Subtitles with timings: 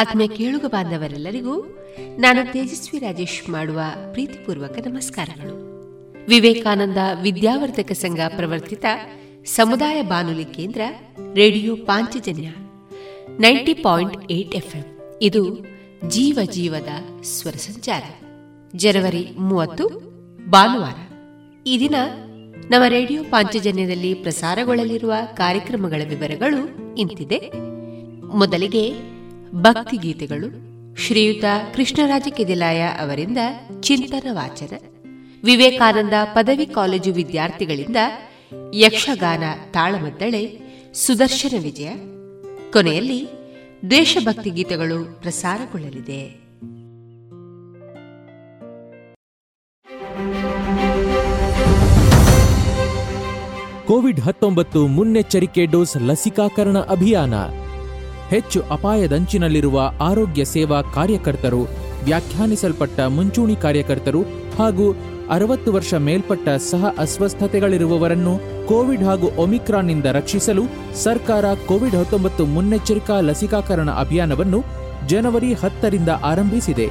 [0.00, 3.80] ಆತ್ಮೀಯ ಕೇಳುಗ ಬಾಂಧವರೆಲ್ಲರಿಗೂ ನಾನು ತೇಜಸ್ವಿ ರಾಜೇಶ್ ಮಾಡುವ
[4.12, 5.70] ಪ್ರೀತಿಪೂರ್ವಕ ನಮಸ್ಕಾರಗಳು.
[6.28, 8.84] ವಿವೇಕಾನಂದ ವಿದ್ಯಾವರ್ಧಕ ಸಂಘ ಪ್ರವರ್ತಿತ
[9.44, 10.80] ಸಮುದಾಯ ಬಾನುಲಿ ಕೇಂದ್ರ
[11.34, 12.48] radio Panchajanya
[13.38, 14.98] ninety point eight FM.
[15.22, 15.66] ಇದು
[16.08, 18.02] ಜೀವ ಜೀವದ ಸ್ವರ ಸಂಚಾರ.
[18.76, 19.88] ಜನವರಿ ಮೂವತ್ತು,
[20.50, 21.12] ಭಾನುವಾರ.
[21.66, 21.94] ಈ ದಿನ
[22.70, 27.52] ನಮ್ಮ ರೇಡಿಯೋ ಪಾಂಚಜನ್ಯದಲ್ಲಿ ಪ್ರಸಾರಗೊಳ್ಳಲಿರುವ ಕಾರ್ಯಕ್ರಮಗಳ ವಿವರಗಳು ಇಂತಿದೆ.
[28.26, 29.10] ಮೊದಲಿಗೆ
[29.54, 31.44] ಭಕ್ತಿಗೀತೆಗಳು ಶ್ರೀಯುತ
[31.74, 33.38] ಕೃಷ್ಣರಾಜ ಕೆದಿಲಾಯ ಅವರಿಂದ
[33.80, 34.76] ಚಿಂತನ ವಾಚನ,
[35.44, 37.96] ವಿವೇಕಾನಂದ ಪದವಿ ಕಾಲೇಜು ವಿದ್ಯಾರ್ಥಿಗಳಿಂದ
[38.74, 40.58] ಯಕ್ಷಗಾನ ತಾಳಮದ್ದಳೆ,
[40.94, 41.94] ಸುದರ್ಶನ ವಿಜಯ.
[42.72, 43.28] ಕೊನೆಯಲ್ಲಿ
[43.90, 46.50] ದೇಶಭಕ್ತಿ ಗೀತೆಗಳು ಪ್ರಸಾರಗೊಳ್ಳಲಿದೆ.
[53.86, 57.34] ಕೋವಿಡ್ ಹತ್ತೊಂಬತ್ತು ಮುನ್ನೆಚ್ಚರಿಕೆ ಡೋಸ್ ಲಸಿಕಾಕರಣ ಅಭಿಯಾನ.
[58.30, 61.62] ಹೆಚ್ಚು ಅಪಾಯದಂಚಿನಲ್ಲಿರುವ ಆರೋಗ್ಯ ಸೇವಾ ಕಾರ್ಯಕರ್ತರು,
[62.04, 64.22] ವ್ಯಾಖ್ಯಾನಿಸಲ್ಪಟ್ಟ ಮುಂಚೂಣಿ ಕಾರ್ಯಕರ್ತರು
[64.58, 64.86] ಹಾಗೂ
[65.30, 70.62] ಅರವತ್ತು ವರ್ಷ ಮೇಲ್ಪಟ್ಟ ಸಹ ಅಸ್ವಸ್ಥತೆಗಳಿರುವವರನ್ನು ಕೋವಿಡ್ ಹಾಗೂ ಒಮಿಕ್ರಾನ್ನಿಂದ ರಕ್ಷಿಸಲು
[71.02, 74.60] ಸರ್ಕಾರ ಕೋವಿಡ್ ಹತ್ತೊಂಬತ್ತು ಮುನ್ನೆಚ್ಚರಿಕಾ ಲಸಿಕಾಕರಣ ಅಭಿಯಾನವನ್ನು
[75.06, 76.88] ಜನವರಿ ಹತ್ತರಿಂದ ಆರಂಭಿಸಿದೆ.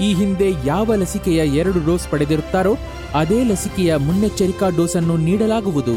[0.00, 2.76] ಈ ಹಿಂದೆ ಯಾವ ಲಸಿಕೆಯ ಎರಡು ಡೋಸ್ ಪಡೆದಿರುತ್ತಾರೋ,
[3.14, 5.96] ಅದೇ ಲಸಿಕೆಯ ಮುನ್ನೆಚ್ಚರಿಕಾ ಡೋಸನ್ನು ನೀಡಲಾಗುವುದು.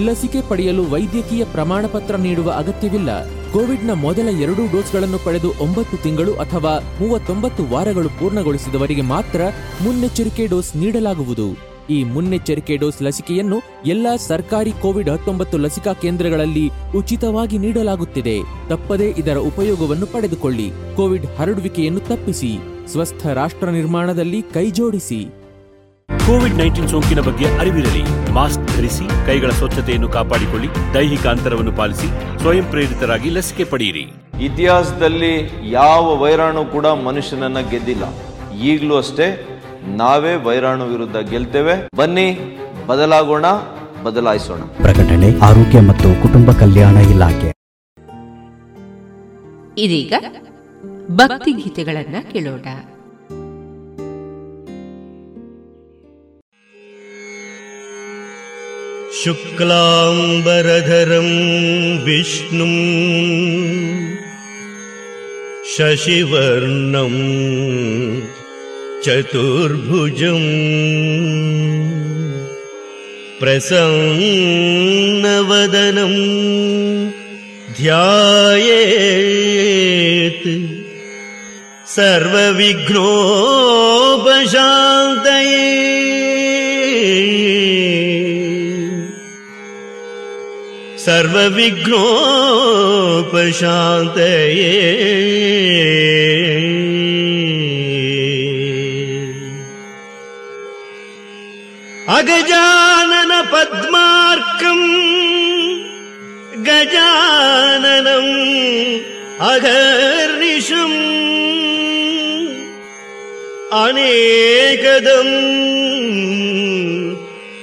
[0.00, 3.24] ಲಸಿಕೆ ಪಡೆಯಲು ವೈದ್ಯಕೀಯ ಪ್ರಮಾಣ ಪತ್ರ ನೀಡುವ ಅಗತ್ಯವಿಲ್ಲ.
[3.52, 9.40] ಕೋವಿಡ್ನ ಮೊದಲ ಎರಡು ಡೋಸ್ಗಳನ್ನು ಪಡೆದು ಒಂಬತ್ತು ತಿಂಗಳು ಅಥವಾ ಮೂವತ್ತೊಂಬತ್ತು ವಾರಗಳು ಪೂರ್ಣಗೊಳಿಸಿದವರಿಗೆ ಮಾತ್ರ
[9.82, 11.76] ಮುನ್ನೆಚ್ಚರಿಕೆ ಡೋಸ್ ನೀಡಲಾಗುವುದು.
[11.90, 18.38] ಈ ಮುನ್ನೆಚ್ಚರಿಕೆ ಡೋಸ್ ಲಸಿಕೆಯನ್ನು ಎಲ್ಲಾ ಸರ್ಕಾರಿ ಕೋವಿಡ್ ಹತ್ತೊಂಬತ್ತು ಲಸಿಕಾ ಕೇಂದ್ರಗಳಲ್ಲಿ ಉಚಿತವಾಗಿ ನೀಡಲಾಗುತ್ತಿದೆ.
[18.68, 20.70] ತಪ್ಪದೇ ಇದರ ಉಪಯೋಗವನ್ನು ಪಡೆದುಕೊಳ್ಳಿ.
[20.96, 22.58] ಕೋವಿಡ್ ಹರಡುವಿಕೆಯನ್ನು ತಪ್ಪಿಸಿ.
[22.92, 25.26] ಸ್ವಸ್ಥ ರಾಷ್ಟ್ರ ನಿರ್ಮಾಣದಲ್ಲಿ ಕೈಜೋಡಿಸಿ.
[26.26, 28.32] ಕೋವಿಡ್ ನೈನ್ಟೀನ್ ಸೋಂಕಿನ ಬಗ್ಗೆ ಅರಿವಿರಲಿ.
[28.86, 34.04] ಧರಿಸಿ ಕೈಗಳ ಸ್ವಚ್ಛತೆಯನ್ನು ಕಾಪಾಡಿಕೊಳ್ಳಿ ದೈಹಿಕ ಅಂತರವನ್ನು ಪಾಲಿಸಿ ಸ್ವಯಂ ಪ್ರೇರಿತರಾಗಿ ಲಸಿಕೆ ಪಡೆಯಿರಿ.
[34.40, 35.32] ಇತಿಹಾಸದಲ್ಲಿ
[35.70, 38.04] ಯಾವ ವೈರಾಣು ಕೂಡ ಮನುಷ್ಯನನ್ನ ಗೆದ್ದಿಲ್ಲ.
[38.62, 39.26] ಈಗಲೂ ಅಷ್ಟೇ
[39.96, 41.74] ನಾವೇ ವೈರಾಣು ವಿರುದ್ಧ ಗೆಲ್ತೇವೆ.
[41.96, 42.28] ಬನ್ನಿ
[42.86, 43.46] ಬದಲಾಗೋಣ
[44.04, 44.60] ಬದಲಾಯಿಸೋಣ.
[44.82, 47.50] ಪ್ರಕಟಣೆ ಆರೋಗ್ಯ ಮತ್ತು ಕುಟುಂಬ ಕಲ್ಯಾಣ ಇಲಾಖೆ.
[49.78, 50.12] ಇದೀಗ
[51.10, 52.68] ಭಕ್ತಿ ಗೀತೆಗಳನ್ನ ಕೇಳೋಣ.
[59.20, 60.88] शुक्लाम्बरधरं
[62.06, 62.80] विष्णुम्
[65.74, 67.14] शशिवर्णं
[69.04, 70.46] चतुर्भुजम्
[74.76, 76.14] प्रसन्नवदनं
[77.78, 79.16] ध्यायेत्
[84.26, 85.85] सर्वविघ्नोपशान्तये
[91.06, 92.26] सर्वविघ्नोपशान्तये।
[102.18, 104.86] अगजानन पद्मार्कम्
[106.68, 108.32] गजाननम्
[109.50, 110.98] अघर्निशम्
[113.84, 115.34] अनेकदम्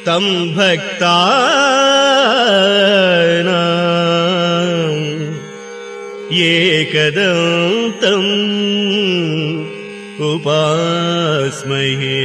[0.06, 0.26] तं
[0.58, 1.18] भक्ता
[6.94, 8.32] एकदन्तम्
[10.30, 12.20] उपास्महे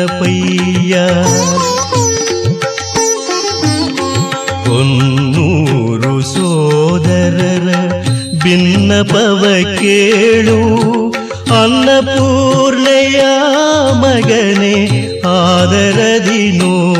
[0.00, 0.94] ಗಣಪಯ್ಯ
[4.66, 7.68] ಕೊನ್ನೂರು ಸೋದರರ
[8.42, 9.42] ಭಿನ್ನಪವ
[9.74, 10.58] ಕೇಳು
[11.60, 13.20] ಅನ್ನಪೂರ್ಣೆಯ
[14.04, 14.76] ಮಗನೆ
[15.34, 16.97] ಆದರದಿ ನೋಡು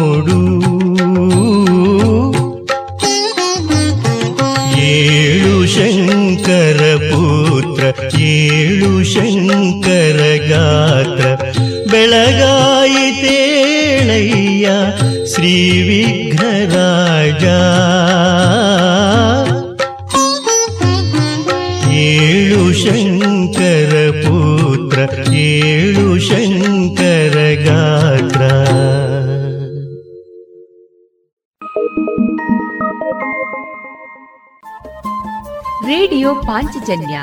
[15.41, 17.45] ವಿಘ್ನರಾಜ
[21.93, 28.43] ಏಳು ಶಂಕರ ಪುತ್ರ, ಏಳು ಶಂಕರ ಗಾತ್ರ.
[35.87, 37.21] ರೇಡಿಯೋ ಪಾಂಚಜನ್ಯ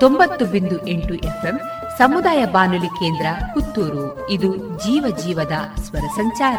[0.00, 1.60] ತೊಂಬತ್ತು ಬಿಂದು ಎಂಟು ಎಫ್ಎಂ,
[1.98, 4.30] ಸಮುದಾಯ ಬಾನುಲಿ ಕೇಂದ್ರ ಪುತ್ತೂರು.
[4.30, 5.52] ಇದು ಜೀವ ಜೀವದ
[5.82, 6.58] ಸ್ವರ ಸಂಚಾರ.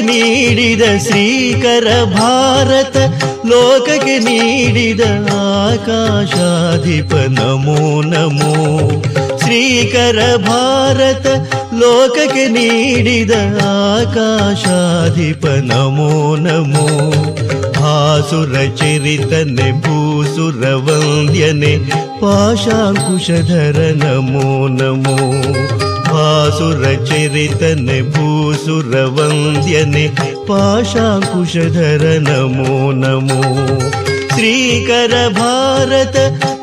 [0.00, 2.96] ನೀಡಿದ ಶ್ರೀಕರ ಭಾರತ,
[3.46, 5.00] ಲೋಕಕ್ಕೆ ನೀಡಿದ
[5.30, 8.78] ಆಕಾಶಾಧಿಪ, ನಮೋ ನಮೋ.
[9.38, 11.26] ಶ್ರೀಕರ ಭಾರತ,
[11.74, 13.30] ಲೋಕಕ್ಕೆ ನೀಡಿದ
[13.62, 17.10] ಆಕಾಶಾಧಿಪ, ನಮೋ ನಮೋ.
[17.72, 21.78] ಭಾಸುರ ಚರಿತನೆ, ಭೂಸುರ ವಂದ್ಯನೆ
[22.20, 23.92] ಪಾಶಾಂಕುಶಧರ
[26.58, 30.06] सुरचरितन् भूसुरवन्द्यने
[30.48, 33.42] पाशाकुशधर नमो। नमो
[34.36, 36.14] श्रीकर भारत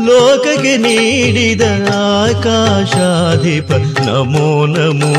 [0.01, 1.61] लोकके नीडिद
[1.93, 3.69] आकाशाधिप
[4.07, 5.13] नमो नमो।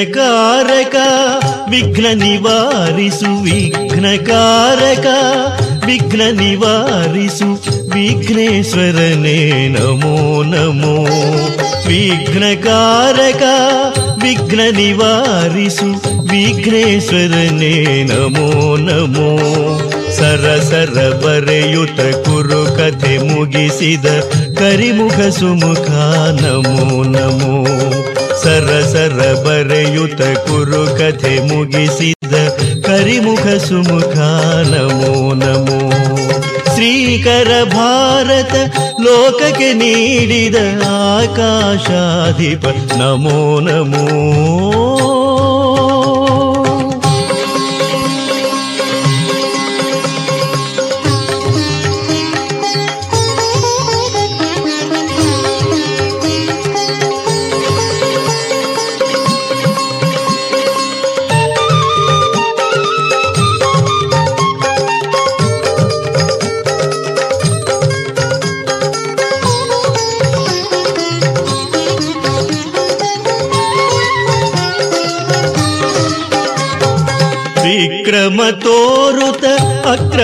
[0.00, 0.96] ವಿಘ್ನಕಾರಕ,
[1.70, 5.06] ವಿಘ್ನ ನಿವಾರಿಸು ವಿಘ್ನಕಾರಕ
[5.86, 11.04] ವಿಘ್ನ ನಿವಾರಿಸು, ವಿಘ್ನೇಶ್ವರನೇ ನಮೋ ನಮೋ.
[11.88, 13.42] ವಿಘ್ನಕಾರಕ
[14.22, 15.92] ವಿಘ್ನ ನಿವಾರಿಸು,
[16.28, 19.38] ವಿಘ್ನೇಶ್ವರನೇ ನಮೋ ನಮೋ.
[20.16, 24.04] ಸರ ಸರ ಬರೆಯುತ ಕುರು ಕಥೆ ಮುಗಿಸಿದ,
[24.58, 25.90] ಕರಿಮುಖ ಸುಮುಖ
[26.40, 27.89] ನಮೋ ನಮೋ.
[28.42, 32.34] ಸರ ಸರ ಬರೆಯುತ ಕುರು ಕಥೆ ಮುಗಿಸಿದ
[32.80, 34.16] ಕರಿಮುಖ ಸುಮುಖ
[34.72, 35.90] ನಮೋ ನಮೋ.
[36.74, 38.54] ಶ್ರೀಕರ ಭಾರತ
[39.00, 44.04] ಲೋಕಕ್ಕೆ ನೀಡಿದ ಆಕಾಶಾಧಿಪ ನಮೋ ನಮೋ.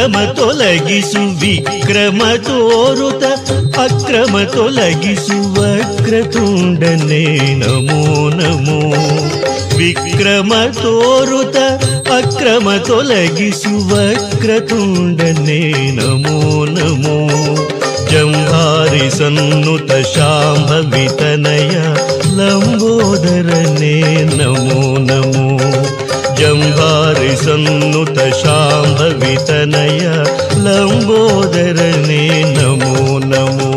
[0.06, 3.24] ಅಕ್ರಮ ತೊಲಗಿಸು ವಿಕ್ರಮ ತೋರುತ
[3.76, 7.22] ಅಕ್ರಮ ತೊಲಗಿಸು ವಕ್ರತುಂಡನೆ
[7.62, 7.98] ನಮೋ
[8.30, 8.78] ನಮೋ
[9.78, 11.56] ವಿಕ್ರಮ ತೋರುತ
[12.18, 15.60] ಅಕ್ರಮ ತೊಲಗಿಸು ವಕ್ರತುಂಡನೆ
[15.98, 16.38] ನಮೋ
[16.70, 17.18] ನಮೋ
[18.12, 21.74] ಜಂಭಾರಿ ಸನ್ನುತ ಶಾಂಭವಿತನಯ
[22.38, 23.94] ಲಂಬೋದರನೇ
[24.36, 25.48] ನಮೋ ನಮೋ
[26.38, 27.34] जङ्गारि
[28.40, 30.00] शाम्भवितनय
[30.64, 32.24] लम्बोदरने
[32.56, 33.72] नमो नमो।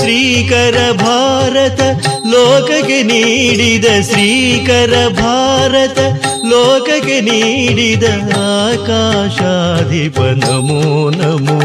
[0.00, 1.80] श्रीकर भारत
[2.26, 5.98] लोकके नीडिद श्रीकर भारत
[6.44, 8.04] लोकके नीडिद
[8.38, 10.82] आकाशाधिप नमो
[11.16, 11.60] नमो।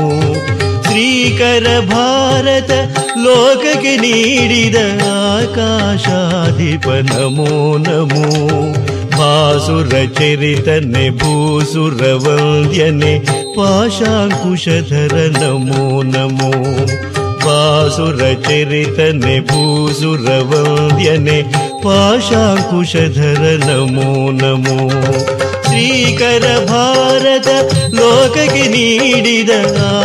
[0.90, 2.72] श्रीकर भारत
[3.18, 7.56] लोकके नीडिद आकाशाधिप नमो
[7.88, 8.30] नमो।
[9.18, 13.14] ಭಾಸುರ ಚರಿತನೆ ಭೂಸುರ ವಂದ್ಯನೆ
[13.56, 16.52] ಪಾಶಾಂಕುಶಧರ ನಮೋ ನಮೋ
[17.46, 21.38] ಭಾಸುರ ಚರಿತನೆ ಭೂಸುರ ವಂದ್ಯನೆ
[21.84, 24.10] ಪಾಶಾಂಕುಶಧರ ನಮೋ
[24.42, 24.78] ನಮೋ
[25.68, 27.48] ಶ್ರೀಕರ ಭಾರತ
[27.96, 29.52] ಲೋಕಕ್ಕೆ ನೀಡಿದ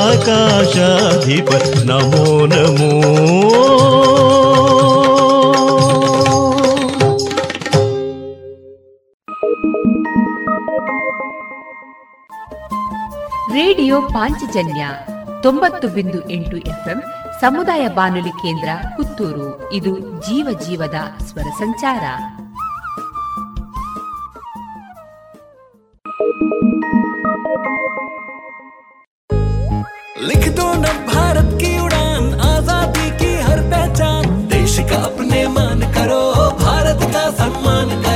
[0.04, 1.50] ಆಕಾಶಾಧಿಪ
[1.84, 2.92] ನಮೋ ನಮೋ
[13.71, 14.83] ರೇಡಿಯೋ ಪಾಂಚಜನ್ಯ
[15.41, 16.99] ತೊಂಬತ್ತು ಬಿಂದು ಎಂಟು ಎಫ್ಎಂ
[17.41, 22.03] ಸಮುದಾಯ ಬಾನುಲಿ ಕೇಂದ್ರ ಪುತ್ತೂರು ಇದು ಜೀವ ಜೀವದ ಸ್ವರ ಸಂಚಾರ
[30.29, 36.21] लिख दो न भारत की उड़ान आजादी की हर पहचान देश का अपने मान करो
[36.59, 38.10] भारत का सम्मान करो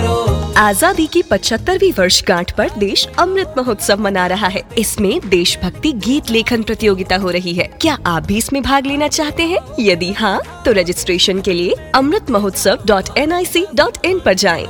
[0.56, 6.62] आज़ादी की 75वीं वर्षगांठ पर देश अमृत महोत्सव मना रहा है। इसमें देशभक्ति गीत लेखन
[6.62, 9.58] प्रतियोगिता हो रही है। क्या आप भी इसमें भाग लेना चाहते हैं?
[9.80, 14.28] यदि हाँ तो रजिस्ट्रेशन के लिए Amrit Mahotsav dot N I C dot in आरोप
[14.34, 14.64] जाए।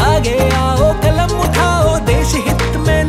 [0.00, 3.04] आगे आओ, कलम उठाओ देश हित में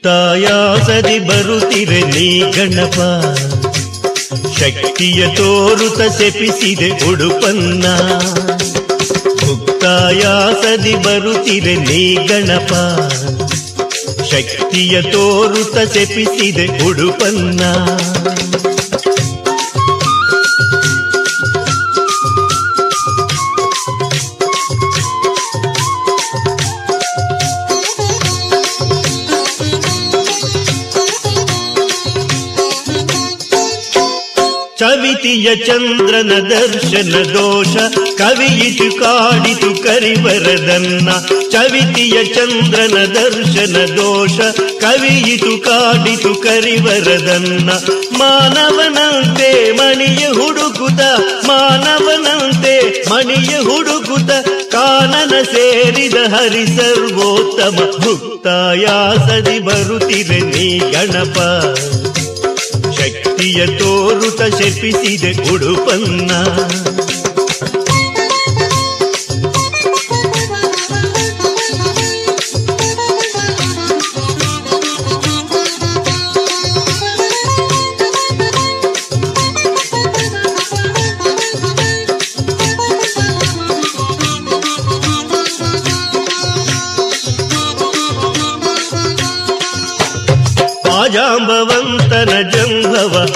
[0.00, 3.24] ಭುಕ್ತಾಯಾಸದಿ ಬರುತ್ತಿರೆ ನೀ ಗಣಪ.
[4.58, 7.84] ಶಕ್ತಿಯ ತೋರುತ ಸೆಪಿಸಿದೆ ಉಡುಪನ್ನ.
[9.46, 12.72] ಮುಕ್ತಾಯಾಸದಿ ಬರುತ್ತಿರೆ ನೀ ಗಣಪ.
[14.24, 17.60] ಶಕ್ತಿಯ ತೋರುತ ಸೆಪಿಸಿದೆ ಉಡುಪನ್ನ.
[35.20, 37.74] ಚವಿತಿಯ ಚಂದ್ರನ ದರ್ಶನ ದೋಷ
[38.18, 41.10] ಕವಿಯಿತು ಕಾಡಿತು ಕರಿವರದನ್ನ,
[41.50, 44.40] ಚವಿತಿಯ ಚಂದ್ರನ ದರ್ಶನ ದೋಷ
[44.80, 47.70] ಕವಿಯಿತು ಕಾಡಿತು ಕರಿವರದನ್ನ.
[48.18, 51.00] ಮಾನವನಂತೆ ಮಣಿಯ ಹುಡುಕುತ,
[51.46, 54.30] ಮಾನವನಂತೆ ಮಣಿಯ ಹುಡುಕುತ,
[54.72, 61.38] ಕಾನನ ಸೇರಿದ ಹರಿ ಸರ್ವೋತ್ತಮ ಭುಕ್ತಾಯಾಸದಿ ಬರುತ್ತಿದೆ ನೀ ಗಣಪ.
[63.40, 66.30] ಶಕ್ತಿಯ ತೋರುತ ಶಪಿಸಿದೆ ಉಡುಪನ್ನ.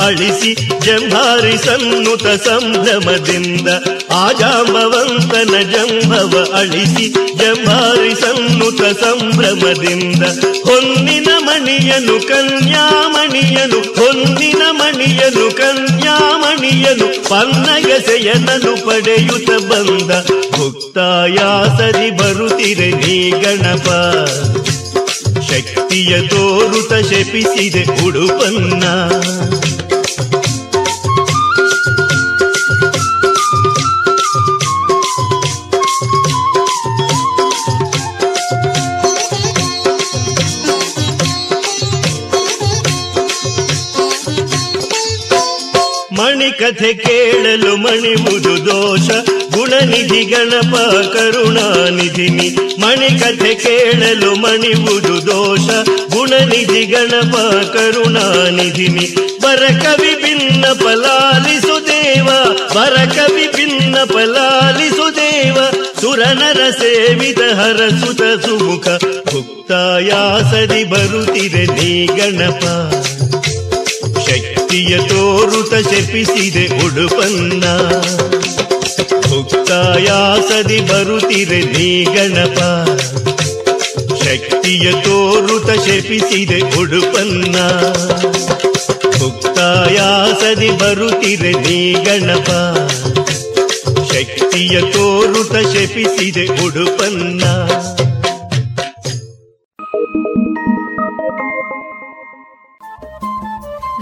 [0.04, 3.68] ಅಳಿಸಿ ಜಂಭಾರಿ ಸನ್ನುತ ಸಂಭ್ರಮದಿಂದ
[4.12, 10.22] ಆಜಾಂಬವಂತನ ಜಂಭವ ಅಳಿಸಿ ಜಂಭಾರಿ ಸನ್ನುತ ಸಂಭ್ರಮದಿಂದ
[10.64, 20.10] ಹೊನ್ನಿನ ಮಣಿಯನು ಕನ್ಯಾಮಣಿಯನು, ಹೊನ್ನಿನ ಮಣಿಯನು ಕನ್ಯಾಮಣಿಯನು ಪನ್ನಗಸೆಯನನು ಪಡೆಯುತ್ತ ಬಂದ
[20.56, 23.88] ಭುಕ್ತಾಯಾಸದಿ ಬರುತ್ತಿರೆ ನೀ ಗಣಪ.
[25.50, 28.84] ಶಕ್ತಿಯ ತೋರುತ ಶಪಿಸಿದೆ ಉಡುಪನ್ನ.
[46.54, 49.08] ಮಣಿಕಥೆ ಕೇಳಲು ಮಣಿಮುದು ದೋಷ.
[49.54, 50.76] ಗುಣನಿಧಿ ಗಣಪ
[51.12, 52.56] ಕರುಣಾನಿಧಿನಿ.
[52.80, 55.60] ಮಣಿಕಥೆ ಕೇಳಲು ಮಣಿಮುದು ದೋಷ.
[56.12, 57.36] ಗುಣನಿಧಿ ಗಣಪ
[57.72, 59.14] ಕರುಣಾನಿಧಿನಿ.
[59.42, 62.28] ಬರಕವಿ ಭಿನ್ನ ಪಲಾಲಿಸು ದೇವ.
[62.74, 65.56] ಬರಕವಿ ಭಿನ್ನ ಪಲಾಲಿಸು ದೇವ.
[66.00, 68.88] ಸುರನರ ಸೇವಿತ ಹರಸುತ ಸುಮುಖ.
[69.32, 72.64] ಭುಕ್ತಾಯಾಸದಿ ಬರುತ್ತಿದೆ ನೀ ಗಣಪ.
[74.74, 77.64] ಶಕ್ತಿಯ ತೋರುತ ಶಪಿಸಿದೆ ಉಡುಪನ್ನ.
[79.28, 82.58] ಮುಕ್ತಾಯಾಸದಿ ಬರುತ್ತಿರೆ ನೀ ಗಣಪ
[84.24, 87.56] ಶಕ್ತಿಯ ತೋರುತ ಶಪಿಸಿದೆ ಉಡುಪನ್ನ.
[89.22, 92.50] ಮುಕ್ತಾಯಾಸದಿ ಬರುತ್ತಿರೆ ನೀ ಗಣಪ
[94.12, 97.63] ಶಕ್ತಿಯ ತೋರುತ ಶಪಿಸಿದೆ ಉಡುಪನ್ನ.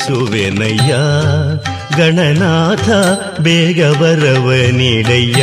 [0.00, 0.92] ಮಿಸುವೆನಯ್ಯ
[1.98, 2.88] ಗಣನಾಥ
[3.40, 5.42] ಬೇಗ ಬರವ ನೀಡಯ್ಯ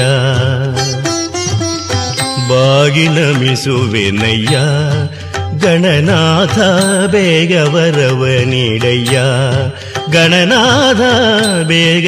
[2.50, 4.56] ಬಾಗಿನ ಮಿಸುವೆನಯ್ಯ
[5.66, 6.58] ಗಣನಾಥ
[7.12, 9.18] ಬೇಗ ವರವ ನೀಡಯ್ಯ
[10.12, 11.02] ಗಣನಾಥ
[11.68, 12.08] ಬೇಗ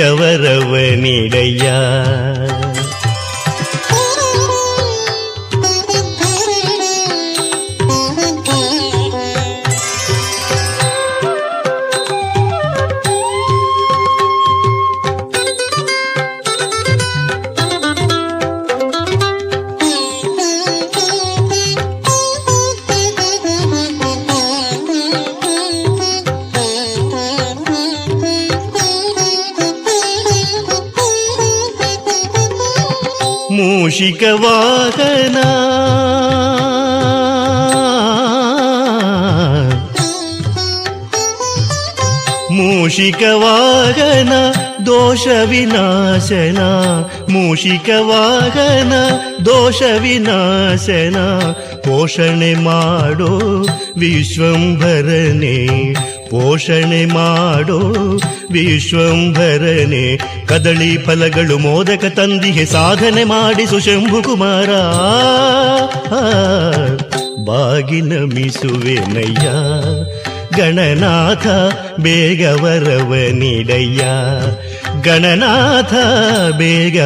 [33.98, 35.38] ಕೌಶಿಕವಾದನ.
[42.52, 44.32] ಮೂಷಿಕವಾಗನ ಮೂಷಿಕ
[44.86, 46.58] ದೋಷ ವಿನಾಶನ.
[47.30, 48.94] ಮೂಷಿಕವಾಗನ
[49.46, 51.16] ದೋಷ ವಿನಾಶನ.
[51.76, 53.66] ಪೋಷಣೆ ಮಾಡೋ
[53.98, 55.68] ವಿಶ್ವಂಭರನೇ.
[56.30, 57.80] ಪೋಷಣೆ ಮಾಡೋ.
[58.52, 64.70] ವಿಶ್ವಂಭರನೆ ಕದಳಿ ಫಲಗಳು ಮೋದಕ ತಂದಿಗೆ ಸಾಧನೆ ಮಾಡಿ ಸುಶಂಭು ಕುಮಾರ.
[67.46, 69.50] ಬಾಗಿ ನಮಿಸುವೆನಯ್ಯ
[70.58, 71.48] ಗಣನಾಥ
[72.00, 74.04] ಬೇಗ ವರವ ನೀಡಯ್ಯ.
[75.04, 75.94] ಗಣನಾಥ
[76.58, 77.02] ಬೇಗ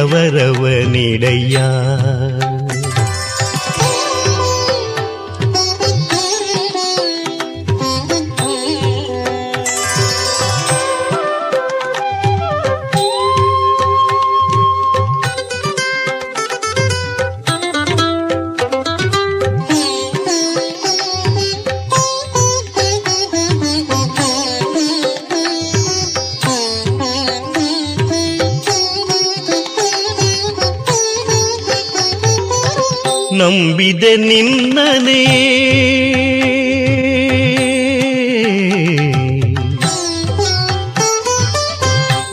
[33.82, 35.24] ನಂಬಿದೆ ನಿನ್ನನೇ.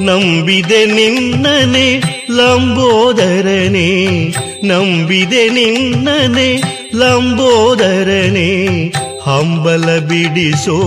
[0.01, 1.99] ನಂಬಿದೆ ನಿನ್ನನೆ
[2.31, 4.05] ಲಂಬೋದರನೆ.
[4.67, 6.61] ನಂಬಿದೆ ನಿನ್ನನೆ
[6.95, 8.65] ಲಂಬೋದರನೆ.
[9.23, 10.81] ಹಂಬಲ ಬಿಡಿಸೋ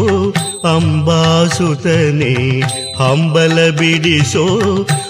[0.64, 2.60] ಅಂಬಾಸುತನೆ.
[2.94, 4.60] ಹಂಬಲ ಬಿಡಿಸೋ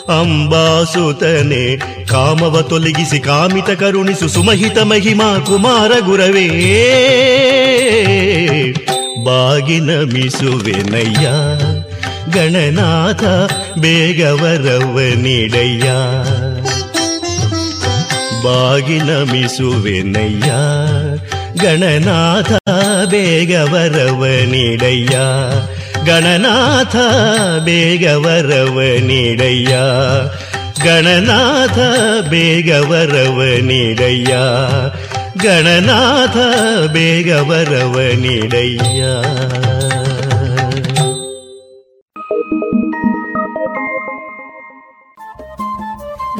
[0.08, 6.48] ಅಂಬಾಸುತನೆ, ಕಾಮವ ತೊಲಗಿಸಿ ಕಾಮಿತ ಕರುಣಿಸು ಸುಮಹಿತ ಮಹಿಮಾ ಕುಮಾರ ಗುರವೇ.
[9.24, 11.28] ಬಾಗಿನಮಿಸುವೆನಯ್ಯ
[12.38, 13.24] ಗಣನಾಥ
[13.78, 14.42] ಬೇಗವರವನಿಡಯ್ಯ.
[14.42, 15.90] ವರವ ನೀಡಯ್ಯ
[18.44, 20.52] ಬಾಗಿ ನಮಿಸುವೆನಯ್ಯ
[21.62, 22.52] ಗಣನಾಥ
[23.08, 25.18] ಬೇಗ ವರವ ನೀಡಯ್ಯ
[26.06, 26.96] ಗಣನಾಥ,
[27.64, 29.76] ಬೇಗ ವರವನಿಡಯ್ಯ
[30.84, 31.78] ಗಣನಾಥ,
[32.28, 34.34] ಬೇಗ ವರವನಿಡಯ್ಯ
[35.42, 36.36] ಗಣನಾಥ,
[36.92, 39.02] ಬೇಗ ವರವನಿಡಯ್ಯ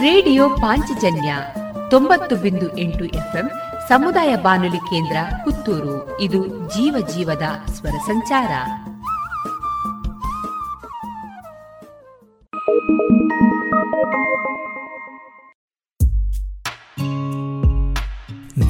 [0.03, 1.37] ರೇಡಿಯೋ ಪಾಂಚಜನ್ಯ
[1.91, 3.51] ತೊಂಬತ್ತು ಬಿಂದು ಎಂಟು ಎಫ್ಎಂ
[3.89, 6.21] ಸಮುದಾಯ ಬಾನುಲಿ ಕೇಂದ್ರ ಪುತ್ತೂರು.
[6.21, 8.51] ಇದು ಜೀವ ಜೀವದ ಸ್ವರ ಸಂಚಾರ.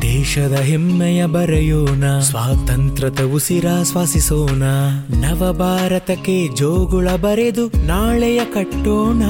[0.03, 4.63] ದೇಶದ ಹೆಮ್ಮೆಯ ಬರೆಯೋಣ, ಸ್ವಾತಂತ್ರ್ಯದ ಉಸಿರಾಶ್ವಾಸಿಸೋಣ
[5.09, 9.23] ನವ ಭಾರತಕ್ಕೆ ಜೋಗುಳ ಬರೆದು ನಾಳೆಯ ಕಟ್ಟೋಣ.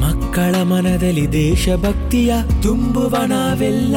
[0.00, 3.96] ಮಕ್ಕಳ ಮನದಲ್ಲಿ ದೇಶಭಕ್ತಿಯ ತುಂಬುವ ನಾವೆಲ್ಲ.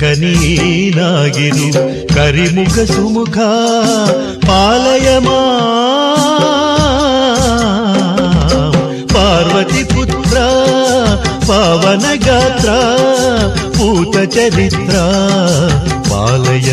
[0.00, 1.68] ಸಖ ನೀನಾಗಿರು
[2.12, 3.36] ಕರಿಮುಖ ಸುಮುಖ
[4.44, 5.38] ಪಾಲಯ ಮಾ
[9.12, 10.36] ಪಾರ್ವತಿ ಪುತ್ರ
[11.48, 12.68] ಪಾವನ ಗಾತ್ರ
[13.78, 14.94] ಪೂತ ಚರಿತ್ರ
[16.10, 16.70] ಪಾಲಯ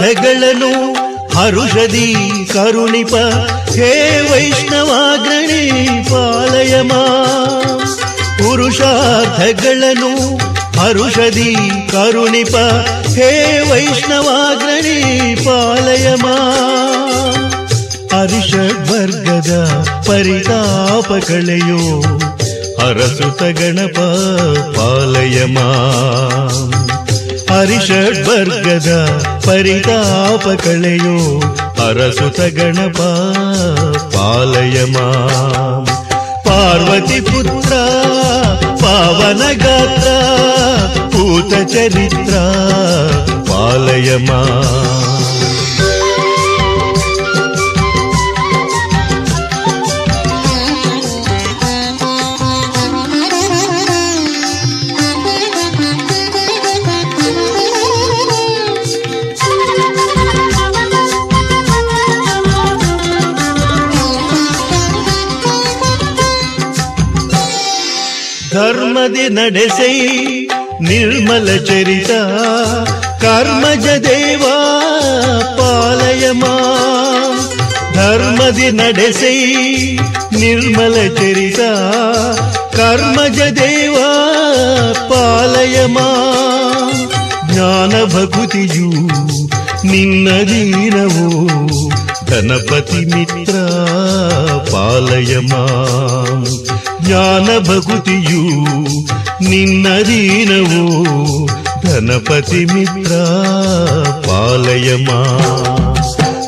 [0.00, 0.94] ಮಾ ಪುರುಷಾರ್ಥಗಳನ್ನು
[1.38, 2.16] ಹರುಷದಿ
[2.52, 3.14] ಕರುಣಿಪ.
[3.70, 7.04] ಹೇ ವೈಷ್ಣವಾಗ್ರಣಿ ಪಾಲಯ ಮಾ
[8.38, 10.36] ಪುರುಷ ಅಪರಾಧಗಳನ್ನು
[10.80, 11.56] ಹರುಷದಿ
[11.92, 12.56] ಕರುಣಿಪ.
[13.08, 16.26] ಹೇ ವೈಷ್ಣವಾಗ್ರಣಿ ಪಾಲಯಮ.
[18.16, 22.00] ಹರಿಷಡ್ವರ್ಗದ ಪರಿತಾಪಗಳೆಯೋ
[22.80, 23.98] ಹರಸುತ ಗಣಪ
[24.76, 25.58] ಪಾಲಯಮ.
[27.52, 28.90] ಹರಿಷಡ್ವರ್ಗದ
[29.50, 31.38] ಪರಿತಾಪಗಳೆಯೋ
[31.78, 33.00] ಹರಸುತ ಗಣಪ
[34.14, 34.96] ಪಾಲಯಮ.
[36.44, 37.72] ಪಾರ್ವತಿ ಪುತ್ರ
[38.82, 40.08] ಪಾವನ ಗಾತ್ರ
[41.08, 42.34] ಭೂತ ಚರಿತ್ರ
[43.50, 44.30] ಪಾಲಯಮ.
[69.02, 69.94] ಧರ್ಮದಿ ನಡೆಸೈ
[70.88, 72.12] ನಿರ್ಮಲ ಚರಿತ
[73.22, 74.44] ಕರ್ಮಜ ದೇವ
[75.58, 76.42] ಪಾಲಯಮ
[77.94, 79.38] ಧರ್ಮದಿ ನಡೆಸೈ
[80.34, 81.60] ನಿರ್ಮಲ ಚರಿತ
[82.76, 83.96] ಕರ್ಮಜ ದೇವ
[85.12, 85.98] ಪಾಲಯಮ
[87.50, 88.90] ಜ್ಞಾನ ಭಕುತಿಯು
[89.90, 91.28] ನಿನ್ನದೀನವು
[92.30, 93.56] ಗಣಪತಿ ಮಿತ್ರ
[94.72, 95.52] ಪಾಲಯಮ
[97.10, 98.42] ಜ್ಞಾನ ಭಕುತಿಯು
[99.42, 100.82] ನಿನ್ನದೀನವು
[101.84, 103.12] ಗಣಪತಿ ಮಿತ್ರ
[104.26, 105.08] ಪಾಲಯಮ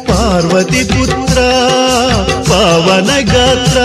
[0.09, 1.39] ಪಾರ್ವತಿ ಪುತ್ರ
[2.51, 3.81] ಪಾವನ ಗಾತ್ರ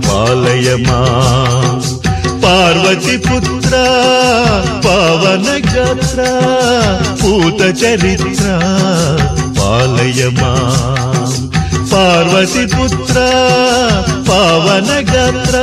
[0.08, 0.90] ಪಾಲಯಮ.
[2.52, 3.74] ಪಾರ್ವತಿ ಪುತ್ರ
[4.84, 6.20] ಪಾವನ ಗಾತ್ರ
[7.20, 8.46] ಭೂತ ಚರಿತ್ರ
[9.58, 10.40] ಪಾಲಯಮ
[11.92, 13.16] ಪಾರ್ವತಿ ಪುತ್ರ
[14.28, 15.56] ಪಾವನ ಗಾತ್ರ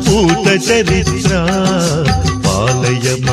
[0.00, 1.32] ಭೂತ ಚರಿತ್ರ
[2.44, 3.28] ಪಾಲಯಮ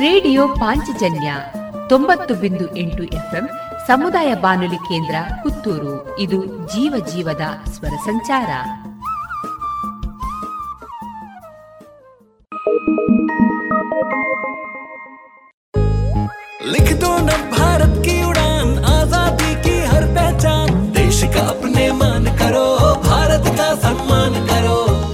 [0.00, 1.30] ರೇಡಿಯೋ ಪಾಂಚಜನ್ಯ
[1.88, 3.46] ತೊಂಬತ್ತು ಬಿಂದು ಎಂಟು ಎಫ್ಎಂ
[3.89, 6.39] ಸಮುದಾಯ ಬಾನುಲಿ ಕೇಂದ್ರ ಪುತ್ತೂರು ಇದು
[6.73, 8.49] ಜೀವ ಜೀವದ ಸ್ವರ ಸಂಚಾರ
[16.73, 22.08] लिख दो न भारत की उड़ान आजादी की हर पहचान देश का अपने मान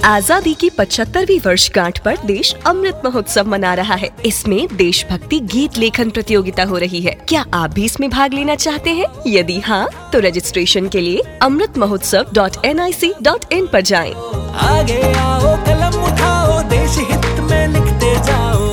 [0.07, 6.09] आज़ादी की 75वीं वर्षगांठ पर देश अमृत महोत्सव मना रहा है। इसमें देशभक्ति गीत लेखन
[6.09, 9.07] प्रतियोगिता हो रही है। क्या आप भी इसमें भाग लेना चाहते हैं?
[9.27, 13.81] यदि हाँ तो रजिस्ट्रेशन के लिए Amrit Mahotsav dot N I C dot in पर
[13.81, 14.13] जाए।
[14.67, 18.65] आगे आओ, कलम उठाओ, देश हित में लिखते जाओ।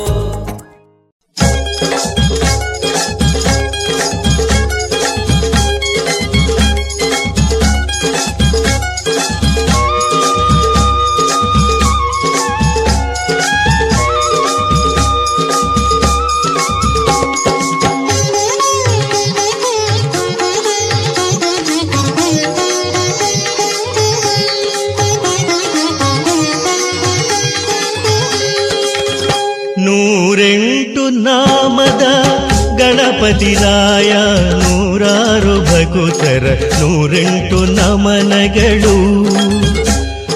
[33.35, 34.12] ಗಣಪತಿ ರಾಯ
[34.53, 36.45] ನೂರಾರು ಭಕುತರ,
[36.80, 39.22] ನೂರೆಂಟು ನಮನಗಳು.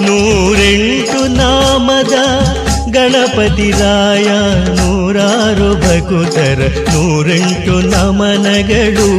[0.02, 2.12] ನೂರೆಂಟು ನಾಮದ
[2.90, 4.28] ಗಣಪತಿ ರಾಯ
[4.74, 6.58] ನೂರಾರು ಭಕುತರ,
[6.92, 9.10] ನೂರೆಂಟು ನಮನಗಳು.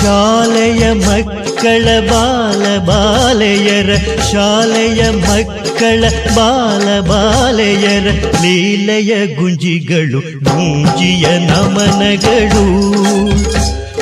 [0.00, 3.90] ಶಾಲೆಯ ಮಕ್ಕಳ ಬಾಲ ಬಾಲೆಯರ
[4.28, 6.02] ಶಾಲೆಯ ಮಕ್ಕಳ
[6.36, 8.06] ಬಾಲ ಬಾಲೆಯರ
[8.42, 12.64] ಲೀಲೆಯ ಗುಂಜಿಗಳು ಗುಂಜಿಯ ನಮನಗಳು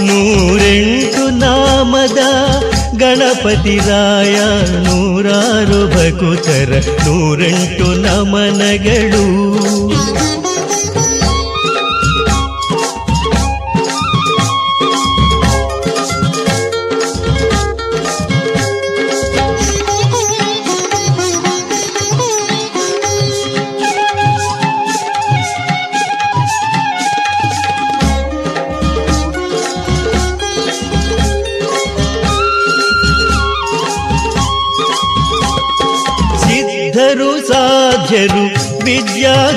[0.06, 2.20] ನೂರೆಂಟು ನಾಮದ
[2.96, 4.36] ಗಣಪತಿ ರಾಯ
[4.86, 6.70] ನೂರಾರು ಭಕುತರ
[7.06, 9.24] ನೂರೆಂಟು ನಮನಗಳು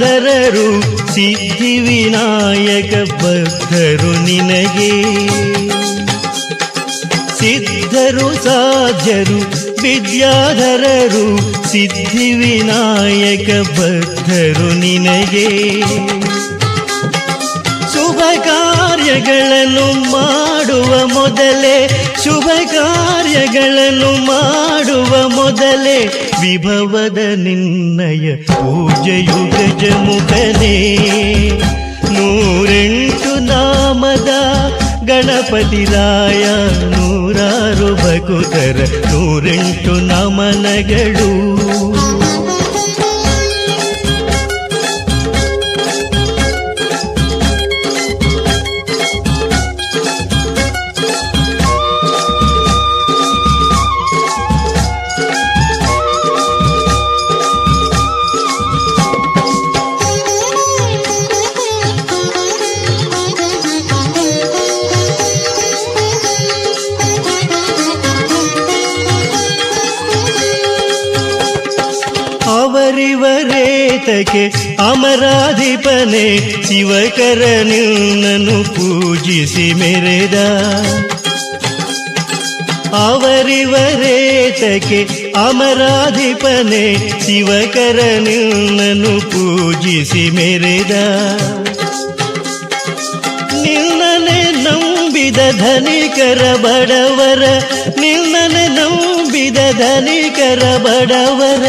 [0.02, 0.82] ವಿದ್ಯಾಧರರು
[1.14, 5.04] ಸಿದ್ಧಿ ವಿನಾಯಕ ಭಕ್ತರು ನಿನಗೆ.
[7.40, 9.40] ಸಿದ್ಧರು ಸಾಧ್ಯರು,
[9.82, 11.40] ವಿದ್ಯಾಧರರು
[11.72, 15.82] ಸಿದ್ಧಿ ವಿನಾಯಕ ಭಕ್ತರು ನಿನಗೆ.
[17.94, 30.76] ಶುಭ ಕಾರ್ಯಗಳನ್ನು ಮಾಡುವ ಮೊದಲೇ, ಶುಭ ಕಾರ್ಯಗಳನ್ನು ಮಾಡುವ ಮೊದಲೇ ವಿಭವದ ನಿನ್ನಯ ಪೂಜೆಯು ಗಜಮುಖನೇ
[32.12, 34.32] ನೂರೆಂಟು ನಾಮದ
[35.06, 36.44] ಗಣಪತಿ ರಾಯ
[36.90, 38.78] ನೂರಾರು ಭಕುತರ
[39.12, 41.51] ನೂರೆಂಟು ನಮನಗಳು.
[73.02, 80.38] ಅವರಿವರೇತಕ್ಕೆ ಅಮರಾಧಿಪನೆ, ಶಿವಕರ ನಿನ್ನನ್ನು ಪೂಜಿಸಿ ಮೆರೆದ.
[82.96, 90.92] ಅವರಿವರೇತಕ್ಕೆ ಅಮರಾಧಿಪನೆ, ಶಿವಕರ ನಿನ್ನನ್ನು ಪೂಜಿಸಿ ಮೆರೆದ.
[93.64, 97.44] ನಿನ್ನನೆ ನಂಬಿದ ಧನಿಕರ ಬಡವರ
[98.00, 98.68] ನಿನ್ನನೆ
[99.32, 101.66] ನಂಬಿದ ಧನಿಕರ ಬಡವರ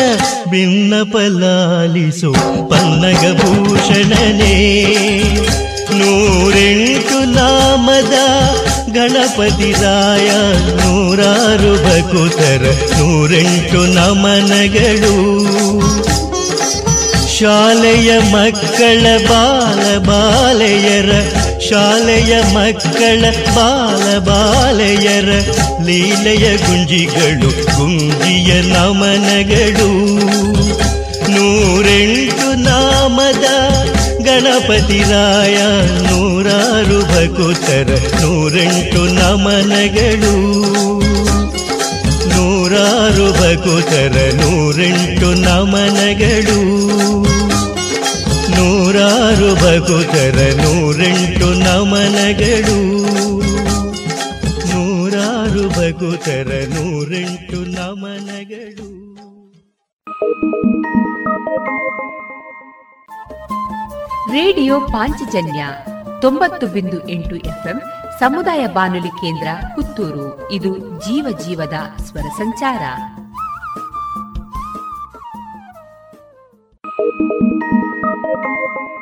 [0.50, 2.30] ಭಿನ್ನಪಲಾಲಿಸು
[2.70, 4.54] ಪನ್ನಗಭೂಷಣನೇ
[5.98, 8.14] ನೂರೆಂಟು ನಾಮದ
[8.92, 10.28] ಗಣಪತಿ ರಾಯ,
[10.78, 12.62] ನೂರಾರು ಭಕುತರ,
[12.98, 15.14] ನೂರೆಂಟು ನಮನಗಳು.
[17.36, 21.10] ಶಾಲೆಯ ಮಕ್ಕಳ ಬಾಲ, ಬಾಲೆಯರ
[21.68, 25.28] ಶಾಲೆಯ ಮಕ್ಕಳ ಬಾಲ ಬಾಲೆಯರ
[25.84, 29.90] ಲೀಲೆಯ ಗುಂಜಿಗಳು, ಗುಂಜಿಯ ನಮನಗಳು.
[31.30, 33.72] ನೂರೆಂಟು ನಾಮದ
[34.22, 35.56] ಗಣಪತಿ ರಾಯ,
[36.02, 40.36] ನೂರಾರು ಭಕುತರ, ನೂರೆಂಟು ನಮನಗಳು.
[42.28, 46.82] ನೂರಾರು ಭಕುತರ, ನೂರೆಂಟು ನಮನಗಳು.
[48.62, 53.00] ನೂರಾರು ಭಕುತರ ನೂರೆಂಟು ನಮನಗಳು.
[54.68, 58.92] ನೂರಾರು ಭಕುತರ ನೂರೆಂಟು ನಮನಗಳು.
[64.32, 65.66] ರೇಡಿಯೋ ಪಾಂಚಜನ್ಯ
[66.20, 67.82] ತೊಂಬತ್ತು ಬಿಂದು ಎಂಟು ಎಫ್ಎಂ
[68.20, 70.52] ಸಮುದಾಯ ಬಾನುಲಿ ಕೇಂದ್ರ ಪುತ್ತೂರು.
[70.52, 72.82] ಇದು ಜೀವ ಜೀವದ ಸ್ವರ ಸಂಚಾರ.
[77.04, 79.01] Thank you.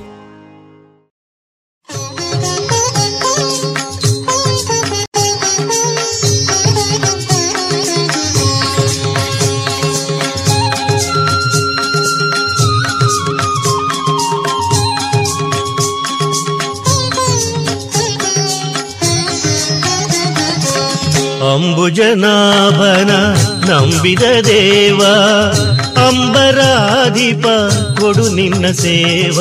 [21.49, 23.11] ಅಂಬುಜನಾಭನ
[23.69, 25.01] ನಂಬಿದ ದೇವ
[26.05, 27.45] ಅಂಬರಾಧಿಪ
[27.99, 29.39] ಕೊಡು ನಿನ್ನ ಸೇವ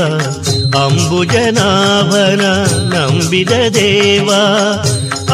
[0.76, 2.42] ಅಂಬುಜನಾಭನ
[2.94, 4.30] ನಂಬಿದ ದೇವ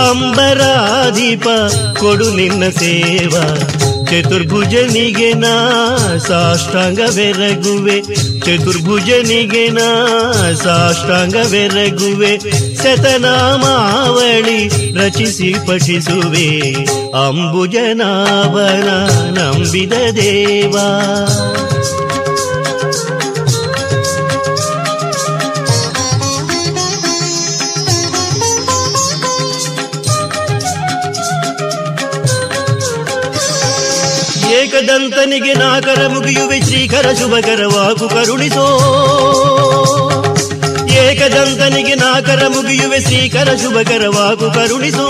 [0.08, 1.46] ಅಂಬರಾಧಿಪ
[1.98, 3.34] ಕೊಡು ನಿನ್ನ ಸೇವ
[4.06, 8.00] ಚತುರ್ಭುಜನಿಗೆ ನಾ ಸಾಷ್ಟಾಂಗ ಬೆರಗುವೆ.
[8.40, 10.02] ಚತುರ್ಭುಜನಿಗೆ ನಾ
[10.64, 12.38] ಸಾಷ್ಟಾಂಗ ಬೆರಗುವೆ.
[12.76, 16.74] ಶತನಾಮಾವಳಿ ರಚಿಸಿ ಪಠಿಸುವೆ.
[17.26, 18.88] ಅಂಬುಜನಾಭನ
[19.38, 21.02] ನಂಬಿದ ದೇವಾ.
[34.96, 38.66] ಏಕದಂತನಿಗೆ ನಾಕರ ಮುಗಿಯುವೆ ಶ್ರೀಕರ ಶುಭಕರವಾಗು ಕರುಣಿಸೋ.
[40.88, 45.08] ಏಕದಂತನಿಗೆ ನಾಕರ ಮುಗಿಯುವೆ ಶ್ರೀಕರ ಶುಭಕರವಾಗು ಕರುಣಿಸೋ.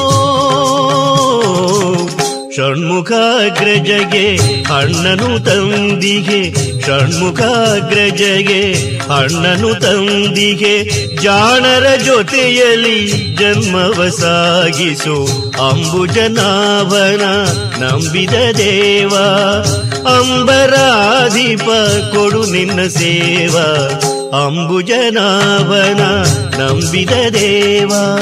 [2.57, 4.36] ಷಣ್ಮುಖಾಗ್ರಜಗೆ
[4.74, 10.84] ಅಣ್ಣನು ತಂದಿಗೆ, ಷಣ್ಮುಖಾಗ್ರಜಗೆ ಅಣ್ಣನು ತಂದಿಗೆ,
[11.22, 15.24] ಜಾಣರ ಜೊತೆಯಲ್ಲಿ ಜನ್ಮವ ಸಾಗಿಸು
[15.68, 17.22] ಅಂಬುಜನಾಭನ
[17.84, 19.16] ನಂಬಿದ ದೇವ.
[20.09, 21.66] ಅಂಬರಾಧಿಪ
[22.14, 24.00] ಕೊಡು ನಿನ್ನ ಸೇವಾ.
[24.46, 26.02] ಅಂಬುಜನಾಭನ
[26.61, 28.18] ನಂಬಿದ ದೇವಾ.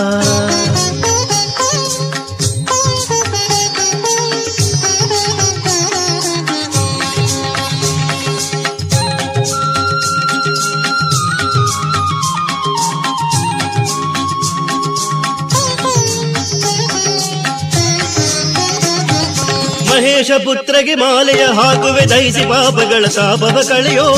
[20.15, 24.09] ಮಹೇಶ ಪುತ್ರಗೆ ಮಾಲೆಯ ಹಾಕುವೆ ದಹಿಸಿ ಪಾಪಗಳ ತಾಪವ ಕಳೆಯೋ.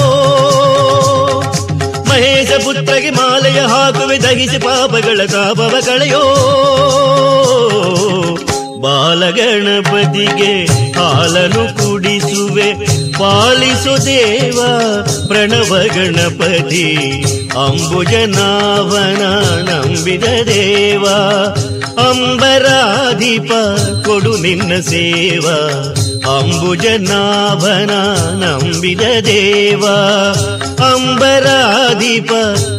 [2.09, 6.23] ಮಹೇಶ ಪುತ್ರಗೆ ಮಾಲೆಯ ಹಾಕುವೆ ದಹಿಸಿ ಪಾಪಗಳ ತಾಪವ ಕಳೆಯೋ.
[8.81, 12.73] ಬಾಲಗಣಪತಿಗೆ ಹಾಲನು ಕುಡಿಸುವೆ,
[13.13, 14.61] ಪಾಲಿಸು ದೇವ
[15.27, 16.97] ಪ್ರಣವ ಗಣಪತಿ.
[17.67, 19.23] ಅಂಬುಜನಾಭನ
[19.71, 21.05] ನಂಬಿದ ದೇವ
[21.99, 23.53] ಅಂಬರಾಧಿಪ
[24.05, 25.95] ಕೊಡು ನಿನ್ನ ಸೇವಾ.
[26.39, 27.91] ಅಂಬುಜನಾಭನ
[28.45, 30.35] ನಂಬಿದ ದೇವಾ.
[30.93, 32.31] ಅಂಬರಾಧಿಪ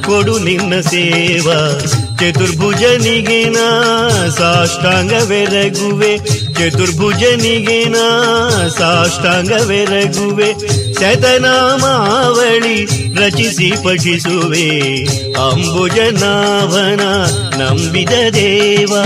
[0.05, 1.80] ಕೊಡು ನಿನ್ನ ಸೇವಾ.
[2.18, 6.47] ಚತುರ್ಭುಜನಿಗೆ ನಾ ಸಾಷ್ಟಾಂಗವೆರಗುವೆ.
[6.58, 10.53] ಚತುರ್ಭುಜನಿಗೆ ನಾ ಸಾಷ್ಟಾಂಗವೆರಗುವೆ
[10.93, 12.86] ಶತನಾಮಾವಳಿ
[13.16, 14.70] ರಚಿಸಿ ಪಠಿಸುವೆ.
[15.34, 17.01] ಅಂಬುಜನಾಭನ
[17.62, 19.03] ನಂಬಿದ ದೇವಾ.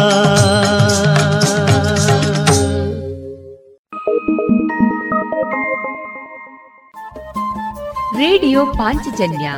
[8.18, 9.52] ರೇಡಿಯೋ ಪಾಂಚಜನ್ಯ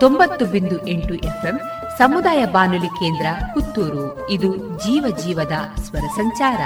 [0.00, 1.60] ತೊಂಬತ್ತು ಬಿಂದು ಎಂಟು ಎಫ್ಎಂ,
[1.98, 4.30] ಸಮುದಾಯ ಬಾನುಲಿ ಕೇಂದ್ರ ಪುತ್ತೂರು.
[4.30, 6.60] ಇದು ಜೀವ ಜೀವದ ಸ್ವರ ಸಂಚಾರ.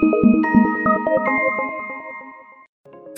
[0.00, 0.37] thank you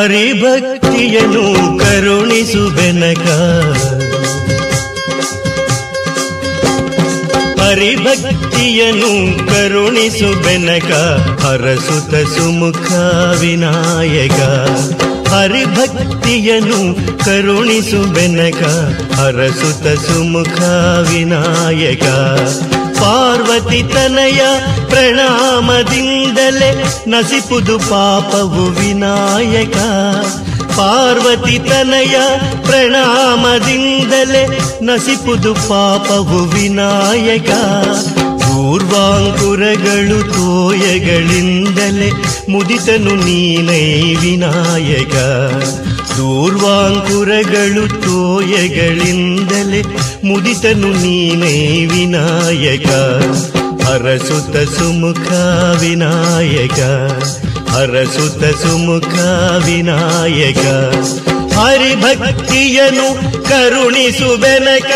[0.00, 3.26] ಹರಿಭಕ್ತಿಯನು ಕರುಣಿಸು ಬೆನಕ.
[7.60, 10.92] ಹರಿಭಕ್ತಿಯನು ಕರುಣಿಸು ಬೆನಕ.
[11.44, 12.92] ಹರಸುತ ಸುಮುಖ
[13.40, 14.40] ವಿನಾಯಕ.
[15.28, 16.94] ಹರಿಭಕ್ತಿಯನು
[17.24, 18.62] ಕರುಣಿಸು ಬೆನಕ.
[19.14, 20.62] ಹರಸುತ ಸುಮುಖ
[21.10, 22.04] ವಿನಾಯಕ.
[23.00, 24.40] ಪಾರ್ವತಿ ತನಯ
[24.90, 29.76] ಪ್ರಣಾಮದಿಂದಲೇ ನಸಿಪುದು ಪಾಪವು ವಿನಾಯಕ.
[30.76, 32.18] ಪಾರ್ವತಿ ತನಯ
[32.66, 37.50] ಪ್ರಣಾಮದಿಂದಲೇ ನಸಿಪುದು ಪಾಪವು ವಿನಾಯಕ.
[38.42, 42.12] ಪೂರ್ವಾಂಕುರಗಳು ತೋಯಗಳಿಂದಲೇ
[42.48, 45.14] ಮುದಿತನು ನೀನೈ ವಿನಾಯಕ.
[46.16, 49.82] ದೂರ್ವಾಂಕುರಗಳು ತೋಯಗಳಿಂದಲೇ
[50.24, 52.86] ಮುದಿತನು ನೀನೇ ವಿನಾಯಕ.
[53.84, 55.32] ಹರಸುತ ಸುಮುಖ
[55.80, 56.80] ವಿನಾಯಕ.
[57.70, 59.14] ಹರಸುತ ಸುಮುಖ
[59.64, 60.66] ವಿನಾಯಕ.
[61.58, 64.90] ಹರಿಭಕ್ತಿಯನು ಕರುಣಿಸು ಬೆನಕ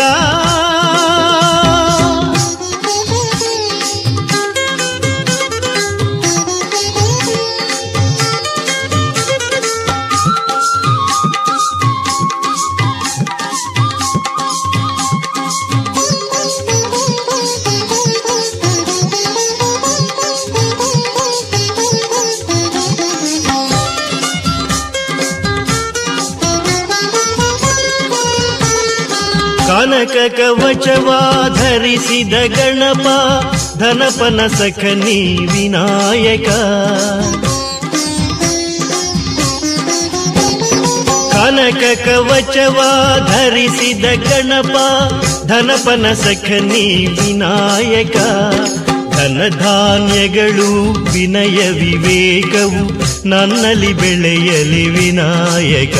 [30.25, 33.07] ಕನಕ ಕವಚವಾ ಧರಿಸಿದ ಗಣಪ,
[33.77, 36.49] ಧನಪನ ಸಖನಿ ವಿನಾಯಕ.
[41.33, 44.77] ಕನಕ ಕವಚವಾ ಧರಿಸಿದ ಗಣಪ,
[45.45, 48.17] ಧನಪನ ಸಖನಿ ವಿನಾಯಕ.
[49.15, 52.83] ಧನ ಧಾನ್ಯಗಳು ವಿನಯ ವಿವೇಕವು
[53.27, 55.95] ನನ್ನಲ್ಲಿ ಬೆಳೆಯಲಿ ವಿನಾಯಕ.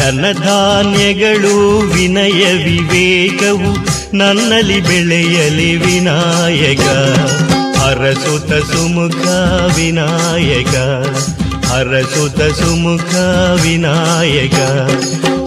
[0.00, 3.72] ಧನಧಾನ್ಯಗಳು ವಿನಯ ವಿವೇಕವು
[4.16, 6.80] ನನ್ನಲ್ಲಿ ಬೆಳೆಯಲಿ ವಿನಾಯಕ.
[7.78, 9.26] ಅರಸುತ ಸುಮುಖ
[9.76, 10.76] ವಿನಾಯಕ.
[11.66, 13.14] ಹರಸುತ ಸುಮುಖ
[13.62, 14.54] ವಿನಾಯಕ.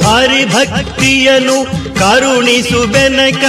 [0.07, 1.65] ಹರಿಭಕ್ತಿಯನು
[1.99, 3.43] ಕರುಣಿಸು ಬೆನಕ.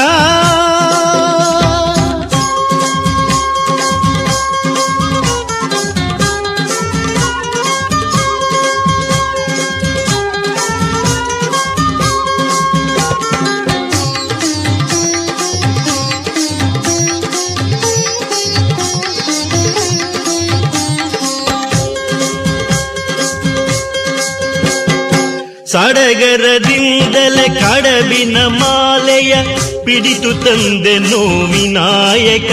[25.75, 29.35] ಸಡಗರದಿಂದಲೇ ಕಡಬಿನ ಮಾಲೆಯ
[29.85, 32.51] ಪಿಡಿತು ತಂದೆ ನೋವಿನಾಯಕ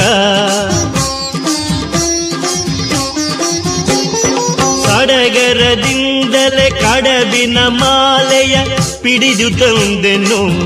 [5.34, 8.56] ಸಡಗರದಿಂದಲೇ ಕಡಬಿನ ಮಾಲೆಯ
[9.04, 10.16] ಪಿಡಿದು ತಂದೆ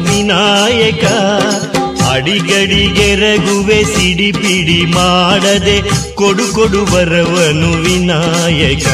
[0.08, 1.06] ವಿನಾಯಕ
[2.12, 5.78] ಅಡಿಗಡಿಗೆರಗುವೆ ಸಿಡಿ ಪಿಡಿ ಮಾಡದೆ
[6.16, 8.88] ಕೊಡು ಕೊಡು ಬರವನು ವಿನಾಯಕ.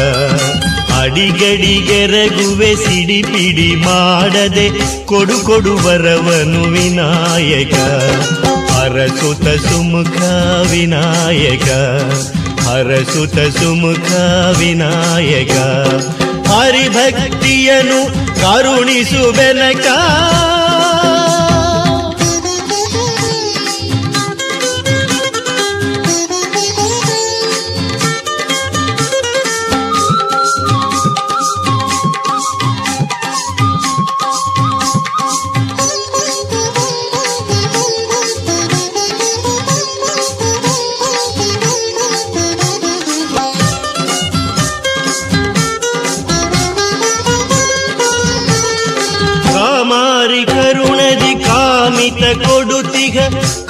[1.02, 4.70] ಅಡಿಗಡಿಗೆರಗುವೆ ಸಿಡಿ ಪಿಡಿ ಮಾಡದೆ
[5.06, 7.74] ಕೊಡು ಕೊಡು ಬರವನು ವಿನಾಯಕ.
[8.72, 10.22] ಹರಸುತ ಸುಮುಖ
[10.72, 11.70] ವಿನಾಯಕ.
[12.62, 14.12] ಹರಸುತ ಸುಮುಖ
[14.58, 15.52] ವಿನಾಯಕ.
[16.50, 19.32] ಹರಿಭಕ್ತಿಯನು ಕರುಣಿಸು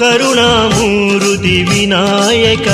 [0.02, 2.68] करुणामुरुति विनायक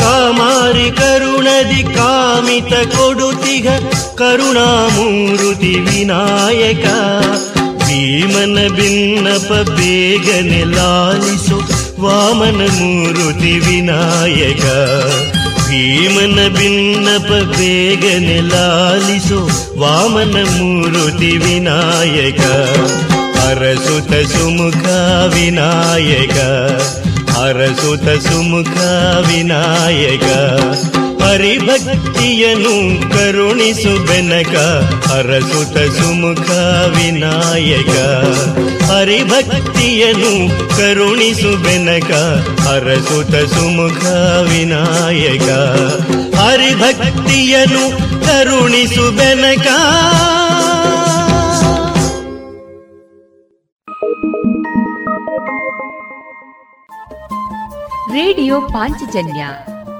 [0.00, 3.66] कामारि करुणदि कामित कोडुतिघ
[4.20, 6.84] करुणामुरुति विनायक
[7.82, 11.58] भीमन भिन्नप वेगनि लालिसो
[12.04, 14.64] वामनमुरुति विनायक
[15.75, 19.39] ಭೀಮನ ಭಿನ್ನಪ ಬೇಗನೆ ಲಾಲಿಸು
[19.81, 22.41] ವಾಮನ ಮೂರುತಿ ವಿನಾಯಕ
[23.37, 24.85] ಹರಸುತ ಸುಮುಖ
[25.35, 26.37] ವಿನಾಯಕ
[27.35, 28.77] ಹರಸುತ ಸುಮುಖ
[29.29, 30.27] ವಿನಾಯಕ
[31.26, 34.56] ಹರಿಭಕ್ತಿಯನು ಕರುಣಿಸು ಬೆನಕ
[35.08, 36.50] ಹರಸುತ ಸುಮುಖ
[36.96, 37.96] ವಿನಾಯಕ.
[38.84, 42.10] ಹರಿಭಕ್ತಿಯನು ಕರುಣಿಸು ಬೆನಕ
[42.68, 44.04] ಹರಸುತ ಸುಮುಖ
[44.50, 45.48] ವಿನಾಯಕ.
[46.36, 49.66] ಹರಿಭಕ್ತಿಯನು ಕರುಣಿಸು ಬೆನಕ.
[58.12, 59.46] ರೇಡಿಯೋ ಪಾಂಚಜನ್ಯ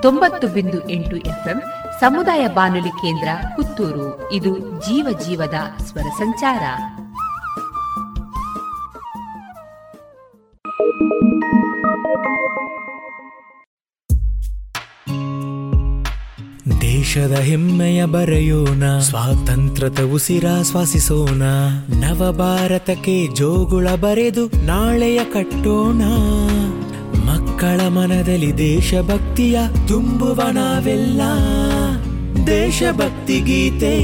[0.02, 1.62] ತೊಂಬತ್ತು ಬಿಂದು ಎಂಟು ಎಫ್ಎಂ
[2.00, 4.32] ಸಮುದಾಯ ಬಾನುಲಿ ಕೇಂದ್ರ ಪುತ್ತೂರು.
[4.32, 6.62] ಇದು ಜೀವ ಜೀವದ ಸ್ವರ ಸಂಚಾರ.
[16.80, 21.42] ದೇಶದ ಹೆಮ್ಮೆಯ ಬರೆಯೋಣ, ಸ್ವಾತಂತ್ರ್ಯದ ಉಸಿರಾಶ್ವಾಸಿಸೋಣ
[21.88, 26.02] ನವ ಭಾರತಕ್ಕೆ ಜೋಗುಳ ಬರೆದು ನಾಳೆಯ ಕಟ್ಟೋಣ.
[27.56, 31.20] ಮಕ್ಕಳ ಮನದಲ್ಲಿ ದೇಶಭಕ್ತಿಯ ತುಂಬುವ ನಾವೆಲ್ಲ.
[32.46, 33.94] ದೇಶಭಕ್ತಿ ಗೀತೆ.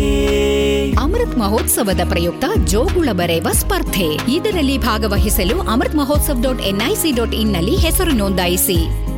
[0.90, 4.32] ಅಮೃತ್ ಮಹೋತ್ಸವದ ಪ್ರಯುಕ್ತ ಜೋಗುಳ ಬರೆಯುವ ಸ್ಪರ್ಧೆ.
[4.32, 9.11] ಇದರಲ್ಲಿ ಭಾಗವಹಿಸಲು Amrit Mahotsav dot NIC dot ಇನ್ನಲ್ಲಿ ಹೆಸರು ನೋಂದಾಯಿಸಿ.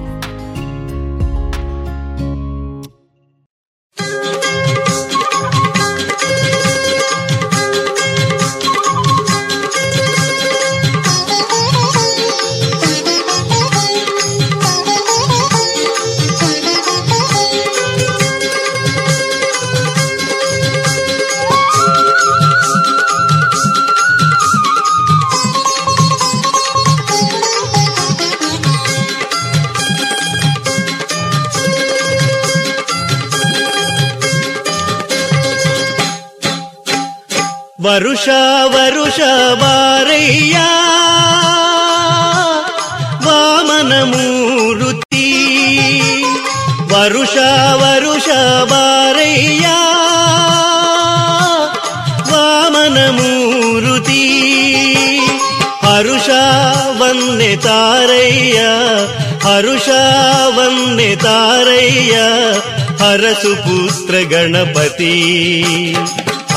[63.15, 65.11] अरसुपुत्र गणपति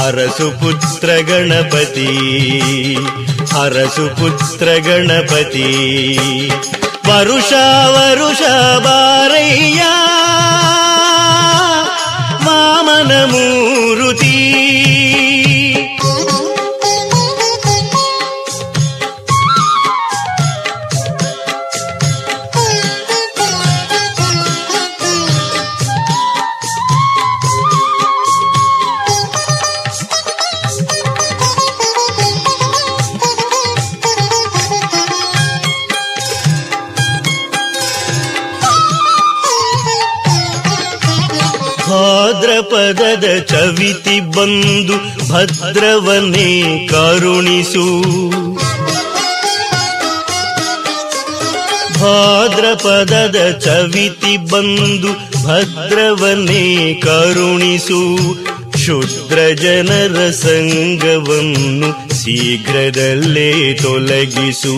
[0.03, 2.05] अरसुपुत्र गणपति
[3.64, 5.68] अरसुपुत्र गणपति
[7.08, 8.55] वरुषा वरुषा
[8.86, 9.93] वार्या
[12.47, 13.12] मामन
[41.97, 47.85] ಭಾದ್ರಪದದ ಚವಿತಿ ಬಂದು ಭದ್ರವನ್ನೇ ಕರುಣಿಸು.
[51.99, 58.01] ಭಾದ್ರಪದದ ಚವಿತಿ ಬಂದು ಭದ್ರವನ್ನೇ ಕರುಣಿಸು.
[58.77, 61.89] ಶುದ್ರ ಜನರ ಸಂಗವನ್ನು
[62.23, 64.75] ಶೀಘ್ರದಲ್ಲೇ ತೊಲಗಿಸು.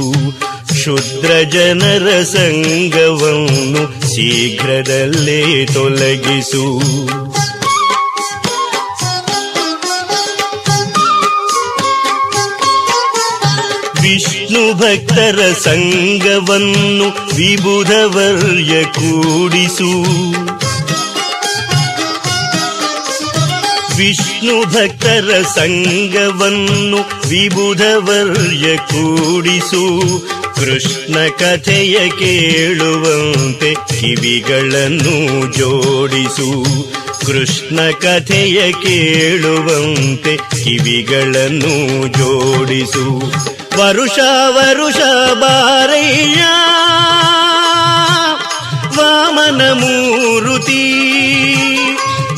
[0.83, 6.81] ಶುದ್ರ ಜನರ ಸಂಗವನ್ನು ಶೀಘ್ರದಲ್ಲೇ ತೊಲಗಿಸು.
[14.01, 20.03] ವಿಷ್ಣು ಭಕ್ತರ ಸಂಗವನ್ನು ವಿಬುಧವರ್ಯ ಕೂಡಿಸು.
[23.97, 29.99] ವಿಷ್ಣು ಭಕ್ತರ ಸಂಗವನ್ನು ವಿಬುಧವರ್ಯ ಕೂಡಿಸು.
[30.59, 36.65] ಕೃಷ್ಣ ಕಥೆಯ ಕೇಳುವಂತೆ ಕಿವಿಗಳನ್ನು ಜೋಡಿಸು.
[37.25, 43.33] ಕೃಷ್ಣ ಕಥೆಯ ಕೇಳುವಂತೆ ಕಿವಿಗಳನ್ನು ಜೋಡಿಸು.
[43.79, 44.97] ವರುಷ ವರುಷ
[45.33, 46.43] ಬಾರಯ್ಯ,
[48.97, 50.85] ವಾಮನ ಮೂರುತಿ.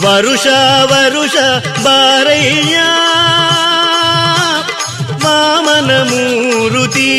[0.02, 0.48] ವರುಷ
[0.84, 1.36] ವರುಷ
[1.84, 2.78] ಬಾರಯ್ಯ
[5.66, 7.14] मनमूरुति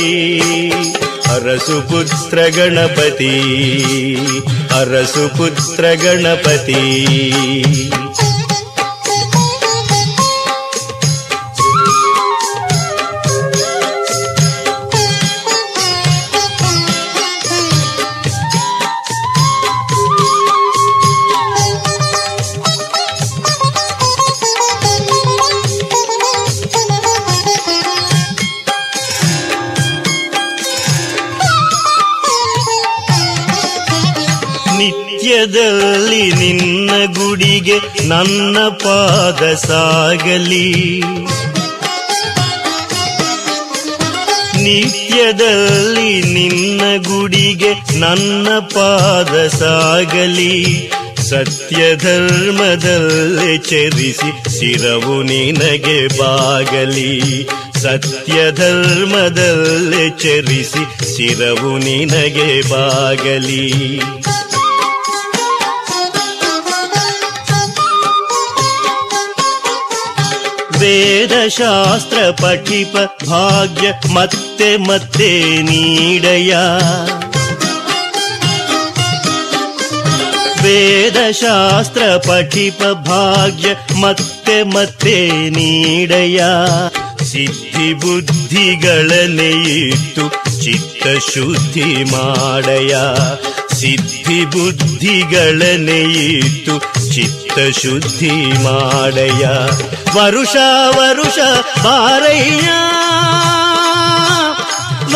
[1.28, 3.34] हरसुपुत्र गणपति
[4.72, 6.80] हरसुपुत्र गणपति।
[38.10, 41.02] ನನ್ನ ಪಾದ ಸಾಗಲಿ.
[44.62, 50.90] ನಿತ್ಯದಲ್ಲಿ ನಿನ್ನ ಗುಡಿಗೆ ನನ್ನ ಪಾದ ಸಾಗಲಿ.
[51.28, 57.48] ಸತ್ಯ ಧರ್ಮದಲ್ಲಿ ಚರಿಸಿ ಶಿರವು ನಿನಗೆ ಬಾಗಲಿ.
[57.78, 64.00] ಸತ್ಯ ಧರ್ಮದಲ್ಲಿ ಚರಿಸಿ ಶಿರವು ನಿನಗೆ ಬಾಗಲಿ.
[70.90, 72.94] ವೇದಶಾಸ್ತ್ರ ಪಠಿಪ
[73.26, 75.28] ಭಾಗ್ಯ ಮತ್ತೆ ಮತ್ತೆ
[75.60, 76.52] ನೀಡಯ
[80.62, 83.68] ವೇದಶಾಸ್ತ್ರ ಪಠಿಪ ಭಾಗ್ಯ
[84.00, 85.16] ಮತ್ತೆ ಮತ್ತೆ
[85.50, 86.40] ನೀಡಯ
[87.24, 90.24] ಸಿದ್ಧಿ ಬುದ್ಧಿಗಳನ್ನೇ ಇಟ್ಟು
[90.62, 92.94] ಚಿತ್ತ ಶುದ್ಧಿ ಮಾಡಯ
[93.80, 96.74] ಸಿದ್ಧಿ ಬುದ್ಧಿಗಳನೆಯಿತು
[97.14, 99.46] ಚಿತ್ತ ಶುದ್ಧಿ ಮಾಡಯ
[100.20, 100.56] ವರುಷ
[100.98, 101.38] ವರುಷ,
[101.84, 102.68] ಬಾರಯ್ಯ.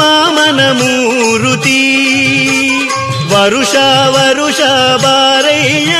[0.00, 1.82] ವಾಮನ ಮೂರುತಿ.
[3.34, 3.74] ವರುಷ
[4.06, 4.60] ವರುಷ,
[5.02, 5.94] ಬಾರಯ್ಯ.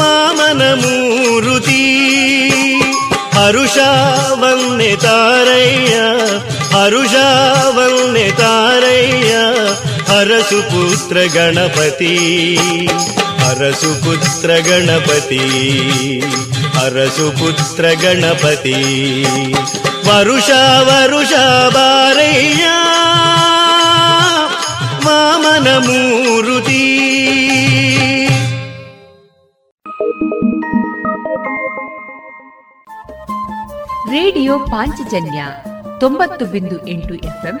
[0.00, 1.84] ವಾಮನ ಮೂರುತಿ.
[3.32, 3.78] ಹರುಷ
[4.30, 5.94] ವನ್ನೆ ತಾರಯ್ಯ.
[6.76, 7.14] ಹರುಷ
[7.66, 9.34] ವನ್ನೆ ತಾರಯ್ಯ.
[10.08, 12.14] ಹರಸು ಪುತ್ರ ಗಣಪತಿ,
[13.44, 15.44] ಹರಸು ಪುತ್ರ ಗಣಪತಿ,
[16.78, 18.78] ಹರಸು ಪುತ್ರ ಗಣಪತಿ.
[20.08, 20.50] ವರುಷ
[20.80, 21.32] ವರುಷ
[21.74, 22.64] ಬಾರಯ್ಯ,
[25.04, 26.84] ಮಾಮನ ಮೂರುತಿ.
[34.10, 35.40] ರೇಡಿಯೋ ಪಾಂಚಜನ್ಯ
[36.00, 37.60] ತೊಂಬತ್ತು ಬಿಂದು ಎಂಟು ಎಫ್ಎಂ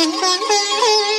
[0.00, 1.17] ಮಂಗಳವು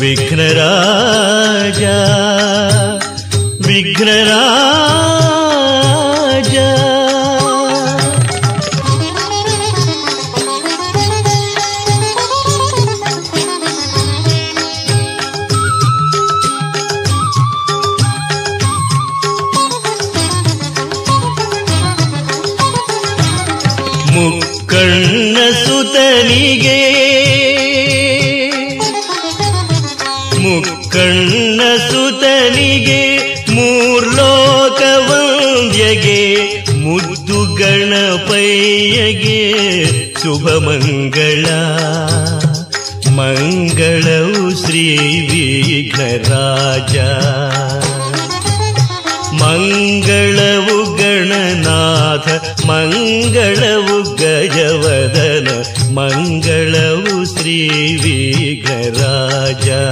[0.00, 1.96] विघ्नराजा
[3.66, 5.19] विघ्नराज।
[40.20, 41.60] शुभमङ्गला।
[43.16, 45.46] मङ्गलौ श्रीवि
[45.94, 47.08] गराजा
[49.40, 50.68] मङ्गलव
[51.00, 52.28] गणनाथ
[52.70, 55.48] मङ्गलु गजवदन
[55.98, 58.18] मङ्गलौ श्रीवि
[58.66, 59.82] गराजा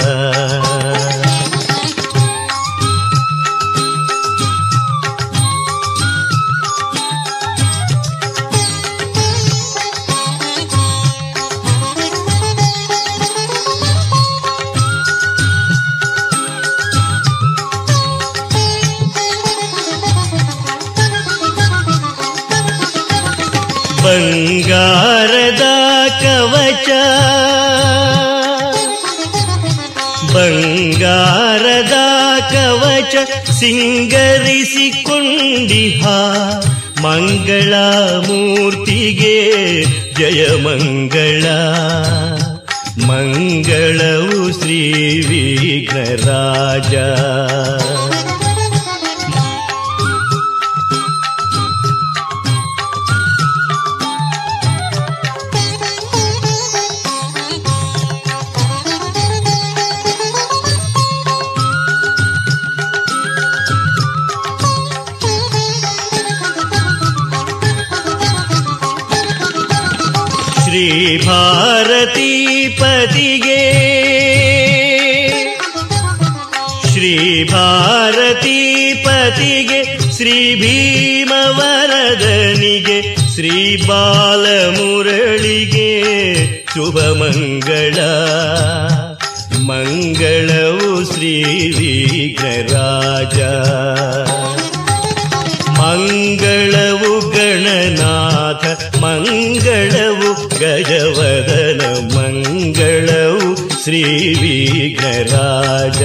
[30.35, 31.93] ಬಂಗಾರದ
[32.51, 33.17] ಕವಚ
[33.51, 36.07] ಸಿಂಗರಿಸಿಕೊಂಡಿಹ
[37.03, 37.75] ಮಂಗಳ
[38.27, 39.37] ಮೂರ್ತಿಗೆ
[40.15, 41.45] ಜಯ ಮಂಗಳ.
[43.07, 44.81] ಮಂಗಳವು ಶ್ರೀ
[45.29, 46.95] ವಿಘ್ನರಾಜ.
[71.27, 73.65] ಭಾರತೀ ಪತಿಗೆ
[76.93, 85.91] ಶ್ರೀ ಭಾರತೀ ಪತಿಗೆ ಶ್ರೀ ಭೀಮವರದನಿಗೆ, ಶ್ರೀ ಬಾಲಮುರಳಿಗೆ
[86.67, 87.99] ಶುಭ ಮಂಗಳ.
[89.61, 91.35] ಮಂಗಳವು ಶ್ರೀ
[91.79, 93.39] ವಿಘ್ನರಾಜ.
[95.81, 99.88] ಮಂಗಳವು ಗಣನಾಥ ಮಂಗಳವು
[100.61, 101.81] ಗಜವದನ
[102.17, 104.03] ಮಂಗಳವು ಶ್ರೀ
[104.35, 106.03] ವಿಘ್ನರಾಜ.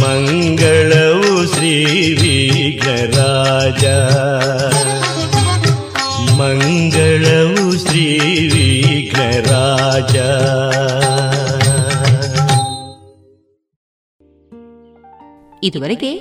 [0.00, 1.84] ಮಂಗಳವು ಶ್ರೀ
[2.14, 3.84] ವಿಘ್ನರಾಜ.
[6.32, 10.16] ಮಂಗಳವು ಶ್ರೀ ವಿಘ್ನರಾಜ.
[15.64, 16.20] ಇದುವರೆಗೆ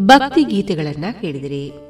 [0.00, 1.89] ಭಕ್ತಿ ಗೀತೆಗಳನ್ನ ಕೇಳಿದಿರಿ.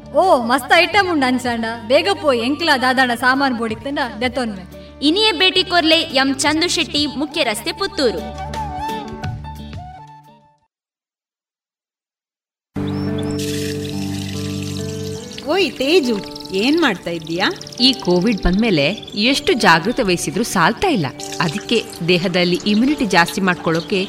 [0.19, 1.65] ಓ ಮಸ್ತ್ ಐಟಮ್ ಉಂಡು ಅನ್ಸಂಡ.
[1.89, 4.63] ಬೇಗ ಪೋಯ್ ಎಂಕ್ಲ ದಾದಾಣ ಸಾಮಾನು ಬೋಡಿತ್ತಂಡ ದೆತ್ತೊನ್ಮೆ.
[5.07, 8.21] ಇನಿಯೇ ಭೇಟಿ ಕೊರ್ಲೆ ಎಂ ಚಂದು ಶೆಟ್ಟಿ ಮುಖ್ಯ ರಸ್ತೆ ಪುತ್ತೂರು.
[15.53, 16.17] ಓಯ್ ತೇಜು
[16.63, 17.47] ಏನ್ ಮಾಡ್ತಾ ಇದ್ದೀಯಾ?
[17.79, 18.85] ಈ ಕೋವಿಡ್ ಬಂದ್ಮೇಲೆ
[19.31, 21.07] ಎಷ್ಟು ಜಾಗೃತ ವಹಿಸಿದ್ರು ಸಾಲ್ತಾ ಇಲ್ಲ.
[21.45, 24.01] ಅದಕ್ಕೆ ದೇಹದಲ್ಲಿ ಇಮ್ಯುನಿಟಿ ಜಾಸ್ತಿ ಮಾಡ್ಕೊಳ್ಳೋಕೆ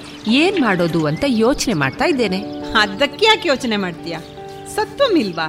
[0.42, 2.40] ಏನ್ ಮಾಡೋದು ಅಂತ ಯೋಚನೆ ಮಾಡ್ತಾ ಇದ್ದೇನೆ.
[2.82, 4.20] ಅದಕ್ಕೆ ಯಾಕೆ ಯೋಚನೆ ಮಾಡ್ತೀಯಾ?
[4.76, 5.48] ಸತ್ವಂ ಇಲ್ವಾ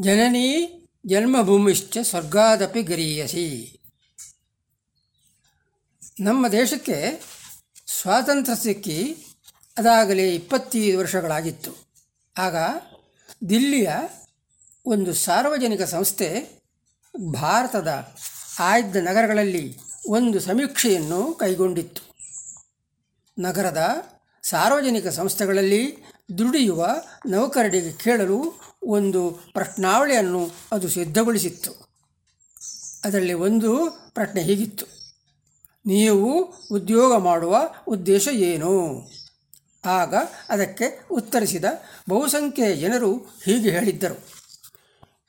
[0.00, 0.48] ಜನನಿ
[1.06, 3.46] ಜನ್ಮಭೂಮಿಶ್ಚ ಸ್ವರ್ಗಾದಪಿ ಗರೀಯಸಿ.
[6.20, 7.22] ನಮ್ಮ ದೇಶಕ್ಕೆ
[7.86, 9.16] ಸ್ವಾತಂತ್ರ್ಯ ಸಿಕ್ಕಿ
[9.78, 11.72] ಅದಾಗಲೇ ಇಪ್ಪತ್ತೈದು ವರ್ಷಗಳಾಗಿತ್ತು.
[12.36, 12.56] ಆಗ
[13.50, 13.90] ದಿಲ್ಲಿಯ
[14.86, 16.48] ಒಂದು ಸಾರ್ವಜನಿಕ ಸಂಸ್ಥೆ
[17.32, 18.12] ಭಾರತದ
[18.58, 19.78] ಆಯ್ದ ನಗರಗಳಲ್ಲಿ
[20.08, 22.02] ಒಂದು ಸಮೀಕ್ಷೆಯನ್ನು ಕೈಗೊಂಡಿತ್ತು.
[23.38, 23.82] ನಗರದ
[24.42, 25.96] ಸಾರ್ವಜನಿಕ ಸಂಸ್ಥೆಗಳಲ್ಲಿ
[26.38, 26.86] ದುಡಿಯುವ
[27.26, 31.88] ನೌಕರರಿಗೆ ಕೇಳಲು ಒಂದು ಪ್ರಶ್ನಾವಳಿಯನ್ನು ಅದು ಸಿದ್ಧಗೊಳಿಸಿತ್ತು.
[33.04, 34.86] ಅದರಲ್ಲಿ ಒಂದು ಪ್ರಶ್ನೆ ಹೀಗಿತ್ತು.
[35.86, 37.56] ನೀವು ಉದ್ಯೋಗ ಮಾಡುವ
[37.86, 39.02] ಉದ್ದೇಶ ಏನು?
[39.84, 40.14] ಆಗ
[40.48, 41.64] ಅದಕ್ಕೆ ಉತ್ತರಿಸಿದ
[42.08, 44.28] ಬಹುಸಂಖ್ಯೆಯ ಜನರು ಹೀಗೆ ಹೇಳಿದ್ದರು.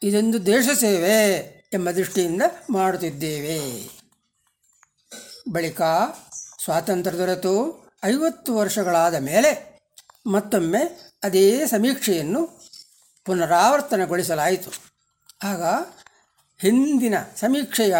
[0.04, 1.34] ಇದೊಂದು ದೇಶ ಸೇವೆ
[1.74, 3.89] ಎಂಬ ದೃಷ್ಟಿಯಿಂದ ಮಾಡುತ್ತಿದ್ದೇವೆ.
[5.52, 5.82] ಬಳಿಕ
[6.64, 7.88] ಸ್ವಾತಂತ್ರ್ಯ ದೊರೆತು.
[8.06, 9.80] ಐವತ್ತು ವರ್ಷಗಳಾದ ಮೇಲೆ
[10.28, 12.59] ಮತ್ತೊಮ್ಮೆ ಅದೇ ಸಮೀಕ್ಷೆಯನ್ನು
[13.26, 14.72] ಪುನರಾವರ್ತನೆಗೊಳಿಸಲಾಯಿತು.
[15.43, 15.63] ಆಗ
[16.61, 17.95] ಹಿಂದಿನ ಸಮೀಕ್ಷೆಯ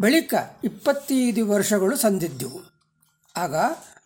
[0.00, 0.34] ಬಳಿಕ
[0.64, 2.60] ಇಪ್ಪತ್ತೈದು ವರ್ಷಗಳು ಸಂದಿದ್ದವು.
[3.36, 3.56] ಆಗ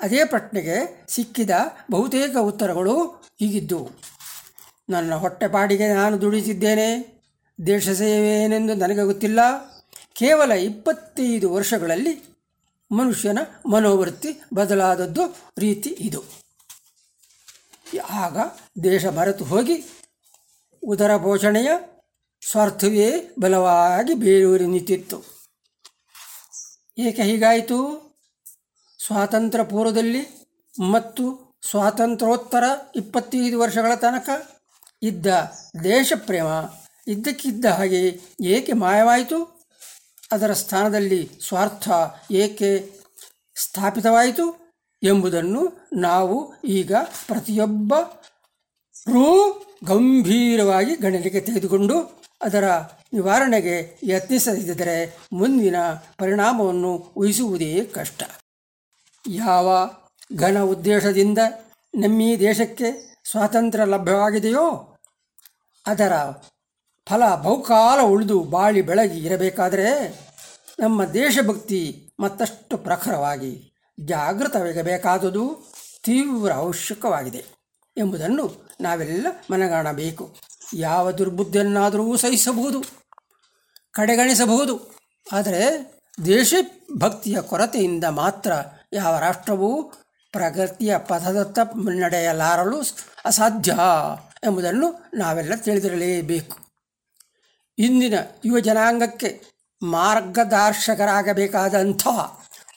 [0.01, 1.51] ಅದೇ ಪ್ರಶ್ನೆಗೆ ಸಿಕ್ಕಿದ
[1.91, 3.91] ಬಹುತೇಕ ಉತ್ತರಗಳು ಹೀಗಿದ್ದವು.
[4.91, 7.15] ನನ್ನ ಹೊಟ್ಟೆಪಾಡಿಗೆ ನಾನು ದುಡಿತಿದ್ದೇನೆ
[7.67, 9.41] ದೇಶ ಸೇವೆಯೇನೆಂದು ನನಗೆ ಗೊತ್ತಿಲ್ಲ.
[10.13, 12.35] ಕೇವಲ ಇಪ್ಪತ್ತೈದು ವರ್ಷಗಳಲ್ಲಿ
[12.93, 13.39] ಮನುಷ್ಯನ
[13.71, 16.25] ಮನೋವೃತ್ತಿ ಬದಲಾದದ್ದು ರೀತಿ ಇದು.
[18.11, 18.37] ಆಗ
[18.85, 19.85] ದೇಶ ಮರೆತು ಹೋಗಿ
[20.85, 21.71] ಉದರ ಪೋಷಣೆಯ
[22.43, 25.23] ಸ್ವಾರ್ಥವೇ ಬಲವಾಗಿ ಬೇರೂರಿ ನಿಂತಿತ್ತು.
[26.99, 28.05] ಏಕೆ ಹೀಗಾಯಿತು?
[29.07, 30.51] ಸ್ವಾತಂತ್ರ್ಯ ಪೂರ್ವದಲ್ಲಿ
[30.91, 32.65] ಮತ್ತು ಸ್ವಾತಂತ್ರ್ಯೋತ್ತರ
[32.97, 34.29] ಇಪ್ಪತ್ತೈದು ವರ್ಷಗಳ ತನಕ
[35.03, 35.27] ಇದ್ದ
[35.85, 36.47] ದೇಶಪ್ರೇಮ
[37.09, 39.65] ಇದ್ದಕ್ಕಿದ್ದ ಹಾಗೆ ಏಕೆ ಮಾಯವಾಯಿತು?
[40.33, 41.89] ಅದರ ಸ್ಥಾನದಲ್ಲಿ ಸ್ವಾರ್ಥ
[42.31, 42.93] ಏಕೆ
[43.57, 46.93] ಸ್ಥಾಪಿತವಾಯಿತು ಎಂಬುದನ್ನು ನಾವು ಈಗ
[47.27, 52.65] ಪ್ರತಿಯೊಬ್ಬರೂ ಗಂಭೀರವಾಗಿ ಗಣನೆಗೆ ತೆಗೆದುಕೊಂಡು ಅದರ
[53.13, 55.77] ನಿವಾರಣೆಗೆ ಯತ್ನಿಸದಿದ್ದರೆ ಮುಂದಿನ
[56.19, 58.23] ಪರಿಣಾಮವನ್ನು ಊಹಿಸುವುದೇ ಕಷ್ಟ.
[59.31, 59.91] ಯಾವ
[60.37, 61.39] ಘನ ಉದ್ದೇಶದಿಂದ
[61.95, 64.97] ನಮ್ಮೀ ದೇಶಕ್ಕೆ ಸ್ವಾತಂತ್ರ್ಯ ಲಭ್ಯವಾಗಿದೆಯೋ,
[65.87, 66.13] ಅದರ
[67.09, 69.89] ಫಲ ಬಹುಕಾಲ ಉಳಿದು ಬಾಳಿ ಬೆಳಗಿ ಇರಬೇಕಾದರೆ
[70.79, 73.73] ನಮ್ಮ ದೇಶಭಕ್ತಿ ಮತ್ತಷ್ಟು ಪ್ರಖರವಾಗಿ
[74.05, 75.73] ಜಾಗೃತವಾಗಬೇಕಾದುದು
[76.03, 77.45] ತೀವ್ರ ಅವಶ್ಯಕವಾಗಿದೆ
[77.97, 80.35] ಎಂಬುದನ್ನು ನಾವೆಲ್ಲ ಮನಗಾಣಬೇಕು.
[80.75, 82.85] ಯಾವ ದುರ್ಬುದ್ಧಿಯನ್ನಾದರೂ ಸಹಿಸಬಹುದು,
[83.93, 85.01] ಕಡೆಗಣಿಸಬಹುದು.
[85.33, 85.95] ಆದರೆ
[86.27, 86.55] ದೇಶ
[86.97, 88.53] ಭಕ್ತಿಯ ಕೊರತೆಯಿಂದ ಮಾತ್ರ
[88.93, 89.93] ಯಾವ ರಾಷ್ಟ್ರವೂ
[90.33, 92.83] ಪ್ರಗತಿಯ ಪಥದತ್ತ ಮುನ್ನಡೆಯಲಾರಲು
[93.25, 93.75] ಅಸಾಧ್ಯ
[94.45, 96.59] ಎಂಬುದನ್ನು ನಾವೆಲ್ಲ ತಿಳಿದಿರಲೇಬೇಕು.
[97.79, 98.15] ಇಂದಿನ
[98.45, 99.41] ಯುವ ಜನಾಂಗಕ್ಕೆ
[99.83, 102.07] ಮಾರ್ಗದರ್ಶಕರಾಗಬೇಕಾದಂಥ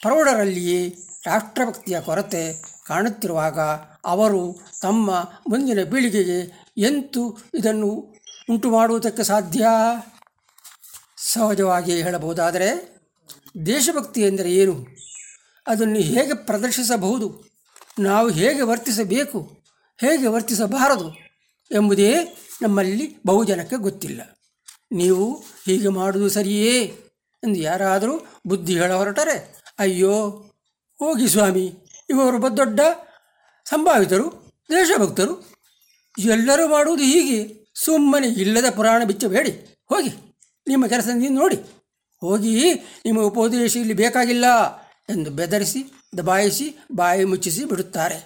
[0.01, 3.59] ಪ್ರೌಢರಲ್ಲಿಯೇ ರಾಷ್ಟ್ರಭಕ್ತಿಯ ಕೊರತೆ ಕಾಣುತ್ತಿರುವಾಗ
[4.05, 5.11] ಅವರು ತಮ್ಮ
[5.49, 7.87] ಮುಂದಿನ ಪೀಳಿಗೆಗೆ ಎಂತು ಇದನ್ನು
[8.49, 9.65] ಉಂಟು ಮಾಡುವುದಕ್ಕೆ ಸಾಧ್ಯ?
[11.17, 12.97] ಸಹಜವಾಗಿ ಹೇಳಬಹುದಾದರೆ
[13.65, 14.87] ದೇಶಭಕ್ತಿ ಎಂದರೆ ಏನು?
[15.67, 17.45] ಅದನ್ನು ಹೇಗೆ ಪ್ರದರ್ಶಿಸಬಹುದು?
[17.99, 19.63] ನಾವು ಹೇಗೆ ವರ್ತಿಸಬೇಕು?
[20.01, 21.11] ಹೇಗೆ ವರ್ತಿಸಬಾರದು?
[21.71, 22.13] ಎಂಬುದೇ
[22.61, 24.37] ನಮ್ಮಲ್ಲಿ ಬಹುಜನಕ್ಕೆ ಗೊತ್ತಿಲ್ಲ.
[24.91, 27.03] ನೀವು ಹೀಗೆ ಮಾಡುವುದು ಸರಿಯೇ?
[27.43, 30.43] ಎಂದು ಯಾರಾದರೂ ಬುದ್ಧಿ ಹೇಳ ಹೊರಟರೆ ಅಯ್ಯೋ
[30.99, 31.65] ಹೋಗಿ ಸ್ವಾಮಿ,
[32.09, 32.79] ಇವರು ದೊಡ್ಡ
[33.65, 34.27] ಸಂಭಾವಿತರು,
[34.69, 35.33] ದೇಶಭಕ್ತರು.
[36.17, 37.39] ಎಲ್ಲರೂ ಮಾಡುವುದು ಹೀಗೆ.
[37.75, 39.51] ಸುಮ್ಮನೆ ಇಲ್ಲದ ಪುರಾಣ ಬಿಚ್ಚಬೇಡಿ
[39.89, 40.11] ಹೋಗಿ,
[40.67, 41.57] ನಿಮ್ಮ ಕೆಲಸ ನೀವು ನೋಡಿ.
[42.21, 42.73] ಹೋಗಿ,
[43.05, 44.47] ನಿಮ್ಮ ಉಪದೇಶ ಇಲ್ಲಿ ಬೇಕಾಗಿಲ್ಲ
[45.09, 45.81] ಎಂದು ಬೆದರಿಸಿ,
[46.17, 48.17] ದಬಾಯಿಸಿ, ಬಾಯಿ ಮುಚ್ಚಿಸಿ ಬಿಡುತ್ತಾರೆ.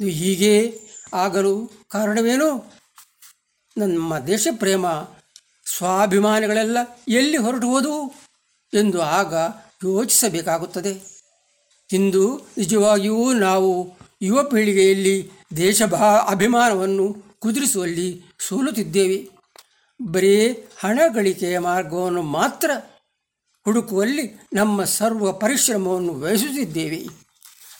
[0.00, 0.54] ಇದು ಹೀಗೆ
[1.14, 2.48] ಆಗಲು ಕಾರಣವೇನು?
[3.76, 4.86] ನಮ್ಮ ದೇಶ ಪ್ರೇಮ
[5.66, 6.78] ಸ್ವಾಭಿಮಾನಿಗಳೆಲ್ಲ
[7.08, 7.94] ಎಲ್ಲಿ ಹೊರಟುವುದು
[8.72, 9.34] ಎಂದು ಆಗ
[9.84, 11.21] ಯೋಚಿಸಬೇಕಾಗುತ್ತದೆ.
[11.92, 19.28] ಇಂದು ನಿಜವಾಗಿಯೂ ನಾವು ಯುವ ಪೀಳಿಗೆಯಲ್ಲಿ ದೇಶಭಾ ಅಭಿಮಾನವನ್ನು ಕುದುರಿಸುವಲ್ಲಿ ಸೋಲುತ್ತಿದ್ದೇವೆ.
[20.02, 22.70] ಬರೀ ಹಣ ಗಳಿಕೆಯ ಮಾರ್ಗವನ್ನು ಮಾತ್ರ
[23.64, 27.06] ಹುಡುಕುವಲ್ಲಿ ನಮ್ಮ ಸರ್ವ ಪರಿಶ್ರಮವನ್ನು ವಹಿಸುತ್ತಿದ್ದೇವೆ.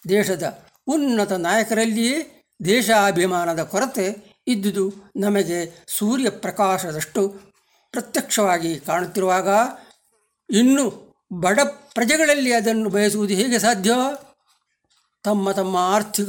[0.09, 7.29] ದೇಶದ ಉನ್ನತ ನಾಯಕರಲ್ಲಿಯೇ ದೇಶಾಭಿಮಾನದ ಕೊರತೆ ಇದ್ದುದು ನಮಗೆ ಸೂರ್ಯ ಪ್ರಕಾಶದಷ್ಟು
[7.91, 9.49] ಪ್ರತ್ಯಕ್ಷವಾಗಿ ಕಾಣುತ್ತಿರುವಾಗ
[10.51, 13.91] ಇನ್ನು ಬಡ ಪ್ರಜೆಗಳಲ್ಲಿ ಅದನ್ನು ಬಯಸುವುದು ಹೇಗೆ ಸಾಧ್ಯ?
[15.25, 16.29] ತಮ್ಮ ತಮ್ಮ ಆರ್ಥಿಕ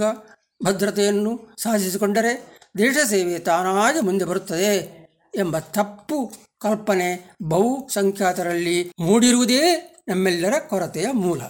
[0.63, 5.03] ಭದ್ರತೆಯನ್ನು ಸಾಧಿಸಿಕೊಂಡರೆ ದೇಶ ಸೇವೆ ತಾನಾಗಿ ಮುಂದೆ ಬರುತ್ತದೆ
[5.35, 6.31] ಎಂಬ ತಪ್ಪು
[6.61, 11.41] ಕಲ್ಪನೆ ಬಹುಸಂಖ್ಯಾತರಲ್ಲಿ ಮೂಡಿರುವುದೇ ನಮ್ಮೆಲ್ಲರ ಕೊರತೆಯ ಮೂಲ.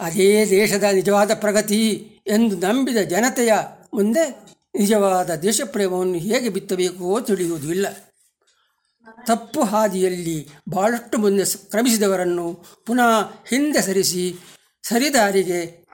[0.00, 3.52] ಅದೇ ದೇಶದ ನಿಜವಾದ ಪ್ರಗತಿ ಎಂದು ನಂಬಿದ ಜನತೆಯ
[3.94, 4.30] ಮುಂದೆ
[4.78, 7.86] ನಿಜವಾದ ದೇಶಪ್ರೇಮವನ್ನು ಹೇಗೆ ಬಿತ್ತಬೇಕೋ ತಿಳಿಯುವುದಿಲ್ಲ.
[9.26, 13.10] ತಪ್ಪು ಹಾದಿಯಲ್ಲಿ ಬಹಳಷ್ಟು ಮುಂದೆ ಕ್ರಮಿಸಿದವರನ್ನು ಪುನಃ
[13.48, 14.34] ಹಿಂದೆ ಸರಿಸಿ
[14.82, 15.84] ಸರಿದಾರಿಗೆ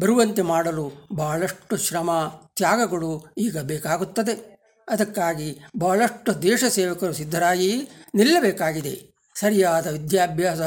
[0.00, 2.10] ಬರುವಂತೆ ಮಾಡಲು ಬಹಳಷ್ಟು ಶ್ರಮ,
[2.56, 4.56] ತ್ಯಾಗಗಳು ಈಗ ಬೇಕಾಗುತ್ತದೆ.
[4.88, 8.94] ಅದಕ್ಕಾಗಿ ಬಹಳಷ್ಟು ದೇಶ ಸೇವಕರು ಸಿದ್ಧರಾಗಿ ನಿಲ್ಲಬೇಕಾಗಿದೆ.
[9.34, 10.60] ಸರಿಯಾದ ವಿದ್ಯಾಭ್ಯಾಸ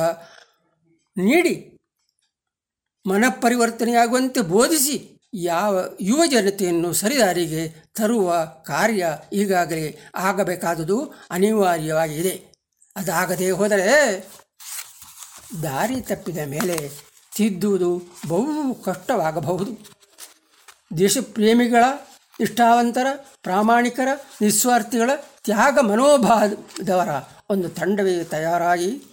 [1.18, 1.54] ನೀಡಿ
[3.06, 12.44] ಮನಃಪರಿವರ್ತನೆಯಾಗುವಂತೆ ಬೋಧಿಸಿ ಯಾವ ಯುವ ಜನತೆಯನ್ನು ಸರಿದಾರಿಗೆ ತರುವ ಕಾರ್ಯ ಈಗಾಗಲೇ ಆಗಬೇಕಾದುದು ಅನಿವಾರ್ಯವಾಗಿದೆ.
[12.96, 14.26] ಅದಾಗದೆ ಹೋದರೆ
[15.64, 16.92] ದಾರಿ ತಪ್ಪಿದ ಮೇಲೆ
[17.36, 19.78] ತಿದ್ದುವುದು ಬಹು ಕಷ್ಟವಾಗಬಹುದು.
[20.98, 21.84] ದೇಶಪ್ರೇಮಿಗಳ,
[22.40, 23.08] ನಿಷ್ಠಾವಂತರ,
[23.44, 24.08] ಪ್ರಾಮಾಣಿಕರ,
[24.42, 25.10] ನಿಸ್ವಾರ್ಥಿಗಳ
[25.44, 27.10] ತ್ಯಾಗ ಮನೋಭಾವದವರ
[27.50, 29.04] ಒಂದು ತಂಡವೇ ತಯಾರಾಗಿ,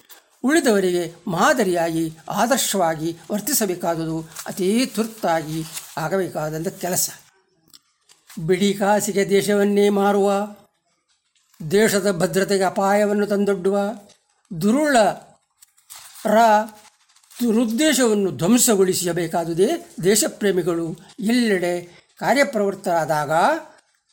[0.45, 5.65] ಉಳಿದವರಿಗೆ ಮಾದರಿಯಾಗಿ, ಆದರ್ಶವಾಗಿ ವರ್ತಿಸಬೇಕಾದುದು ಅತೀ ತುರ್ತಾಗಿ
[5.97, 7.11] ಆಗಬೇಕಾದಂಥ ಕೆಲಸ.
[8.47, 10.57] ಬಿಡಿ ಕಾಸಿಗೆ ದೇಶವನ್ನೇ ಮಾರುವ,
[11.71, 13.79] ದೇಶದ ಭದ್ರತೆಗೆ ಅಪಾಯವನ್ನು ತಂದೊಡ್ಡುವ
[14.61, 14.97] ದುರುಳ
[16.27, 16.39] ರ
[17.43, 21.83] ದುರುದ್ದೇಶವನ್ನು ಧ್ವಂಸಗೊಳಿಸಬೇಕಾದುದೇ ದೇಶಪ್ರೇಮಿಗಳು ಎಲ್ಲೆಡೆ
[22.19, 23.31] ಕಾರ್ಯಪ್ರವೃತ್ತರಾದಾಗ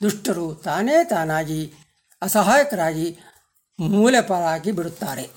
[0.02, 1.74] ದುಷ್ಟರು ತಾನೇ ತಾನಾಗಿ
[2.22, 3.20] ಅಸಹಾಯಕರಾಗಿ
[3.80, 5.30] ಮೂಲಪರಾಗಿ ಬಿಡುತ್ತಾರೆ.